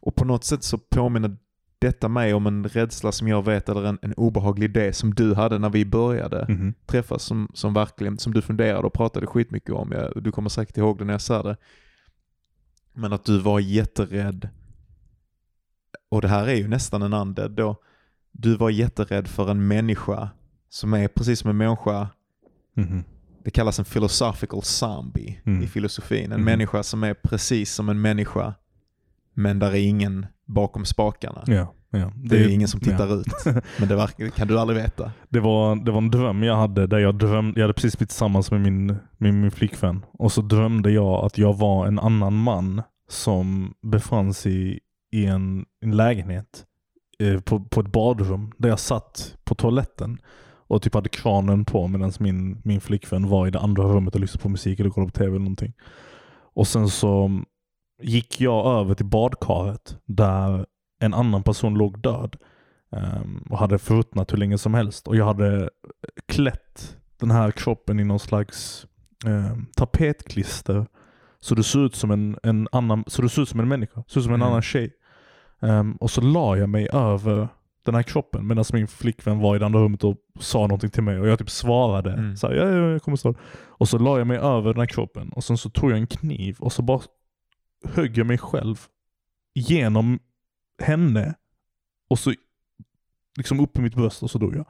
Och 0.01 0.15
på 0.15 0.25
något 0.25 0.43
sätt 0.43 0.63
så 0.63 0.77
påminner 0.77 1.37
detta 1.81 2.07
mig 2.07 2.33
om 2.33 2.47
en 2.47 2.63
rädsla 2.63 3.11
som 3.11 3.27
jag 3.27 3.45
vet, 3.45 3.69
eller 3.69 3.83
en, 3.85 3.99
en 4.01 4.13
obehaglig 4.13 4.65
idé 4.65 4.93
som 4.93 5.13
du 5.13 5.33
hade 5.35 5.59
när 5.59 5.69
vi 5.69 5.85
började 5.85 6.45
Mhm. 6.49 6.73
träffas 6.85 7.23
som, 7.23 7.51
som 7.53 7.73
verkligen, 7.73 8.17
som 8.17 8.33
du 8.33 8.41
funderade 8.41 8.87
och 8.87 8.93
pratade 8.93 9.27
skitmycket 9.27 9.75
om. 9.75 9.91
Jag, 9.91 10.23
du 10.23 10.31
kommer 10.31 10.49
säkert 10.49 10.77
ihåg 10.77 10.97
det 10.97 11.05
när 11.05 11.13
jag 11.13 11.21
sa 11.21 11.43
det. 11.43 11.57
Men 12.93 13.13
att 13.13 13.25
du 13.25 13.39
var 13.39 13.59
jätterädd. 13.59 14.49
Och 16.09 16.21
det 16.21 16.27
här 16.27 16.47
är 16.47 16.55
ju 16.55 16.67
nästan 16.67 17.01
en 17.01 17.13
ande 17.13 17.47
då. 17.47 17.75
Du 18.31 18.55
var 18.55 18.69
jätterädd 18.69 19.27
för 19.27 19.51
en 19.51 19.67
människa 19.67 20.29
som 20.69 20.93
är 20.93 21.07
precis 21.07 21.39
som 21.39 21.49
en 21.49 21.57
människa. 21.57 22.09
Mhm. 22.75 23.03
Det 23.43 23.51
kallas 23.51 23.79
en 23.79 23.85
philosophical 23.85 24.61
zombie 24.63 25.41
Mm. 25.45 25.63
i 25.63 25.67
filosofin. 25.67 26.31
En 26.31 26.37
Mhm. 26.39 26.45
människa 26.45 26.83
som 26.83 27.03
är 27.03 27.13
precis 27.13 27.73
som 27.73 27.89
en 27.89 28.01
människa. 28.01 28.53
Men 29.33 29.59
där 29.59 29.71
är 29.71 29.75
ingen 29.87 30.25
bakom 30.53 30.85
spakarna. 30.85 31.43
Ja, 31.45 31.73
ja. 31.91 32.11
Det 32.15 32.37
är 32.37 32.49
ingen 32.49 32.67
som 32.67 32.79
tittar 32.79 33.07
ja. 33.07 33.15
ut. 33.15 33.27
Men 33.79 33.89
det 33.89 33.95
verkar, 33.95 34.29
kan 34.29 34.47
du 34.47 34.59
aldrig 34.59 34.81
veta. 34.81 35.11
Det 35.29 35.39
var, 35.39 35.75
det 35.75 35.91
var 35.91 35.97
en 35.97 36.11
dröm 36.11 36.43
jag 36.43 36.55
hade 36.55 36.87
där 36.87 36.99
jag 36.99 37.15
drömde, 37.15 37.59
jag 37.59 37.63
hade 37.63 37.73
precis 37.73 37.97
blivit 37.97 38.09
tillsammans 38.09 38.51
med 38.51 38.61
min, 38.61 38.87
med 39.17 39.33
min 39.33 39.51
flickvän. 39.51 40.05
Och 40.13 40.31
så 40.31 40.41
drömde 40.41 40.91
jag 40.91 41.25
att 41.25 41.37
jag 41.37 41.57
var 41.57 41.87
en 41.87 41.99
annan 41.99 42.33
man 42.33 42.81
som 43.09 43.73
befann 43.81 44.33
sig 44.33 44.79
i 45.11 45.25
en, 45.25 45.65
en 45.81 45.95
lägenhet 45.95 46.65
eh, 47.19 47.39
på, 47.39 47.59
på 47.59 47.79
ett 47.81 47.91
badrum 47.91 48.51
där 48.57 48.69
jag 48.69 48.79
satt 48.79 49.37
på 49.43 49.55
toaletten 49.55 50.17
och 50.71 50.81
typ 50.81 50.93
hade 50.93 51.09
kranen 51.09 51.65
på 51.65 51.87
medan 51.87 52.11
min, 52.19 52.61
min 52.63 52.81
flickvän 52.81 53.27
var 53.27 53.47
i 53.47 53.51
det 53.51 53.59
andra 53.59 53.83
rummet 53.83 54.15
och 54.15 54.21
lyssnade 54.21 54.43
på 54.43 54.49
musik 54.49 54.79
eller 54.79 54.89
kollade 54.89 55.11
på 55.11 55.17
tv 55.17 55.29
eller 55.29 55.39
någonting. 55.39 55.73
Och 56.53 56.67
sen 56.67 56.89
så 56.89 57.41
gick 58.03 58.41
jag 58.41 58.65
över 58.79 58.93
till 58.95 59.05
badkaret 59.05 59.97
där 60.05 60.65
en 60.99 61.13
annan 61.13 61.43
person 61.43 61.73
låg 61.73 61.99
död. 62.01 62.35
Ehm, 62.95 63.43
och 63.49 63.57
hade 63.57 63.77
förruttnat 63.79 64.33
hur 64.33 64.37
länge 64.37 64.57
som 64.57 64.73
helst. 64.73 65.07
Och 65.07 65.15
jag 65.15 65.25
hade 65.25 65.69
klätt 66.27 66.97
den 67.19 67.31
här 67.31 67.51
kroppen 67.51 67.99
i 67.99 68.03
någon 68.03 68.19
slags 68.19 68.85
um, 69.25 69.65
tapetklister. 69.75 70.85
Så 71.39 71.55
det 71.55 71.63
såg 71.63 71.81
ut 71.83 71.95
som 71.95 72.11
en, 72.11 72.37
en 72.43 72.67
annan, 72.71 73.03
så 73.07 73.21
det 73.21 73.29
såg 73.29 73.41
ut 73.41 73.49
som 73.49 73.59
en 73.59 73.67
människa. 73.67 74.03
Såg 74.07 74.21
ut 74.21 74.23
som 74.23 74.33
en 74.33 74.41
Mm. 74.41 74.47
annan 74.47 74.61
tjej. 74.61 74.93
Ehm, 75.61 75.95
och 75.95 76.11
så 76.11 76.21
la 76.21 76.57
jag 76.57 76.69
mig 76.69 76.89
över 76.93 77.47
den 77.85 77.95
här 77.95 78.03
kroppen 78.03 78.47
medan 78.47 78.65
min 78.73 78.87
flickvän 78.87 79.39
var 79.39 79.55
i 79.55 79.59
det 79.59 79.65
andra 79.65 79.79
rummet 79.79 80.03
och 80.03 80.15
sa 80.39 80.59
någonting 80.61 80.89
till 80.89 81.03
mig. 81.03 81.19
Och 81.19 81.27
jag 81.27 81.39
typ 81.39 81.49
svarade. 81.49 82.13
Mm. 82.13 82.35
Så 82.37 82.47
här, 82.47 82.53
ja, 82.53 82.63
ja, 82.69 82.91
jag 82.91 83.01
kommer 83.01 83.17
snart. 83.17 83.37
Och 83.67 83.89
så 83.89 83.97
la 83.97 84.17
jag 84.17 84.27
mig 84.27 84.37
över 84.37 84.73
den 84.73 84.79
här 84.79 84.85
kroppen. 84.87 85.29
Och 85.29 85.43
sen 85.43 85.57
så 85.57 85.69
tog 85.69 85.91
jag 85.91 85.97
en 85.97 86.07
kniv 86.07 86.55
och 86.59 86.73
så 86.73 86.81
bara 86.81 86.99
högg 87.83 88.25
mig 88.25 88.37
själv 88.37 88.75
genom 89.53 90.19
henne 90.83 91.35
Och 92.09 92.19
så 92.19 92.33
liksom 93.37 93.59
upp 93.59 93.77
i 93.77 93.81
mitt 93.81 93.95
bröst 93.95 94.23
och 94.23 94.31
så 94.31 94.37
dog 94.37 94.55
jag. 94.55 94.65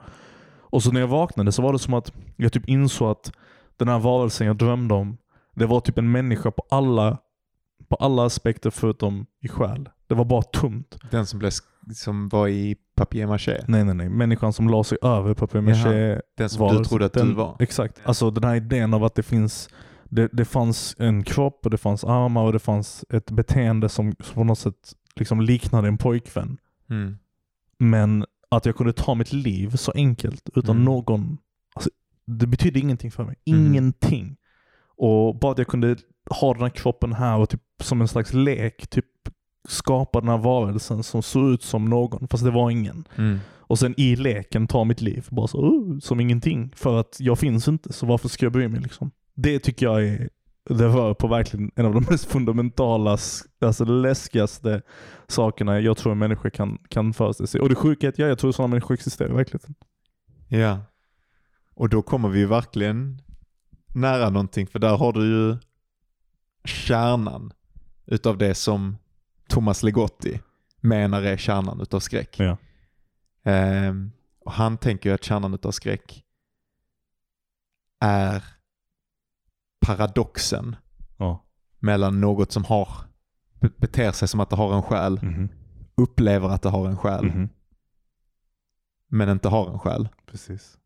Och 0.60 0.82
så 0.82 0.92
när 0.92 1.00
jag 1.00 1.08
vaknade 1.08 1.52
så 1.52 1.62
var 1.62 1.72
det 1.72 1.78
som 1.78 1.94
att 1.94 2.12
jag 2.36 2.52
typ 2.52 2.68
insåg 2.68 3.10
att 3.10 3.32
den 3.76 3.88
här 3.88 3.98
varelsen 3.98 4.46
jag 4.46 4.56
drömde 4.56 4.94
om, 4.94 5.16
det 5.54 5.66
var 5.66 5.80
typ 5.80 5.98
en 5.98 6.12
människa 6.12 6.50
på 6.50 6.66
alla, 6.70 7.18
på 7.88 7.96
alla 7.96 8.24
aspekter 8.26 8.70
förutom 8.70 9.26
i 9.40 9.48
själ. 9.48 9.88
Det 10.06 10.14
var 10.14 10.24
bara 10.24 10.42
tomt. 10.42 10.98
Den 11.10 11.26
som, 11.26 11.38
blev, 11.38 11.50
som 11.94 12.28
var 12.28 12.48
i 12.48 12.76
papier-maché. 12.94 13.64
Nej 13.68 13.84
nej 13.84 13.94
nej, 13.94 14.08
människan 14.08 14.52
som 14.52 14.68
la 14.68 14.84
sig 14.84 14.98
över 15.02 15.34
papier-maché. 15.34 16.20
Den 16.36 16.48
som 16.48 16.60
var- 16.60 16.78
du 16.78 16.84
trodde 16.84 17.04
att 17.04 17.12
den, 17.12 17.28
du 17.28 17.34
var. 17.34 17.56
Exakt. 17.58 18.00
Alltså 18.04 18.30
den 18.30 18.44
här 18.44 18.54
idén 18.54 18.94
av 18.94 19.04
att 19.04 19.14
det 19.14 19.22
finns 19.22 19.68
det, 20.14 20.28
det 20.32 20.44
fanns 20.44 20.96
en 20.98 21.24
kropp 21.24 21.60
och 21.64 21.70
det 21.70 21.78
fanns 21.78 22.04
armar 22.04 22.42
och 22.42 22.52
det 22.52 22.58
fanns 22.58 23.04
ett 23.10 23.30
beteende 23.30 23.88
som, 23.88 24.14
som 24.20 24.34
på 24.34 24.44
något 24.44 24.58
sätt 24.58 24.94
liksom 25.16 25.40
liknade 25.40 25.88
en 25.88 25.98
pojkvän. 25.98 26.58
Mm. 26.90 27.18
Men 27.78 28.24
att 28.48 28.66
jag 28.66 28.76
kunde 28.76 28.92
ta 28.92 29.14
mitt 29.14 29.32
liv 29.32 29.70
så 29.76 29.92
enkelt 29.94 30.48
utan 30.54 30.76
Mm. 30.76 30.84
någon... 30.84 31.38
Alltså, 31.74 31.90
det 32.26 32.46
betydde 32.46 32.80
ingenting 32.80 33.10
för 33.10 33.24
mig. 33.24 33.36
Mhm. 33.46 33.66
Ingenting. 33.66 34.36
Och 34.96 35.38
bara 35.38 35.52
att 35.52 35.58
jag 35.58 35.66
kunde 35.66 35.96
ha 36.40 36.52
den 36.54 36.62
här 36.62 36.70
kroppen 36.70 37.12
här 37.12 37.38
och 37.38 37.48
typ 37.48 37.62
som 37.80 38.00
en 38.00 38.08
slags 38.08 38.32
lek 38.32 38.86
typ 38.86 39.04
skapa 39.68 40.20
den 40.20 40.28
här 40.28 40.38
varelsen 40.38 41.02
som 41.02 41.22
såg 41.22 41.50
ut 41.50 41.62
som 41.62 41.84
någon 41.84 42.28
fast 42.28 42.44
det 42.44 42.50
var 42.50 42.70
ingen. 42.70 43.04
Mm. 43.16 43.38
Och 43.50 43.78
sen 43.78 43.94
i 43.96 44.16
leken 44.16 44.66
ta 44.66 44.84
mitt 44.84 45.00
liv 45.00 45.26
bara 45.30 45.46
så, 45.46 45.58
"Oh", 45.58 45.98
som 45.98 46.20
ingenting. 46.20 46.72
För 46.76 47.00
att 47.00 47.16
jag 47.20 47.38
finns 47.38 47.68
inte, 47.68 47.92
så 47.92 48.06
varför 48.06 48.28
ska 48.28 48.46
jag 48.46 48.52
bry 48.52 48.68
mig 48.68 48.80
liksom? 48.80 49.10
Det 49.34 49.58
tycker 49.58 49.86
jag 49.86 50.04
är, 50.04 50.28
det 50.64 50.86
rör 50.86 51.14
på 51.14 51.28
verkligen 51.28 51.70
en 51.76 51.86
av 51.86 51.94
de 51.94 52.06
mest 52.10 52.24
fundamentala, 52.24 53.18
alltså 53.60 53.84
läskigaste 53.84 54.82
sakerna 55.26 55.80
jag 55.80 55.96
tror 55.96 56.12
en 56.12 56.18
människa 56.18 56.50
kan, 56.50 56.78
kan 56.88 57.12
föreställa 57.12 57.46
sig. 57.46 57.60
Och 57.60 57.68
det 57.68 57.74
sjuka 57.74 58.06
är 58.06 58.08
att 58.08 58.18
ja, 58.18 58.26
jag 58.26 58.38
tror 58.38 58.52
sådana 58.52 58.70
människor 58.70 58.94
existerar 58.94 59.30
i 59.30 59.32
verkligheten. 59.32 59.74
Ja. 60.48 60.80
Och 61.74 61.88
då 61.88 62.02
kommer 62.02 62.28
vi 62.28 62.44
verkligen 62.44 63.22
nära 63.94 64.30
någonting, 64.30 64.66
för 64.66 64.78
där 64.78 64.96
har 64.96 65.12
du 65.12 65.26
ju 65.26 65.56
kärnan 66.64 67.52
utav 68.06 68.38
det 68.38 68.54
som 68.54 68.96
Thomas 69.48 69.82
Legotti 69.82 70.40
menar 70.80 71.22
är 71.22 71.36
kärnan 71.36 71.80
utav 71.80 72.00
skräck. 72.00 72.36
Ja. 72.38 72.56
Ehm, 73.44 74.12
och 74.44 74.52
han 74.52 74.78
tänker 74.78 75.10
ju 75.10 75.14
att 75.14 75.24
kärnan 75.24 75.54
utav 75.54 75.70
skräck 75.70 76.24
är 78.00 78.44
paradoxen 79.82 80.76
Ja. 81.16 81.44
mellan 81.78 82.20
något 82.20 82.52
som 82.52 82.64
har 82.64 82.88
be- 83.60 83.70
beter 83.76 84.12
sig 84.12 84.28
som 84.28 84.40
att 84.40 84.50
det 84.50 84.56
har 84.56 84.74
en 84.76 84.82
själ, 84.82 85.18
Mhm. 85.22 85.48
upplever 85.94 86.48
att 86.48 86.62
det 86.62 86.68
har 86.68 86.88
en 86.88 86.96
själ, 86.96 87.24
Mhm. 87.24 87.48
men 89.08 89.28
inte 89.28 89.48
har 89.48 89.72
en 89.72 89.78
själ. 89.78 90.08
Precis. 90.26 90.78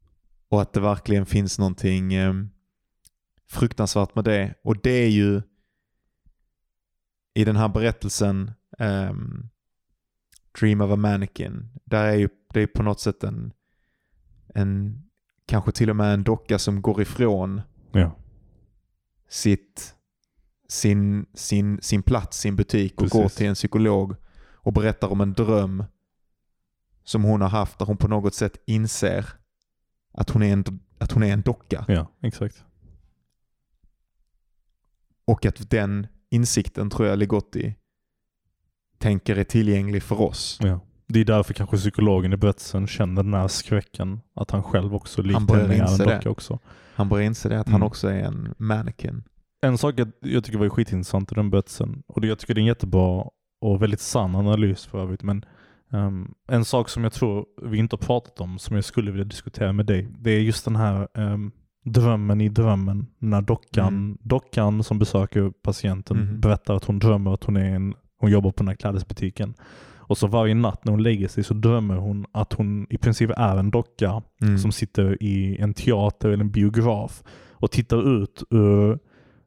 Och 0.49 0.63
att 0.63 0.73
det 0.73 0.81
verkligen 0.81 1.27
finns 1.27 1.59
någonting 1.59 2.15
eh, 2.15 2.35
fruktansvärt 3.49 4.15
med 4.15 4.25
det. 4.25 4.55
Och 4.65 4.77
det 4.83 4.91
är 4.91 5.09
ju 5.09 5.43
i 7.35 7.45
den 7.45 7.57
här 7.57 7.69
berättelsen 7.69 8.51
ehm, 8.79 9.49
Dream 10.61 10.81
of 10.81 10.91
a 10.93 10.97
Mannequin. 10.97 11.69
Där 11.85 12.05
är 12.05 12.15
ju 12.15 12.29
det 12.55 12.61
är 12.61 12.67
på 12.67 12.83
något 12.83 13.01
sätt 13.01 13.25
en, 13.25 13.53
en 14.55 15.03
kanske 15.47 15.73
till 15.73 15.91
och 15.91 15.97
med 15.97 16.15
en 16.15 16.25
docka 16.25 16.59
som 16.59 16.83
går 16.83 17.01
ifrån 17.03 17.61
Ja. 17.93 18.17
Sitt, 19.29 19.95
sin, 20.69 21.27
sin, 21.35 21.79
sin 21.83 22.03
plats, 22.03 22.39
sin 22.39 22.57
butik 22.57 22.93
och 22.93 22.99
Precis. 22.99 23.13
går 23.13 23.29
till 23.29 23.47
en 23.47 23.55
psykolog 23.55 24.17
och 24.55 24.73
berättar 24.73 25.09
om 25.09 25.21
en 25.21 25.33
dröm 25.33 25.85
som 27.05 27.25
hon 27.25 27.41
har 27.41 27.49
haft 27.49 27.79
där 27.79 27.87
hon 27.87 27.97
på 27.97 28.09
något 28.09 28.35
sätt 28.35 28.57
inser 28.67 29.27
att 30.13 30.31
hon 30.31 30.43
är 30.43 30.53
en, 30.53 30.65
att 30.99 31.13
hon 31.13 31.23
är 31.23 31.33
en 31.33 31.41
docka. 31.41 31.85
Ja, 31.89 32.13
exakt. 32.23 32.65
Och 35.25 35.47
att 35.47 35.71
den 35.71 36.07
insikten 36.31 36.91
tror 36.91 37.09
jag 37.09 37.19
Ligotti 37.19 37.75
tänker 38.99 39.37
är 39.37 39.45
tillgänglig 39.45 40.03
för 40.03 40.21
oss. 40.21 40.59
Ja. 40.63 40.81
Det 41.09 41.21
är 41.21 41.25
därför 41.25 41.55
kanske 41.55 41.77
psykologen 41.77 42.33
i 42.33 42.37
berättelsen 42.37 42.87
känner 42.87 43.23
den 43.23 43.35
här 43.35 43.49
skräcken. 43.49 44.21
Att 44.35 44.51
han 44.51 44.63
själv 44.63 44.95
också 44.95 45.23
likt 45.23 45.41
en 45.51 45.99
docka 45.99 46.31
också. 46.31 46.59
Han 46.95 47.09
börjar 47.09 47.27
inse 47.27 47.49
det 47.49 47.61
att 47.61 47.67
Mm. 47.67 47.81
han 47.81 47.87
också 47.87 48.09
är 48.09 48.19
en 48.23 48.55
mannequin. 48.59 49.23
En 49.63 49.79
sak 49.79 49.95
jag, 49.97 50.13
jag 50.21 50.45
tycker 50.45 50.59
var 50.59 50.69
skitintressant 50.69 51.33
i 51.33 51.35
den 51.35 51.51
berättelsen, 51.51 52.03
och 52.07 52.21
det, 52.21 52.27
jag 52.27 52.39
tycker 52.39 52.55
det 52.55 52.59
är 52.59 52.63
en 52.63 52.67
jättebra 52.67 53.25
och 53.61 53.83
väldigt 53.83 54.01
sann 54.01 54.35
analys 54.35 54.85
för 54.87 55.03
övrigt, 55.03 55.23
men 55.23 55.45
ehm, 55.93 56.35
en 56.49 56.65
sak 56.65 56.89
som 56.89 57.03
jag 57.05 57.13
tror 57.13 57.47
vi 57.63 57.79
inte 57.79 57.97
har 57.97 57.99
pratat 57.99 58.41
om, 58.41 58.59
som 58.59 58.77
jag 58.77 58.85
skulle 58.85 59.11
vilja 59.11 59.25
diskutera 59.25 59.73
med 59.73 59.87
dig, 59.87 60.09
det 60.19 60.31
är 60.31 60.41
just 60.41 60.65
den 60.65 60.77
här 60.77 61.09
ehm, 61.15 61.51
drömmen 61.85 62.41
i 62.41 62.49
drömmen. 62.49 63.07
När 63.19 63.43
dockan, 63.43 63.89
Mm. 63.89 64.19
dockan 64.23 64.83
som 64.83 64.99
besöker 64.99 65.51
patienten 65.63 66.17
Mhm. 66.17 66.41
berättar 66.41 66.75
att 66.75 66.85
hon 66.85 66.99
drömmer 66.99 67.35
att 67.35 67.45
hon, 67.45 67.57
är 67.57 67.75
en, 67.75 67.95
hon 68.19 68.31
jobbar 68.31 68.51
på 68.51 68.57
den 68.63 68.69
här 68.69 68.75
klädesbutiken. 68.77 69.55
Och 70.09 70.19
så 70.19 70.27
varje 70.27 70.55
natt 70.55 70.85
när 70.85 70.93
hon 70.93 71.03
lägger 71.03 71.29
sig 71.29 71.45
så 71.45 71.55
drömmer 71.55 71.97
hon 71.97 72.27
att 72.33 72.53
hon 72.53 72.87
i 72.91 72.99
princip 72.99 73.31
är 73.37 73.57
en 73.57 73.71
docka 73.71 74.23
Mm. 74.43 74.59
som 74.59 74.73
sitter 74.73 75.23
i 75.23 75.57
en 75.61 75.75
teater 75.75 76.29
eller 76.29 76.45
en 76.45 76.51
biograf 76.51 77.23
och 77.53 77.71
tittar 77.71 78.23
ut 78.23 78.43
ur, 78.51 78.99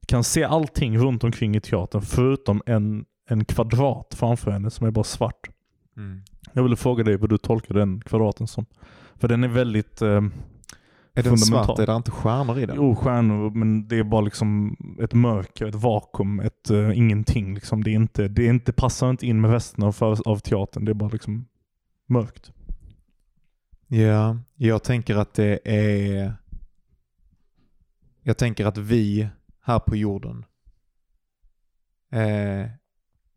kan 0.07 0.23
se 0.23 0.43
allting 0.43 0.97
runt 0.97 1.23
omkring 1.23 1.55
i 1.55 1.61
teatern 1.61 2.01
förutom 2.01 2.61
en, 2.65 3.05
en 3.29 3.45
kvadrat 3.45 4.15
framför 4.19 4.51
henne 4.51 4.69
som 4.69 4.87
är 4.87 4.91
bara 4.91 5.03
svart. 5.03 5.49
Mm. 5.97 6.21
Jag 6.53 6.63
ville 6.63 6.75
fråga 6.75 7.03
dig 7.03 7.17
vad 7.17 7.29
du 7.29 7.37
tolkar 7.37 7.75
den 7.75 8.01
kvadraten 8.01 8.47
som. 8.47 8.65
För 9.15 9.27
den 9.27 9.43
är 9.43 9.47
väldigt 9.47 10.01
eh, 10.01 10.21
Är 11.19 11.23
den 11.23 11.37
svart? 11.37 11.79
Är 11.79 11.87
det 11.87 11.95
inte 11.95 12.11
stjärnor 12.11 12.59
i 12.59 12.65
den? 12.65 12.75
Jo, 12.75 12.95
stjärnor, 12.95 13.49
men 13.49 13.87
det 13.87 13.99
är 13.99 14.03
bara 14.03 14.21
liksom 14.21 14.77
ett 15.01 15.13
mörker, 15.13 15.65
ett 15.65 15.75
vakuum, 15.75 16.39
ett 16.39 16.69
eh, 16.69 16.97
ingenting. 16.97 17.53
Liksom. 17.53 17.83
Det, 17.83 17.91
är 17.91 17.95
inte, 17.95 18.27
det 18.27 18.45
är 18.45 18.49
inte, 18.49 18.73
passar 18.73 19.09
inte 19.09 19.27
in 19.27 19.41
med 19.41 19.51
resten 19.51 19.83
av, 19.83 20.21
av 20.25 20.37
teatern. 20.37 20.85
Det 20.85 20.91
är 20.91 20.93
bara 20.93 21.09
liksom 21.09 21.45
mörkt. 22.07 22.51
Ja, 23.87 24.37
jag 24.55 24.83
tänker 24.83 25.15
att 25.15 25.33
det 25.33 25.59
är... 25.63 26.33
Jag 28.21 28.37
tänker 28.37 28.65
att 28.65 28.77
vi 28.77 29.29
här 29.61 29.79
på 29.79 29.95
jorden 29.95 30.45
eh, 32.11 32.67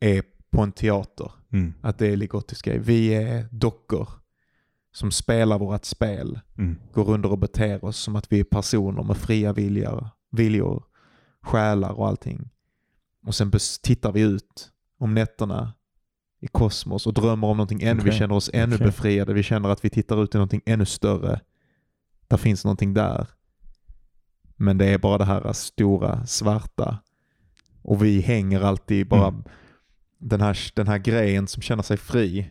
är 0.00 0.22
på 0.50 0.62
en 0.62 0.72
teater. 0.72 1.32
Mm. 1.52 1.74
Att 1.80 1.98
det 1.98 2.06
är 2.06 2.16
Ligottis 2.16 2.62
grej. 2.62 2.78
Vi 2.78 3.14
är 3.14 3.48
dockor 3.50 4.08
som 4.92 5.10
spelar 5.10 5.58
vårt 5.58 5.84
spel. 5.84 6.40
Mm. 6.58 6.76
Går 6.92 7.10
under 7.10 7.30
och 7.32 7.38
beter 7.38 7.84
oss 7.84 7.96
som 7.96 8.16
att 8.16 8.32
vi 8.32 8.40
är 8.40 8.44
personer 8.44 9.02
med 9.02 9.16
fria 9.16 9.52
viljor, 9.52 10.08
viljor, 10.30 10.84
själar 11.42 11.92
och 11.92 12.08
allting. 12.08 12.48
Och 13.26 13.34
sen 13.34 13.52
tittar 13.82 14.12
vi 14.12 14.20
ut 14.20 14.70
om 14.98 15.14
nätterna 15.14 15.72
i 16.40 16.46
kosmos 16.46 17.06
och 17.06 17.14
drömmer 17.14 17.46
om 17.46 17.56
någonting 17.56 17.82
ännu. 17.82 18.02
Vi 18.02 18.10
Okej. 18.10 18.18
känner 18.18 18.34
oss 18.34 18.50
ännu 18.52 18.74
Okej. 18.74 18.86
befriade. 18.86 19.32
Vi 19.32 19.42
känner 19.42 19.68
att 19.68 19.84
vi 19.84 19.90
tittar 19.90 20.22
ut 20.24 20.34
i 20.34 20.38
någonting 20.38 20.62
ännu 20.66 20.84
större. 20.84 21.40
Där 22.28 22.36
finns 22.36 22.64
någonting 22.64 22.94
där. 22.94 23.26
Men 24.56 24.78
det 24.78 24.86
är 24.86 24.98
bara 24.98 25.18
det 25.18 25.24
här 25.24 25.52
stora 25.52 26.26
svarta. 26.26 26.98
Och 27.82 28.04
vi 28.04 28.20
hänger 28.20 28.60
alltid 28.60 29.08
bara 29.08 29.28
Mm. 29.28 29.44
den, 30.18 30.40
här, 30.40 30.58
den 30.74 30.88
här 30.88 30.98
grejen 30.98 31.46
som 31.48 31.62
känner 31.62 31.82
sig 31.82 31.96
fri 31.96 32.50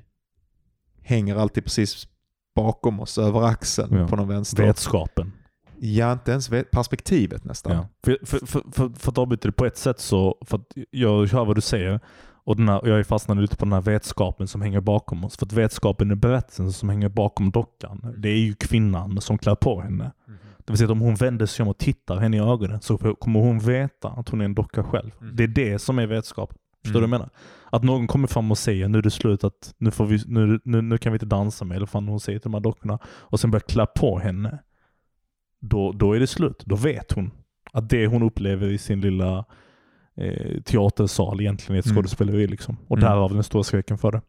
hänger 1.01 1.35
alltid 1.35 1.63
precis 1.63 2.07
bakom 2.55 2.99
oss 2.99 3.17
över 3.17 3.41
axeln 3.43 3.97
Ja. 3.97 4.07
på 4.07 4.15
någon 4.15 4.27
vänster. 4.27 4.63
Vetskapen. 4.63 5.31
Ja, 5.79 6.11
inte 6.11 6.31
ens 6.31 6.49
vet, 6.49 6.71
perspektivet 6.71 7.43
nästan. 7.43 7.75
Ja. 7.75 7.87
För, 8.03 8.17
för, 8.25 8.45
för, 8.45 8.61
för, 8.71 8.89
för 8.99 9.11
att 9.11 9.17
avbryta 9.17 9.47
det 9.47 9.51
på 9.51 9.65
ett 9.65 9.77
sätt 9.77 9.99
så, 9.99 10.37
för 10.45 10.57
att 10.57 10.67
jag 10.91 11.27
hör 11.27 11.45
vad 11.45 11.55
du 11.57 11.61
säger 11.61 11.99
och 12.43 12.55
den 12.57 12.69
här, 12.69 12.81
jag 12.87 12.99
är 12.99 13.03
fastnad 13.03 13.41
lite 13.41 13.55
på 13.57 13.65
den 13.65 13.73
här 13.73 13.81
vetskapen 13.81 14.47
som 14.47 14.61
hänger 14.61 14.81
bakom 14.81 15.25
oss. 15.25 15.37
För 15.37 15.45
att 15.45 15.53
vetskapen 15.53 16.11
i 16.11 16.15
berättelsen 16.15 16.71
som 16.71 16.89
hänger 16.89 17.09
bakom 17.09 17.51
dockan, 17.51 18.15
det 18.17 18.29
är 18.29 18.37
ju 18.37 18.53
kvinnan 18.53 19.21
som 19.21 19.37
klär 19.37 19.55
på 19.55 19.81
henne. 19.81 20.11
Det 20.57 20.73
vill 20.73 20.77
säga 20.77 20.85
att 20.85 20.91
om 20.91 21.01
hon 21.01 21.15
vänder 21.15 21.45
sig 21.45 21.63
om 21.63 21.69
och 21.69 21.77
tittar 21.77 22.17
henne 22.17 22.37
i 22.37 22.39
ögonen 22.39 22.81
så 22.81 22.97
kommer 22.97 23.39
hon 23.39 23.59
veta 23.59 24.09
att 24.09 24.29
hon 24.29 24.41
är 24.41 24.45
en 24.45 24.55
docka 24.55 24.83
själv. 24.83 25.11
Mm. 25.21 25.35
Det 25.35 25.43
är 25.43 25.47
det 25.47 25.79
som 25.79 25.99
är 25.99 26.07
vetskapen. 26.07 26.57
Förstår 26.83 26.99
Mm. 26.99 27.01
du 27.11 27.17
vad 27.17 27.19
jag 27.19 27.19
menar? 27.19 27.29
Att 27.71 27.83
någon 27.83 28.07
kommer 28.07 28.27
fram 28.27 28.51
och 28.51 28.57
säger 28.57 28.87
nu 28.87 28.97
är 28.97 29.01
det 29.01 29.11
slut, 29.11 29.43
att 29.43 29.73
nu, 29.77 29.91
får 29.91 30.05
vi, 30.05 30.19
nu, 30.27 30.59
nu, 30.63 30.81
nu 30.81 30.97
kan 30.97 31.11
vi 31.11 31.15
inte 31.15 31.25
dansa 31.25 31.65
med, 31.65 31.75
eller 31.75 31.85
fan 31.85 32.07
hon 32.07 32.19
säger 32.19 32.39
till 32.39 32.51
de 32.51 32.53
här 32.53 32.61
dockorna, 32.61 32.99
och 33.05 33.39
sen 33.39 33.51
börjar 33.51 33.61
klä 33.67 33.85
på 33.85 34.19
henne. 34.19 34.59
Då, 35.59 35.91
då 35.91 36.13
är 36.13 36.19
det 36.19 36.27
slut. 36.27 36.63
Då 36.65 36.75
vet 36.75 37.11
hon 37.11 37.31
att 37.73 37.89
det 37.89 38.07
hon 38.07 38.23
upplever 38.23 38.67
i 38.67 38.77
sin 38.77 39.01
lilla 39.01 39.45
eh, 40.15 40.61
teatersal 40.61 41.41
egentligen 41.41 41.75
är 41.75 41.79
ett 41.79 41.85
Mm. 41.85 41.95
skådespeleri. 41.95 42.47
Liksom. 42.47 42.77
Och 42.87 42.97
Mm. 42.97 43.09
därav 43.09 43.33
den 43.33 43.43
stora 43.43 43.63
skräcken 43.63 43.97
för 43.97 44.11
det. 44.11 44.21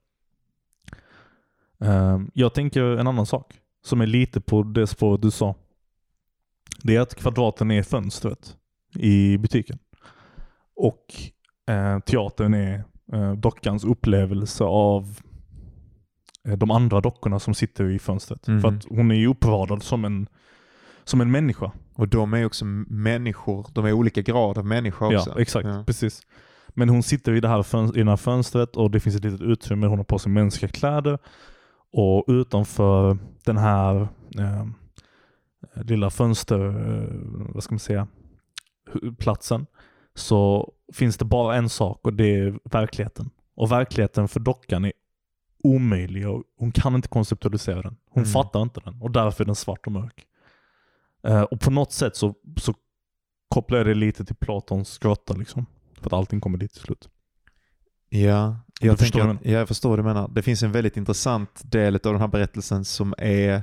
Ehm, 1.80 2.30
jag 2.34 2.54
tänker 2.54 2.82
en 2.82 3.06
annan 3.06 3.26
sak 3.26 3.54
som 3.84 4.00
är 4.00 4.06
lite 4.06 4.40
på 4.40 4.62
det 4.62 4.86
spåret 4.86 5.22
du 5.22 5.30
sa. 5.30 5.54
Det 6.82 6.96
är 6.96 7.00
att 7.00 7.14
kvadraten 7.14 7.70
är 7.70 7.82
fönstret 7.82 8.56
i 8.94 9.38
butiken. 9.38 9.78
Och 10.76 11.04
eh, 11.68 11.98
teatern 11.98 12.54
är 12.54 12.84
eh, 13.12 13.32
dockans 13.32 13.84
upplevelse 13.84 14.64
av 14.64 15.18
eh, 16.48 16.56
de 16.58 16.70
andra 16.70 17.00
dockorna 17.00 17.38
som 17.38 17.54
sitter 17.54 17.90
i 17.90 17.98
fönstret. 17.98 18.46
Mhm. 18.46 18.60
För 18.60 18.68
att 18.68 18.84
hon 18.88 19.10
är 19.10 19.14
ju 19.14 19.26
uppradad 19.26 19.82
som 19.82 20.04
en, 20.04 20.26
som 21.04 21.20
en 21.20 21.30
människa. 21.30 21.72
Och 21.94 22.08
de 22.08 22.34
är 22.34 22.46
också 22.46 22.64
människor, 22.88 23.66
de 23.72 23.84
är 23.84 23.92
olika 23.92 24.22
grad 24.22 24.58
av 24.58 24.66
människa 24.66 25.06
också. 25.06 25.30
Ja, 25.34 25.40
exakt. 25.40 25.68
Ja. 25.68 25.84
Precis. 25.86 26.22
Men 26.68 26.88
hon 26.88 27.02
sitter 27.02 27.32
i 27.32 27.40
det 27.40 27.48
här, 27.48 27.62
fönst- 27.62 27.96
i 27.96 28.02
det 28.02 28.10
här 28.10 28.16
fönstret 28.16 28.76
och 28.76 28.90
det 28.90 29.00
finns 29.00 29.16
ett 29.16 29.24
litet 29.24 29.40
utrymme. 29.40 29.86
Hon 29.86 29.98
har 29.98 30.04
på 30.04 30.18
sig 30.18 30.32
mänskliga 30.32 30.72
kläder. 30.72 31.18
Och 31.92 32.24
utanför 32.28 33.18
den 33.44 33.56
här 33.56 34.08
eh, 34.38 34.66
lilla 35.84 36.10
fönster, 36.10 36.66
eh, 36.68 37.08
vad 37.54 37.62
ska 37.62 37.74
man 37.74 37.78
säga, 37.78 38.06
platsen 39.18 39.66
så 40.14 40.72
finns 40.92 41.16
det 41.16 41.24
bara 41.24 41.56
en 41.56 41.68
sak 41.68 42.00
och 42.06 42.12
det 42.12 42.38
är 42.38 42.58
verkligheten. 42.64 43.30
Och 43.54 43.72
verkligheten 43.72 44.28
för 44.28 44.40
dockan 44.40 44.84
är 44.84 44.92
omöjlig 45.64 46.28
och 46.28 46.42
hon 46.58 46.72
kan 46.72 46.94
inte 46.94 47.08
konceptualisera 47.08 47.82
den. 47.82 47.96
Hon 48.10 48.22
Mm. 48.22 48.32
fattar 48.32 48.62
inte 48.62 48.80
den 48.80 49.02
och 49.02 49.10
därför 49.10 49.44
är 49.44 49.46
den 49.46 49.54
svart 49.54 49.86
och 49.86 49.92
mörk. 49.92 50.26
Eh, 51.26 51.42
och 51.42 51.60
på 51.60 51.70
något 51.70 51.92
sätt 51.92 52.16
så, 52.16 52.34
så 52.60 52.74
kopplar 53.48 53.78
jag 53.78 53.86
det 53.86 53.94
lite 53.94 54.24
till 54.24 54.36
Platons 54.36 54.98
grotta 54.98 55.34
liksom. 55.34 55.66
För 56.00 56.06
att 56.06 56.12
allting 56.12 56.40
kommer 56.40 56.58
dit 56.58 56.72
till 56.72 56.80
slut. 56.82 57.08
Ja, 58.08 58.56
jag, 58.80 58.98
förstår 58.98 59.28
att, 59.28 59.36
ja, 59.42 59.50
jag 59.50 59.68
förstår 59.68 59.88
vad 59.88 59.98
du 59.98 60.02
menar. 60.02 60.28
Det 60.28 60.42
finns 60.42 60.62
en 60.62 60.72
väldigt 60.72 60.96
intressant 60.96 61.62
del 61.64 61.94
av 61.94 62.00
den 62.12 62.20
här 62.20 62.28
berättelsen 62.28 62.84
som 62.84 63.14
är, 63.18 63.62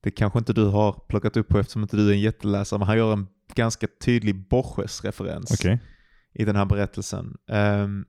det 0.00 0.10
kanske 0.10 0.38
inte 0.38 0.52
du 0.52 0.64
har 0.64 0.92
plockat 0.92 1.36
upp 1.36 1.48
på 1.48 1.58
eftersom 1.58 1.82
inte 1.82 1.96
du 1.96 2.08
är 2.08 2.12
en 2.12 2.20
jätteläsare, 2.20 2.78
men 2.78 2.88
han 2.88 2.96
gör 2.96 3.12
en 3.12 3.26
ganska 3.54 3.86
tydlig 4.04 4.48
Borges-referens 4.48 5.52
Okej. 5.52 5.80
I 6.38 6.44
den 6.44 6.56
här 6.56 6.64
berättelsen. 6.64 7.36
Um, 7.46 8.04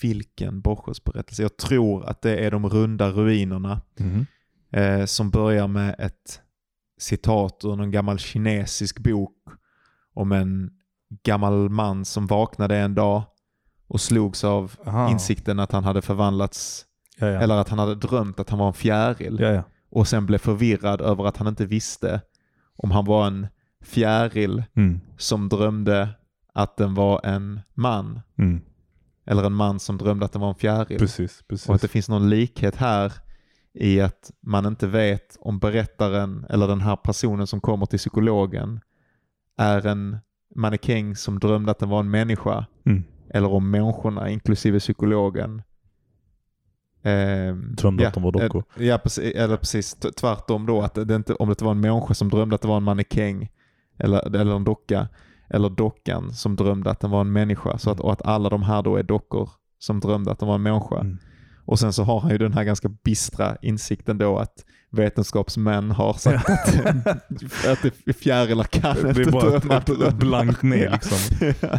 vilken 0.00 0.60
Borges-berättelse? 0.60 1.42
Jag 1.42 1.56
tror 1.56 2.04
att 2.04 2.22
det 2.22 2.36
är 2.36 2.50
de 2.50 2.68
runda 2.68 3.10
ruinerna 3.10 3.80
Mhm. 3.98 4.26
eh, 4.70 5.04
som 5.04 5.30
börjar 5.30 5.68
med 5.68 5.94
ett 5.98 6.40
citat 6.98 7.60
ur 7.64 7.76
någon 7.76 7.90
gammal 7.90 8.18
kinesisk 8.18 8.98
bok 8.98 9.36
om 10.14 10.32
en 10.32 10.70
gammal 11.24 11.68
man 11.70 12.04
som 12.04 12.26
vaknade 12.26 12.76
en 12.76 12.94
dag 12.94 13.22
och 13.86 14.00
slogs 14.00 14.44
av 14.44 14.72
Aha. 14.86 15.10
insikten 15.10 15.60
att 15.60 15.72
han 15.72 15.84
hade 15.84 16.02
förvandlats, 16.02 16.86
Ja, 17.16 17.26
ja. 17.26 17.40
eller 17.40 17.56
att 17.56 17.68
han 17.68 17.78
hade 17.78 17.94
drömt 17.94 18.40
att 18.40 18.50
han 18.50 18.58
var 18.58 18.66
en 18.66 18.72
fjäril. 18.72 19.36
ja. 19.40 19.62
Och 19.90 20.08
sen 20.08 20.26
blev 20.26 20.38
förvirrad 20.38 21.00
över 21.00 21.24
att 21.26 21.36
han 21.36 21.46
inte 21.46 21.66
visste 21.66 22.20
om 22.76 22.90
han 22.90 23.04
var 23.04 23.26
en 23.26 23.46
fjäril 23.84 24.64
Mm. 24.76 25.00
som 25.16 25.48
drömde 25.48 26.08
att 26.52 26.76
den 26.76 26.94
var 26.94 27.20
en 27.24 27.60
man. 27.74 28.20
Mm. 28.38 28.60
Eller 29.26 29.44
en 29.44 29.52
man 29.52 29.80
som 29.80 29.98
drömde 29.98 30.24
att 30.24 30.32
den 30.32 30.40
var 30.42 30.48
en 30.48 30.54
fjäril. 30.54 30.98
Precis, 30.98 31.42
precis. 31.48 31.68
Och 31.68 31.74
att 31.74 31.80
det 31.82 31.88
finns 31.88 32.08
någon 32.08 32.30
likhet 32.30 32.76
här 32.76 33.12
i 33.74 34.00
att 34.00 34.30
man 34.40 34.66
inte 34.66 34.86
vet 34.86 35.36
om 35.40 35.58
berättaren 35.58 36.46
eller 36.48 36.68
den 36.68 36.80
här 36.80 36.96
personen 36.96 37.46
som 37.46 37.60
kommer 37.60 37.86
till 37.86 37.98
psykologen 37.98 38.80
är 39.56 39.86
en 39.86 40.18
mannekäng 40.54 41.16
som 41.16 41.38
drömde 41.38 41.70
att 41.70 41.78
den 41.78 41.88
var 41.88 42.00
en 42.00 42.10
människa 42.10 42.66
Mm. 42.84 43.04
eller 43.30 43.48
om 43.52 43.70
människorna, 43.70 44.30
inklusive 44.30 44.78
psykologen, 44.78 45.62
ehm, 47.02 47.74
Drömde 47.74 48.02
ja, 48.02 48.08
att 48.08 48.14
de 48.14 48.22
var 48.22 48.32
dockor. 48.32 48.64
eh, 48.76 48.86
Ja, 48.86 48.98
precis, 48.98 49.34
eller 49.34 49.56
precis 49.56 49.94
tvärtom 49.94 50.66
då. 50.66 50.82
Att 50.82 50.94
det 50.94 51.14
inte, 51.16 51.34
om 51.34 51.48
det 51.48 51.62
var 51.62 51.70
en 51.70 51.80
människa 51.80 52.14
som 52.14 52.28
drömde 52.28 52.54
att 52.54 52.62
det 52.62 52.68
var 52.68 52.76
en 52.76 52.82
mannekäng 52.82 53.48
eller, 53.98 54.36
eller 54.36 54.56
en 54.56 54.64
docka, 54.64 55.08
eller 55.52 55.70
dockan 55.70 56.32
som 56.32 56.56
drömde 56.56 56.90
att 56.90 57.00
den 57.00 57.10
var 57.10 57.20
en 57.20 57.32
människa. 57.32 57.78
Så 57.78 57.90
att, 57.90 58.00
och 58.00 58.12
att 58.12 58.22
alla 58.22 58.48
de 58.48 58.62
här 58.62 58.82
då 58.82 58.96
är 58.96 59.02
dockor 59.02 59.50
som 59.78 60.00
drömde 60.00 60.30
att 60.30 60.38
de 60.38 60.48
var 60.48 60.54
en 60.54 60.62
människa. 60.62 61.00
Mm. 61.00 61.18
Och 61.64 61.78
sen 61.78 61.92
så 61.92 62.04
har 62.04 62.20
han 62.20 62.30
ju 62.30 62.38
den 62.38 62.52
här 62.52 62.64
ganska 62.64 62.88
bistra 62.88 63.56
insikten 63.62 64.18
då 64.18 64.38
att 64.38 64.64
vetenskapsmän 64.90 65.90
har 65.90 66.12
sagt 66.12 66.50
att, 66.50 67.66
att 67.66 67.92
det 68.04 68.12
fjärilar 68.12 68.64
kan 68.64 68.96
Det 69.02 69.08
inte 69.08 69.22
är 69.22 69.30
bara 69.30 69.58
drömma 69.58 69.76
ett, 69.76 69.88
ett, 69.88 69.96
drömmar. 69.96 70.08
ett 70.08 70.14
blankt 70.14 70.62
nej 70.62 70.88
liksom. 70.92 71.18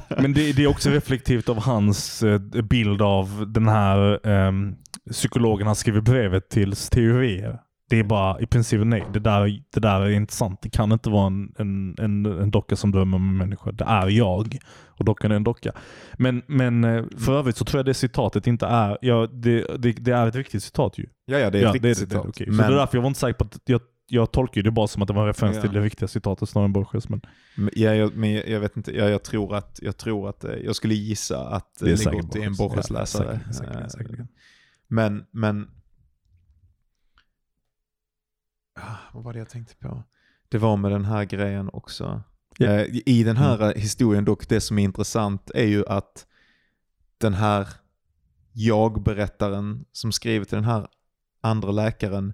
Men 0.10 0.34
det, 0.34 0.54
det 0.54 0.64
är 0.64 0.68
också 0.68 0.90
reflektivt 0.90 1.50
av 1.50 1.60
hans 1.60 2.24
eh, 2.24 2.40
bild 2.64 3.02
av 3.02 3.52
den 3.54 3.68
här 3.68 4.28
ehm, 4.28 4.76
psykologen 5.12 5.68
han 5.68 5.76
skriver 5.76 6.02
brevet 6.02 6.50
till 6.50 6.76
teorier. 6.76 7.60
Det 7.90 8.00
är 8.00 8.04
bara 8.04 8.40
i 8.42 8.46
princip 8.46 8.82
nej. 8.86 9.06
Det 9.14 9.20
där, 9.20 9.64
det 9.74 9.80
där 9.80 10.02
är 10.02 10.10
inte 10.10 10.34
sant. 10.34 10.60
Det 10.62 10.70
kan 10.70 10.92
inte 10.92 11.10
vara 11.10 11.28
en, 11.28 11.54
en, 11.58 11.96
en, 12.00 12.26
en 12.26 12.52
docka 12.52 12.76
som 12.76 12.92
drömmer 12.92 13.16
om 13.18 13.30
en 13.30 13.38
människa. 13.38 13.72
Det 13.72 13.84
är 13.84 14.08
jag. 14.10 14.58
Och 14.88 15.06
dockan 15.06 15.32
är 15.32 15.36
en 15.36 15.44
docka. 15.44 15.72
Men, 16.18 16.42
men 16.48 16.84
eh, 16.84 17.04
för 17.18 17.40
övrigt 17.40 17.58
så 17.58 17.66
tror 17.66 17.80
jag 17.80 17.86
det 17.86 17.94
citatet 17.94 18.48
inte 18.48 18.66
är, 18.66 18.98
ja, 19.02 19.28
det, 19.32 19.66
det, 19.80 19.92
det 19.92 20.12
är 20.12 20.28
ett 20.28 20.36
riktigt 20.36 20.64
citat 20.64 20.98
ju. 20.98 21.06
Ja, 21.26 21.38
ja, 21.40 21.50
det 21.50 21.58
är 21.58 21.62
ett 21.62 21.66
ja, 21.66 21.68
riktigt 21.74 21.82
det, 21.82 21.96
citat. 21.96 22.24
Det, 22.24 22.30
okej. 22.30 22.48
Men- 22.48 22.56
Så 22.56 22.62
det 22.62 22.68
är 22.68 22.78
därför 22.78 22.98
jag 22.98 23.02
var 23.02 23.08
inte 23.08 23.20
säker 23.20 23.34
på 23.34 23.44
att 23.44 23.60
jag, 23.66 23.82
jag 24.08 24.32
tolkar 24.32 24.62
det 24.62 24.72
bara 24.72 24.88
som 24.88 25.02
att 25.02 25.08
det 25.08 25.14
var 25.14 25.22
en 25.22 25.28
referens 25.28 25.56
Ja. 25.56 25.62
till 25.62 25.74
det 25.74 25.82
riktiga 25.82 26.08
citatet 26.08 26.50
snarare 26.50 26.66
än 26.66 26.74
Borges. 26.74 27.10
Men 27.10 27.22
Ja, 27.74 27.94
jag, 27.96 28.16
men 28.16 28.34
jag 28.34 28.60
vet 28.60 28.78
inte, 28.78 28.98
ja, 28.98 29.10
jag 29.10 29.24
tror 29.24 29.56
att, 29.56 29.80
jag 29.82 29.98
tror 29.98 30.30
att, 30.30 30.44
eh, 30.44 30.52
jag 30.56 30.76
skulle 30.76 30.94
gissa 30.94 31.48
att 31.48 31.68
Det 31.80 31.86
är 31.92 32.08
eh, 32.08 32.12
Ligotti 32.12 32.40
är 32.40 32.46
en 32.46 32.56
Borges. 32.56 32.90
Borges-läsare. 32.90 33.40
Men, 34.88 35.26
men, 35.32 35.68
Ah, 38.80 38.98
vad 39.14 39.24
var 39.24 39.34
det 39.34 39.39
jag 39.39 39.49
tänkte 39.49 39.76
på? 39.76 40.03
Det 40.49 40.57
var 40.57 40.78
med 40.78 40.91
den 40.91 41.05
här 41.05 41.26
grejen 41.26 41.70
också. 41.74 42.22
Eh, 42.59 42.82
I 43.05 43.24
den 43.24 43.38
här 43.38 43.61
eh, 43.61 43.82
historien 43.82 44.26
dock, 44.26 44.49
det 44.49 44.61
som 44.61 44.80
är 44.80 44.84
intressant 44.84 45.51
är 45.55 45.66
ju 45.66 45.86
att 45.88 46.26
den 47.18 47.34
här 47.34 47.68
jag-berättaren 48.51 49.86
som 49.91 50.11
skriver 50.11 50.45
till 50.45 50.55
den 50.55 50.64
här 50.66 50.88
andra 51.41 51.72
läkaren 51.72 52.34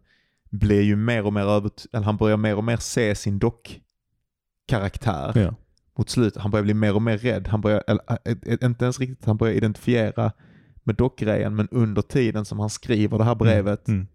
blir 0.49 0.81
ju 0.81 0.95
mer 0.95 1.25
och 1.25 1.33
mer 1.33 1.41
övert- 1.45 1.85
eller 1.93 2.05
han 2.05 2.17
börjar 2.17 2.37
mer 2.37 2.55
och 2.55 2.63
mer 2.63 2.77
se 2.77 3.15
sin 3.15 3.39
dock-karaktär 3.39 5.31
ja. 5.35 5.53
mot 5.97 6.09
slutet. 6.09 6.41
Han 6.41 6.51
börjar 6.51 6.63
bli 6.63 6.73
mer 6.73 6.95
och 6.95 7.01
mer 7.01 7.17
rädd. 7.17 7.47
Han 7.47 7.61
börjar, 7.61 7.83
eller, 7.87 8.03
ä- 8.07 8.19
ä- 8.25 8.65
inte 8.65 8.85
ens 8.85 8.99
riktigt, 8.99 9.25
han 9.25 9.37
börjar 9.37 9.53
identifiera 9.53 10.31
med 10.83 10.95
dockgrejen, 10.95 11.55
men 11.55 11.67
under 11.71 12.01
tiden 12.01 12.45
som 12.45 12.59
han 12.59 12.69
skriver 12.69 13.17
det 13.17 13.23
här 13.23 13.35
brevet 13.35 13.87
Mm. 13.87 14.07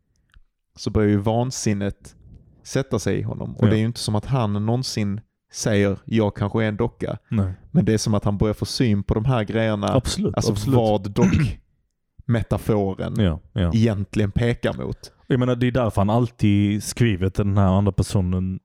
så 0.76 0.90
börjar 0.90 1.08
ju 1.10 1.16
vansinnet 1.16 2.16
sätta 2.64 2.98
sig 2.98 3.18
i 3.18 3.22
honom. 3.22 3.56
Och 3.56 3.64
Ja. 3.66 3.70
det 3.70 3.76
är 3.76 3.78
ju 3.78 3.84
inte 3.84 4.00
som 4.00 4.14
att 4.14 4.26
han 4.26 4.66
någonsin 4.66 5.20
säger 5.52 5.96
jag 6.04 6.36
kanske 6.36 6.64
är 6.64 6.68
en 6.68 6.76
docka. 6.76 7.18
Nej. 7.28 7.52
Men 7.70 7.84
det 7.84 7.94
är 7.94 7.98
som 7.98 8.14
att 8.14 8.24
han 8.24 8.38
börjar 8.38 8.54
få 8.54 8.64
syn 8.64 9.02
på 9.02 9.14
de 9.14 9.24
här 9.24 9.44
grejerna. 9.44 9.88
Absolut. 9.94 10.34
alltså 10.36 10.52
absolut. 10.52 10.76
vad 10.76 11.10
dock-metaforen 11.10 13.14
Ja, 13.18 13.40
ja. 13.52 13.70
egentligen 13.74 14.30
pekar 14.32 14.72
mot. 14.72 15.12
Jag 15.26 15.38
menar, 15.40 15.56
det 15.56 15.66
är 15.66 15.72
därför 15.72 16.00
han 16.00 16.10
alltid 16.10 16.82
skriver 16.84 17.30
till 17.30 17.44
den 17.44 17.58
här 17.58 17.66
andra 17.68 17.92
personen, 17.92 18.60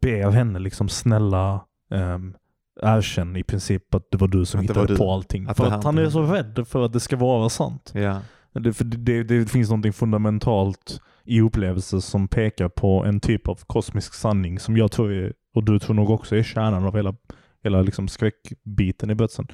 ber 0.00 0.30
henne 0.30 0.58
liksom 0.58 0.88
snälla 0.88 1.64
um, 1.90 2.34
erkänn 2.82 3.36
i 3.36 3.42
princip 3.42 3.94
att 3.94 4.10
det 4.10 4.18
var 4.18 4.28
du 4.28 4.44
som 4.44 4.60
Att 4.60 4.64
hittade 4.64 4.96
på 4.96 5.12
allting. 5.12 5.48
Att 5.48 5.56
för 5.56 5.66
att 5.66 5.84
han 5.84 5.98
är 5.98 6.10
så 6.10 6.22
rädd 6.22 6.64
för 6.68 6.84
att 6.84 6.92
det 6.92 7.00
ska 7.00 7.16
vara 7.16 7.48
sant. 7.48 7.90
Ja. 7.94 8.20
Det, 8.52 8.72
för 8.72 8.84
det, 8.84 8.96
det, 8.96 9.22
det 9.22 9.50
finns 9.50 9.70
något 9.70 9.96
fundamentalt 9.96 11.00
i 11.24 11.40
upplevelser 11.40 11.98
som 11.98 12.28
pekar 12.28 12.68
på 12.68 13.04
en 13.04 13.20
typ 13.20 13.48
av 13.48 13.58
kosmisk 13.66 14.14
sanning 14.14 14.58
som 14.58 14.76
jag 14.76 14.92
tror 14.92 15.12
är, 15.12 15.32
och 15.54 15.64
du 15.64 15.78
tror 15.78 15.94
nog 15.94 16.10
också 16.10 16.36
är 16.36 16.42
kärnan 16.42 16.84
av 16.84 16.96
hela, 16.96 17.14
hela 17.62 17.82
liksom 17.82 18.08
skräckbiten 18.08 19.10
i 19.10 19.14
berättelsen. 19.14 19.46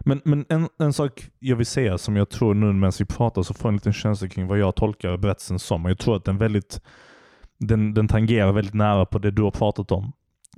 Men, 0.00 0.20
men 0.24 0.44
en, 0.48 0.68
en 0.78 0.92
sak 0.92 1.30
jag 1.38 1.56
vill 1.56 1.66
säga 1.66 1.98
som 1.98 2.16
jag 2.16 2.30
tror 2.30 2.54
nu 2.54 2.72
medan 2.72 2.92
vi 2.98 3.04
pratar 3.04 3.42
så 3.42 3.54
får 3.54 3.68
jag 3.68 3.72
en 3.72 3.76
liten 3.76 3.92
känsla 3.92 4.28
kring 4.28 4.46
vad 4.46 4.58
jag 4.58 4.76
tolkar 4.76 5.16
berättelsen 5.16 5.58
som. 5.58 5.84
Jag 5.84 5.98
tror 5.98 6.16
att 6.16 6.24
den 6.24 6.38
väldigt 6.38 6.80
den, 7.58 7.94
den 7.94 8.08
tangerar 8.08 8.52
väldigt 8.52 8.74
nära 8.74 9.06
på 9.06 9.18
det 9.18 9.30
du 9.30 9.42
har 9.42 9.50
pratat 9.50 9.92
om. 9.92 10.12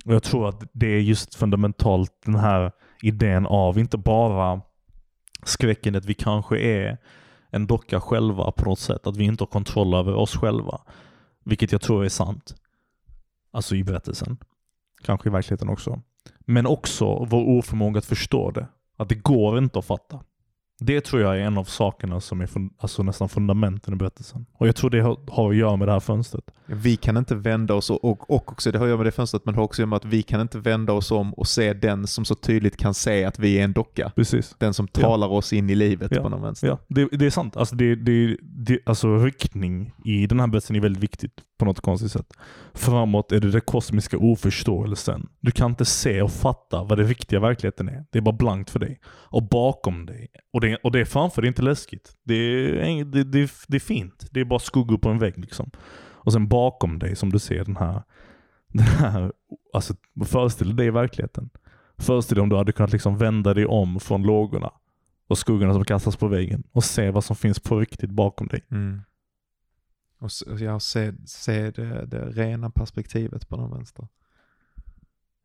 Och 0.05 0.15
Jag 0.15 0.23
tror 0.23 0.49
att 0.49 0.65
det 0.73 0.87
är 0.87 1.01
just 1.01 1.35
fundamentalt 1.35 2.13
den 2.25 2.35
här 2.35 2.73
idén 3.03 3.47
av 3.47 3.79
inte 3.79 3.99
bara 3.99 4.61
skräcken 5.45 5.97
att 5.97 6.05
vi 6.05 6.15
kanske 6.15 6.59
är 6.59 6.99
en 7.51 7.67
docka 7.67 8.01
själva 8.01 8.51
på 8.51 8.65
något 8.65 8.79
sätt. 8.79 9.07
Att 9.07 9.17
vi 9.17 9.25
inte 9.25 9.43
har 9.43 9.49
kontroll 9.49 9.95
över 9.95 10.15
oss 10.15 10.37
själva. 10.37 10.81
Vilket 11.45 11.73
jag 11.73 11.81
tror 11.81 12.05
är 12.05 12.09
sant. 12.09 12.55
Alltså 13.51 13.77
i 13.77 13.85
berättelsen. 13.85 14.37
Kanske 15.03 15.29
i 15.29 15.33
verkligheten 15.33 15.69
också. 15.69 16.01
Men 16.41 16.67
också 16.67 17.25
vår 17.25 17.59
oförmåga 17.59 17.99
att 17.99 18.05
förstå 18.05 18.51
det. 18.51 18.67
Att 18.97 19.09
det 19.09 19.15
går 19.15 19.59
inte 19.59 19.79
att 19.79 19.85
fatta. 19.85 20.21
Det 20.81 21.01
tror 21.01 21.23
jag 21.23 21.37
är 21.37 21.41
en 21.41 21.59
av 21.59 21.65
sakerna 21.65 22.21
som 22.21 22.41
är 22.41 22.49
alltså 22.79 23.03
nästan 23.03 23.29
fundamenten 23.29 23.95
i 23.95 23.97
berättelsen. 23.97 24.47
Och 24.53 24.69
jag 24.69 24.77
tror 24.77 24.91
det 24.91 25.01
har, 25.01 25.19
har 25.31 25.51
att 25.51 25.57
göra 25.57 25.77
med 25.77 25.89
det 25.89 25.93
här 25.93 26.01
fönstret. 26.01 26.45
Vi 26.67 26.97
kan 26.97 27.17
inte 27.17 27.35
vända 27.35 27.75
oss, 27.75 27.91
och, 27.91 28.05
och 28.05 28.31
och 28.31 28.53
också, 28.53 28.71
det 28.71 28.79
har 28.79 28.85
att 28.85 28.89
göra 28.89 28.97
med 28.97 29.07
det 29.07 29.13
fönstret, 29.13 29.45
men 29.45 29.55
det 29.55 29.59
har 29.61 29.65
också 29.65 29.77
att 29.77 29.85
göra 29.85 29.91
med 29.91 29.97
att 29.97 30.05
vi 30.05 30.23
kan 30.23 30.41
inte 30.41 30.59
vända 30.59 30.93
oss 30.93 31.11
om 31.11 31.35
och 31.35 31.49
se 31.49 31.73
den 31.73 32.07
som 32.07 32.25
så 32.25 32.35
tydligt 32.35 32.77
kan 32.77 32.95
se 32.95 33.25
att 33.25 33.39
vi 33.39 33.59
är 33.59 33.65
en 33.65 33.73
docka. 33.73 34.13
Precis. 34.17 34.55
Den 34.59 34.75
som 34.75 34.89
Ja. 34.95 35.01
talar 35.01 35.29
oss 35.29 35.53
in 35.53 35.71
i 35.71 35.75
livet 35.75 36.13
Ja. 36.15 36.23
på 36.23 36.29
någon 36.29 36.43
vänster. 36.43 36.69
Ja, 36.69 36.79
det, 36.89 37.09
det 37.13 37.27
är 37.27 37.31
sant. 37.31 37.57
Alltså, 37.57 37.77
det, 37.77 37.95
det, 37.95 38.37
det, 38.43 38.79
alltså 38.87 39.17
riktning 39.19 39.93
i 40.05 40.27
den 40.27 40.41
här 40.41 40.47
berättelsen 40.47 40.77
är 40.77 40.81
väldigt 40.81 41.03
viktigt 41.03 41.33
på 41.59 41.65
något 41.65 41.81
konstigt 41.81 42.13
sätt. 42.13 42.33
Framåt 42.75 43.33
är 43.33 43.41
det 43.41 43.51
den 43.51 43.61
kosmiska 43.61 44.19
oförståelsen. 44.19 45.29
Du 45.41 45.51
kan 45.51 45.71
inte 45.71 45.85
se 45.85 46.23
och 46.23 46.33
fatta 46.33 46.85
vad 46.85 46.99
den 46.99 47.07
riktiga 47.09 47.41
verkligheten 47.41 47.89
är. 47.89 48.05
Det 48.11 48.19
är 48.19 48.23
bara 48.23 48.37
blankt 48.37 48.71
för 48.71 48.79
dig. 48.79 49.01
Och 49.07 49.43
bakom 49.43 50.07
dig, 50.07 50.29
och 50.53 50.61
det, 50.61 50.77
och 50.77 50.93
det 50.93 51.01
är 51.01 51.05
framför 51.05 51.43
dig 51.43 51.49
inte 51.49 51.63
läskigt. 51.63 52.17
Det 52.25 52.35
är, 52.35 53.05
det, 53.05 53.25
det, 53.25 53.51
det 53.69 53.77
är 53.77 53.81
fint. 53.81 54.27
Det 54.31 54.41
är 54.41 54.45
bara 54.45 54.59
skuggor 54.59 54.99
på 54.99 55.09
en 55.09 55.19
vägg 55.19 55.39
liksom. 55.39 55.71
Och 56.27 56.33
sen 56.33 56.49
bakom 56.49 56.99
dig 56.99 57.17
som 57.17 57.33
du 57.33 57.39
ser 57.39 57.65
den 57.65 57.77
här, 57.77 58.03
den 58.69 58.87
här 58.87 59.33
alltså 59.73 59.95
föreställ 60.25 60.77
dig 60.77 60.91
verkligheten. 60.91 61.51
Föreställ 61.99 62.37
dig 62.37 62.43
om 62.43 62.49
du 62.49 62.57
hade 62.57 62.73
kunnat 62.73 62.93
liksom 62.93 63.19
vända 63.19 63.55
dig 63.55 63.67
om 63.67 64.01
från 64.01 64.23
lågorna 64.23 64.73
och 65.29 65.39
skuggorna 65.39 65.73
som 65.73 65.85
kastas 65.85 66.17
på 66.17 66.29
väggen 66.29 66.63
och 66.73 66.85
se 66.85 67.11
vad 67.11 67.25
som 67.25 67.37
finns 67.37 67.61
på 67.61 67.79
riktigt 67.81 68.11
bakom 68.11 68.47
dig. 68.47 68.65
Mm. 68.71 69.01
Och 70.19 70.27
s- 70.27 70.45
ja, 70.61 70.81
se, 70.81 71.13
se 71.27 71.71
det, 71.71 72.07
det 72.07 72.25
rena 72.31 72.71
perspektivet 72.71 73.49
på 73.49 73.57
den 73.57 73.71
vänster. 73.71 74.09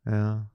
Ja. 0.04 0.46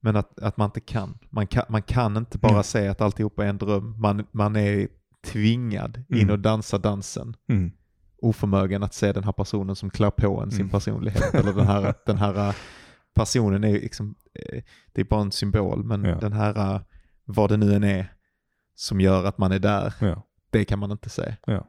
Men 0.00 0.16
att, 0.16 0.40
att 0.40 0.56
man 0.56 0.64
inte 0.68 0.80
kan. 0.80 1.18
Man 1.30 1.46
kan, 1.46 1.64
man 1.68 1.82
kan 1.82 2.16
inte 2.16 2.38
bara 2.38 2.52
Mm. 2.52 2.62
se 2.62 2.88
att 2.88 3.00
alltihopa 3.00 3.44
är 3.44 3.48
en 3.48 3.58
dröm. 3.58 3.94
Man, 4.00 4.26
man 4.32 4.56
är 4.56 4.88
tvingad 5.24 5.96
in 6.08 6.16
Mm. 6.18 6.30
och 6.30 6.38
dansa 6.38 6.78
dansen. 6.78 7.36
Mm. 7.48 7.72
Oförmögen 8.18 8.82
att 8.82 8.94
se 8.94 9.12
den 9.12 9.24
här 9.24 9.32
personen 9.32 9.76
som 9.76 9.90
klär 9.90 10.10
på 10.10 10.40
en 10.42 10.50
sin 10.50 10.60
Mm. 10.60 10.70
personlighet. 10.70 11.34
Eller 11.34 11.52
den 11.52 11.66
här, 11.66 11.94
den 12.06 12.18
här 12.18 12.56
personen 13.14 13.64
är 13.64 13.72
liksom, 13.72 14.14
eh, 14.34 14.62
det 14.92 15.00
är 15.00 15.04
bara 15.04 15.20
en 15.20 15.32
symbol. 15.32 15.84
Men 15.84 16.04
Ja. 16.04 16.14
den 16.18 16.32
här, 16.32 16.74
eh, 16.74 16.80
vad 17.24 17.50
det 17.50 17.56
nu 17.56 17.74
än 17.74 17.84
är, 17.84 18.12
som 18.74 19.00
gör 19.00 19.24
att 19.24 19.38
man 19.38 19.52
är 19.52 19.58
där, 19.58 19.94
Ja. 20.00 20.22
det 20.50 20.64
kan 20.64 20.78
man 20.78 20.90
inte 20.90 21.10
se. 21.10 21.36
Ja. 21.46 21.68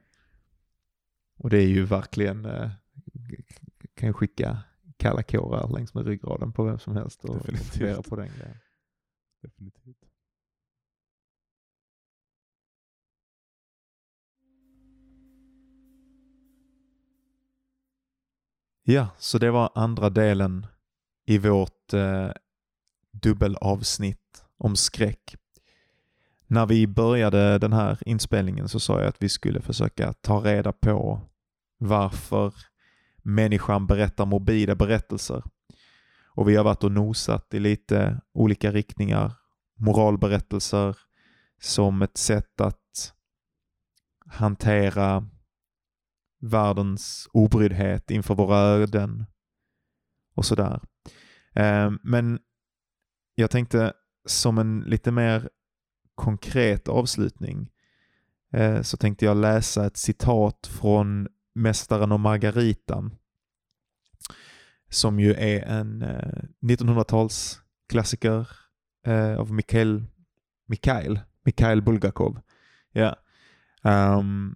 Och 1.37 1.49
det 1.49 1.57
är 1.57 1.67
ju 1.67 1.85
verkligen, 1.85 2.45
eh, 2.45 2.69
kan 3.95 4.09
ju 4.09 4.13
skicka 4.13 4.63
kalla 4.97 5.23
kårar 5.23 5.69
längs 5.73 5.93
med 5.93 6.05
ryggraden 6.05 6.53
på 6.53 6.63
vem 6.63 6.79
som 6.79 6.95
helst 6.95 7.25
och 7.25 7.45
fundera 7.45 8.01
på 8.01 8.15
den 8.15 8.29
grejen. 8.37 8.57
Definitivt. 9.41 9.97
Ja, 18.83 19.09
så 19.17 19.37
det 19.37 19.51
var 19.51 19.71
andra 19.75 20.09
delen 20.09 20.67
i 21.25 21.37
vårt 21.37 21.93
eh, 21.93 22.31
dubbelavsnitt 23.11 24.45
om 24.57 24.75
skräck. 24.75 25.35
När 26.47 26.65
vi 26.65 26.87
började 26.87 27.57
den 27.57 27.73
här 27.73 27.99
inspelningen 28.05 28.69
så 28.69 28.79
sa 28.79 28.99
jag 28.99 29.07
att 29.07 29.21
vi 29.21 29.29
skulle 29.29 29.61
försöka 29.61 30.13
ta 30.13 30.39
reda 30.39 30.71
på 30.71 31.21
varför 31.77 32.53
människan 33.17 33.87
berättar 33.87 34.25
morbida 34.25 34.75
berättelser. 34.75 35.43
Och 36.25 36.49
vi 36.49 36.55
har 36.55 36.63
varit 36.63 36.83
och 36.83 36.91
nosat 36.91 37.53
i 37.53 37.59
lite 37.59 38.21
olika 38.33 38.71
riktningar. 38.71 39.33
Moralberättelser 39.75 40.97
som 41.61 42.01
ett 42.01 42.17
sätt 42.17 42.61
att 42.61 43.13
hantera 44.25 45.29
världens 46.41 47.29
obryddhet 47.33 48.11
inför 48.11 48.35
våra 48.35 48.57
öden 48.57 49.25
och 50.35 50.45
sådär. 50.45 50.81
Eh, 51.53 51.91
men 52.03 52.39
jag 53.35 53.51
tänkte 53.51 53.93
som 54.25 54.57
en 54.57 54.79
lite 54.79 55.11
mer 55.11 55.49
konkret 56.17 56.87
avslutning 56.87 57.69
eh, 58.53 58.81
så 58.81 58.97
tänkte 58.97 59.25
jag 59.25 59.37
läsa 59.37 59.85
ett 59.85 59.97
citat 59.97 60.69
från 60.71 61.27
Mästaren 61.55 62.11
och 62.11 62.19
Margaritan 62.19 63.15
som 64.89 65.19
ju 65.19 65.33
är 65.33 65.65
en 65.65 66.01
eh, 66.01 66.43
1900-talsklassiker 66.61 68.47
eh, 69.05 69.35
av 69.37 69.53
Mikhail, 69.53 70.05
Mikhail, 70.67 71.19
Mikhail 71.43 71.81
Bulgakov. 71.81 72.39
Yeah. 72.93 73.15
Um, 73.83 74.55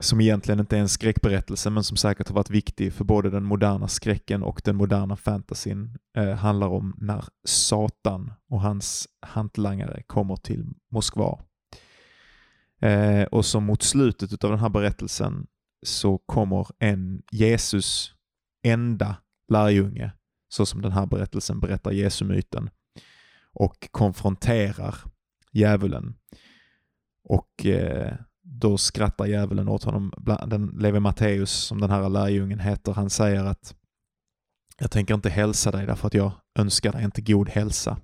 som 0.00 0.20
egentligen 0.20 0.60
inte 0.60 0.76
är 0.76 0.80
en 0.80 0.88
skräckberättelse 0.88 1.70
men 1.70 1.84
som 1.84 1.96
säkert 1.96 2.28
har 2.28 2.34
varit 2.34 2.50
viktig 2.50 2.92
för 2.92 3.04
både 3.04 3.30
den 3.30 3.44
moderna 3.44 3.88
skräcken 3.88 4.42
och 4.42 4.60
den 4.64 4.76
moderna 4.76 5.16
fantasyn 5.16 5.98
eh, 6.16 6.34
handlar 6.34 6.68
om 6.68 6.96
när 6.98 7.24
Satan 7.44 8.32
och 8.48 8.60
hans 8.60 9.08
hantlangare 9.20 10.02
kommer 10.06 10.36
till 10.36 10.66
Moskva. 10.90 11.38
Eh, 12.80 13.22
och 13.22 13.44
som 13.44 13.64
mot 13.64 13.82
slutet 13.82 14.44
av 14.44 14.50
den 14.50 14.60
här 14.60 14.68
berättelsen 14.68 15.46
så 15.86 16.18
kommer 16.18 16.66
en 16.78 17.22
Jesus 17.30 18.14
enda 18.62 19.16
lärjunge, 19.48 20.12
så 20.48 20.66
som 20.66 20.82
den 20.82 20.92
här 20.92 21.06
berättelsen 21.06 21.60
berättar 21.60 21.90
Jesu-myten, 21.90 22.70
och 23.52 23.88
konfronterar 23.90 24.94
djävulen. 25.52 26.14
Och 27.24 27.66
eh, 27.66 28.14
då 28.52 28.78
skrattar 28.78 29.26
djävulen 29.26 29.68
åt 29.68 29.84
honom. 29.84 30.12
Den 30.46 30.66
Levi 30.66 31.00
Matteus, 31.00 31.50
som 31.50 31.80
den 31.80 31.90
här 31.90 32.08
lärjungen 32.08 32.58
heter, 32.58 32.92
han 32.92 33.10
säger 33.10 33.44
att 33.44 33.74
jag 34.78 34.90
tänker 34.90 35.14
inte 35.14 35.30
hälsa 35.30 35.70
dig 35.70 35.86
därför 35.86 36.06
att 36.06 36.14
jag 36.14 36.32
önskar 36.58 36.92
dig 36.92 37.04
inte 37.04 37.22
god 37.22 37.48
hälsa. 37.48 37.98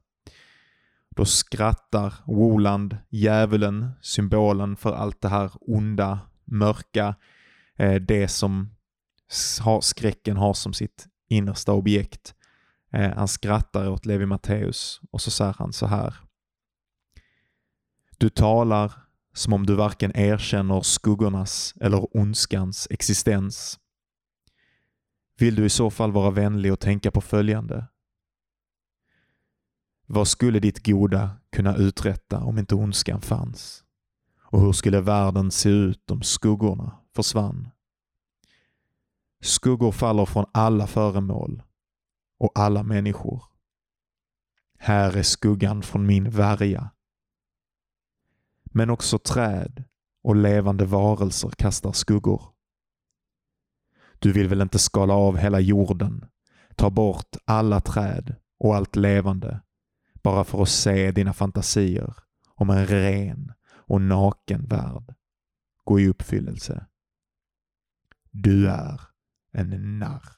Då 1.16 1.24
skrattar 1.24 2.14
Woland, 2.26 2.96
djävulen, 3.08 3.90
symbolen 4.00 4.76
för 4.76 4.92
allt 4.92 5.20
det 5.20 5.28
här 5.28 5.50
onda, 5.60 6.18
mörka, 6.44 7.14
eh, 7.76 7.94
det 7.94 8.28
som 8.28 8.70
har, 9.60 9.80
skräcken 9.80 10.36
har 10.36 10.54
som 10.54 10.72
sitt 10.72 11.06
innersta 11.28 11.72
objekt. 11.72 12.34
Eh, 12.92 13.10
han 13.16 13.28
skrattar 13.28 13.88
åt 13.88 14.06
Levi 14.06 14.26
Matteus 14.26 15.00
och 15.10 15.20
så 15.20 15.30
säger 15.30 15.56
han 15.58 15.72
så 15.72 15.86
här. 15.86 16.14
Du 18.18 18.28
talar 18.28 18.92
som 19.36 19.52
om 19.52 19.66
du 19.66 19.74
varken 19.74 20.16
erkänner 20.16 20.80
skuggornas 20.80 21.74
eller 21.80 22.16
ondskans 22.16 22.88
existens. 22.90 23.78
Vill 25.38 25.54
du 25.54 25.64
i 25.64 25.68
så 25.68 25.90
fall 25.90 26.12
vara 26.12 26.30
vänlig 26.30 26.72
och 26.72 26.80
tänka 26.80 27.10
på 27.10 27.20
följande. 27.20 27.86
Vad 30.06 30.28
skulle 30.28 30.60
ditt 30.60 30.86
goda 30.86 31.30
kunna 31.52 31.76
uträtta 31.76 32.40
om 32.44 32.58
inte 32.58 32.74
ondskan 32.74 33.20
fanns? 33.20 33.84
Och 34.42 34.60
hur 34.60 34.72
skulle 34.72 35.00
världen 35.00 35.50
se 35.50 35.68
ut 35.68 36.10
om 36.10 36.22
skuggorna 36.22 36.96
försvann? 37.14 37.68
Skuggor 39.42 39.92
faller 39.92 40.26
från 40.26 40.46
alla 40.52 40.86
föremål 40.86 41.62
och 42.38 42.52
alla 42.54 42.82
människor. 42.82 43.44
Här 44.78 45.16
är 45.16 45.22
skuggan 45.22 45.82
från 45.82 46.06
min 46.06 46.30
värja. 46.30 46.90
Men 48.76 48.90
också 48.90 49.18
träd 49.18 49.84
och 50.22 50.36
levande 50.36 50.84
varelser 50.84 51.50
kastar 51.50 51.92
skuggor. 51.92 52.42
Du 54.18 54.32
vill 54.32 54.48
väl 54.48 54.60
inte 54.60 54.78
skala 54.78 55.14
av 55.14 55.36
hela 55.36 55.60
jorden, 55.60 56.24
ta 56.74 56.90
bort 56.90 57.36
alla 57.44 57.80
träd 57.80 58.34
och 58.58 58.76
allt 58.76 58.96
levande 58.96 59.60
bara 60.22 60.44
för 60.44 60.62
att 60.62 60.68
se 60.68 61.10
dina 61.10 61.32
fantasier 61.32 62.14
om 62.54 62.70
en 62.70 62.86
ren 62.86 63.52
och 63.68 64.00
naken 64.00 64.66
värld 64.66 65.14
gå 65.84 66.00
i 66.00 66.08
uppfyllelse. 66.08 66.86
Du 68.30 68.68
är 68.68 69.00
en 69.52 69.98
narr. 69.98 70.35